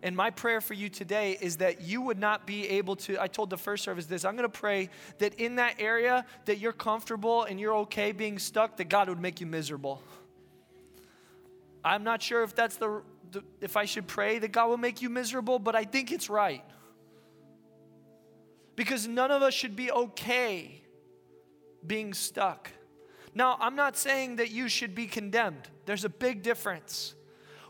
And 0.02 0.16
my 0.16 0.30
prayer 0.30 0.60
for 0.60 0.74
you 0.74 0.88
today 0.88 1.38
is 1.40 1.56
that 1.58 1.80
you 1.80 2.00
would 2.02 2.18
not 2.18 2.46
be 2.46 2.68
able 2.68 2.96
to. 2.96 3.20
I 3.20 3.26
told 3.26 3.50
the 3.50 3.56
first 3.56 3.84
service 3.84 4.06
this. 4.06 4.24
I'm 4.24 4.36
going 4.36 4.50
to 4.50 4.58
pray 4.58 4.90
that 5.18 5.34
in 5.34 5.56
that 5.56 5.76
area 5.78 6.24
that 6.44 6.58
you're 6.58 6.72
comfortable 6.72 7.44
and 7.44 7.58
you're 7.58 7.76
okay 7.78 8.12
being 8.12 8.38
stuck, 8.38 8.76
that 8.76 8.88
God 8.88 9.08
would 9.08 9.20
make 9.20 9.40
you 9.40 9.46
miserable. 9.46 10.02
I'm 11.84 12.04
not 12.04 12.22
sure 12.22 12.42
if 12.42 12.54
that's 12.54 12.76
the, 12.76 13.02
the 13.30 13.42
if 13.60 13.76
I 13.76 13.84
should 13.84 14.06
pray 14.06 14.38
that 14.38 14.52
God 14.52 14.68
will 14.68 14.76
make 14.76 15.02
you 15.02 15.10
miserable, 15.10 15.58
but 15.58 15.74
I 15.74 15.84
think 15.84 16.12
it's 16.12 16.28
right. 16.28 16.64
Because 18.76 19.08
none 19.08 19.30
of 19.30 19.42
us 19.42 19.54
should 19.54 19.74
be 19.74 19.90
okay 19.90 20.82
being 21.86 22.12
stuck. 22.12 22.70
Now, 23.34 23.56
I'm 23.60 23.76
not 23.76 23.96
saying 23.96 24.36
that 24.36 24.50
you 24.50 24.68
should 24.68 24.94
be 24.94 25.06
condemned. 25.06 25.68
There's 25.84 26.04
a 26.04 26.08
big 26.08 26.42
difference. 26.42 27.14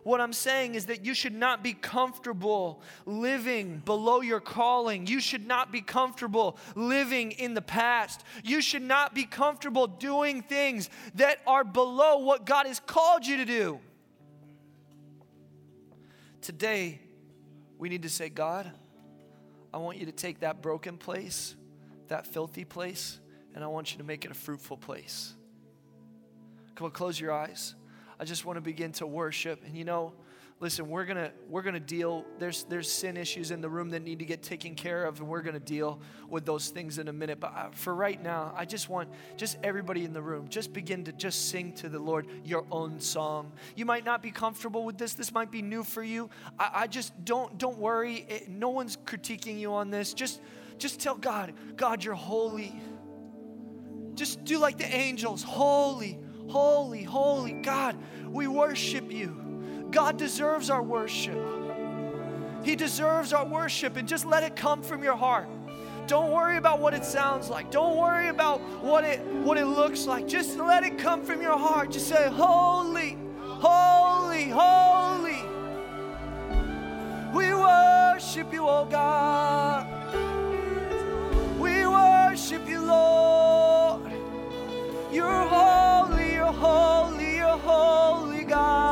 What 0.07 0.21
I'm 0.21 0.33
saying 0.33 0.77
is 0.77 0.87
that 0.87 1.05
you 1.05 1.15
should 1.15 1.35
not 1.35 1.65
be 1.65 1.73
comfortable 1.73 2.81
living 3.07 3.83
below 3.85 4.21
your 4.21 4.39
calling. 4.39 5.09
You 5.09 5.19
should 5.19 5.45
not 5.49 5.73
be 5.73 5.81
comfortable 5.81 6.59
living 6.77 7.33
in 7.33 7.55
the 7.55 7.61
past. 7.61 8.23
You 8.45 8.61
should 8.61 8.83
not 8.83 9.17
be 9.17 9.25
comfortable 9.25 9.89
doing 9.89 10.43
things 10.43 10.91
that 11.17 11.41
are 11.45 11.65
below 11.65 12.19
what 12.19 12.47
God 12.47 12.67
has 12.67 12.79
called 12.79 13.27
you 13.27 13.39
to 13.39 13.45
do. 13.45 13.81
Today, 16.41 17.01
we 17.77 17.89
need 17.89 18.03
to 18.03 18.09
say, 18.09 18.29
God, 18.29 18.71
I 19.75 19.79
want 19.79 19.99
you 19.99 20.07
to 20.07 20.13
take 20.13 20.39
that 20.39 20.63
broken 20.63 20.99
place, 20.99 21.57
that 22.07 22.29
filthy 22.29 22.65
place, 22.65 23.19
and 23.57 23.65
I 23.65 23.67
want 23.67 23.91
you 23.91 23.99
to 23.99 24.05
make 24.05 24.25
it 24.25 24.31
a 24.31 24.35
fruitful 24.35 24.77
place. 24.77 25.35
Come 26.77 26.85
on, 26.85 26.91
close 26.93 27.19
your 27.19 27.33
eyes. 27.33 27.75
I 28.19 28.25
just 28.25 28.45
want 28.45 28.57
to 28.57 28.61
begin 28.61 28.93
to 28.93 29.07
worship. 29.07 29.63
And 29.65 29.77
you 29.77 29.85
know, 29.85 30.15
listen, 30.59 30.89
we're 30.89 31.05
gonna 31.05 31.33
we're 31.49 31.63
gonna 31.63 31.81
deal. 31.81 32.25
There's 32.39 32.65
there's 32.65 32.91
sin 32.91 33.17
issues 33.17 33.51
in 33.51 33.61
the 33.61 33.69
room 33.69 33.91
that 33.91 34.03
need 34.03 34.21
to 34.21 34.25
get 34.25 34.43
taken 34.43 34.75
care 34.75 35.05
of, 35.05 35.21
and 35.21 35.29
we're 35.29 35.43
gonna 35.43 35.61
deal 35.61 36.01
with 36.29 36.47
those 36.47 36.71
things 36.71 36.99
in 36.99 37.09
a 37.09 37.13
minute. 37.13 37.41
But 37.41 37.53
uh, 37.55 37.71
for 37.73 37.95
right 37.95 38.21
now, 38.23 38.55
I 38.57 38.65
just 38.65 38.89
want 38.89 39.11
just 39.37 39.59
everybody 39.63 40.05
in 40.05 40.13
the 40.13 40.23
room 40.23 40.49
just 40.49 40.73
begin 40.73 41.05
to 41.05 41.13
just 41.13 41.51
sing 41.51 41.73
to 41.75 41.89
the 41.89 41.99
Lord 41.99 42.27
your 42.45 42.65
own 42.71 43.01
song. 43.01 43.53
You 43.75 43.85
might 43.85 44.05
not 44.05 44.23
be 44.23 44.31
comfortable 44.31 44.85
with 44.85 44.97
this. 44.97 45.13
This 45.13 45.33
might 45.33 45.51
be 45.51 45.63
new 45.63 45.85
for 45.85 46.03
you. 46.03 46.31
I, 46.59 46.71
I 46.75 46.87
just 46.87 47.13
don't 47.25 47.59
don't 47.59 47.79
worry. 47.79 48.27
It, 48.29 48.49
no 48.49 48.71
one's 48.71 48.97
critiquing 48.97 49.59
you 49.59 49.75
on 49.75 49.91
this. 49.91 50.15
Just 50.15 50.41
just 50.79 51.01
tell 51.01 51.17
God, 51.17 51.53
God, 51.77 52.03
you're 52.03 52.15
holy. 52.15 52.81
Just 54.15 54.45
do 54.45 54.59
like 54.59 54.79
the 54.79 54.87
angels, 54.87 55.43
holy 55.43 56.19
Holy, 56.49 57.03
holy 57.03 57.53
God, 57.53 57.97
we 58.29 58.47
worship 58.47 59.11
you. 59.11 59.89
God 59.91 60.17
deserves 60.17 60.71
our 60.71 60.83
worship. 60.83 61.39
He 62.65 62.77
deserves 62.77 63.33
our 63.33 63.47
worship, 63.47 63.97
and 63.97 64.09
just 64.09 64.27
let 64.27 64.43
it 64.43 64.57
come 64.57 64.83
from 64.83 65.03
your 65.03 65.17
heart. 65.17 65.49
Don't 66.07 66.31
worry 66.31 66.57
about 66.57 66.81
what 66.81 66.95
it 66.95 67.05
sounds 67.05 67.49
like. 67.49 67.71
Don't 67.71 67.97
worry 67.97 68.29
about 68.29 68.61
what 68.83 69.05
it 69.05 69.21
what 69.45 69.59
it 69.59 69.67
looks 69.67 70.07
like. 70.07 70.29
Just 70.29 70.57
let 70.57 70.85
it 70.85 70.99
come 70.99 71.25
from 71.25 71.43
your 71.43 71.59
heart. 71.59 71.91
Just 71.91 72.09
say, 72.09 72.29
"Holy, 72.29 73.17
holy, 73.41 74.49
holy." 74.51 75.43
We 77.35 77.53
worship 77.53 78.53
you, 78.53 78.69
oh 78.69 78.85
God. 78.85 79.87
We 81.59 81.87
worship 81.87 82.69
you, 82.69 82.81
Lord. 82.81 84.13
You're 85.13 85.45
holy 85.49 86.06
holy, 86.57 87.37
you're 87.37 87.59
holy, 87.59 88.45
God. 88.45 88.86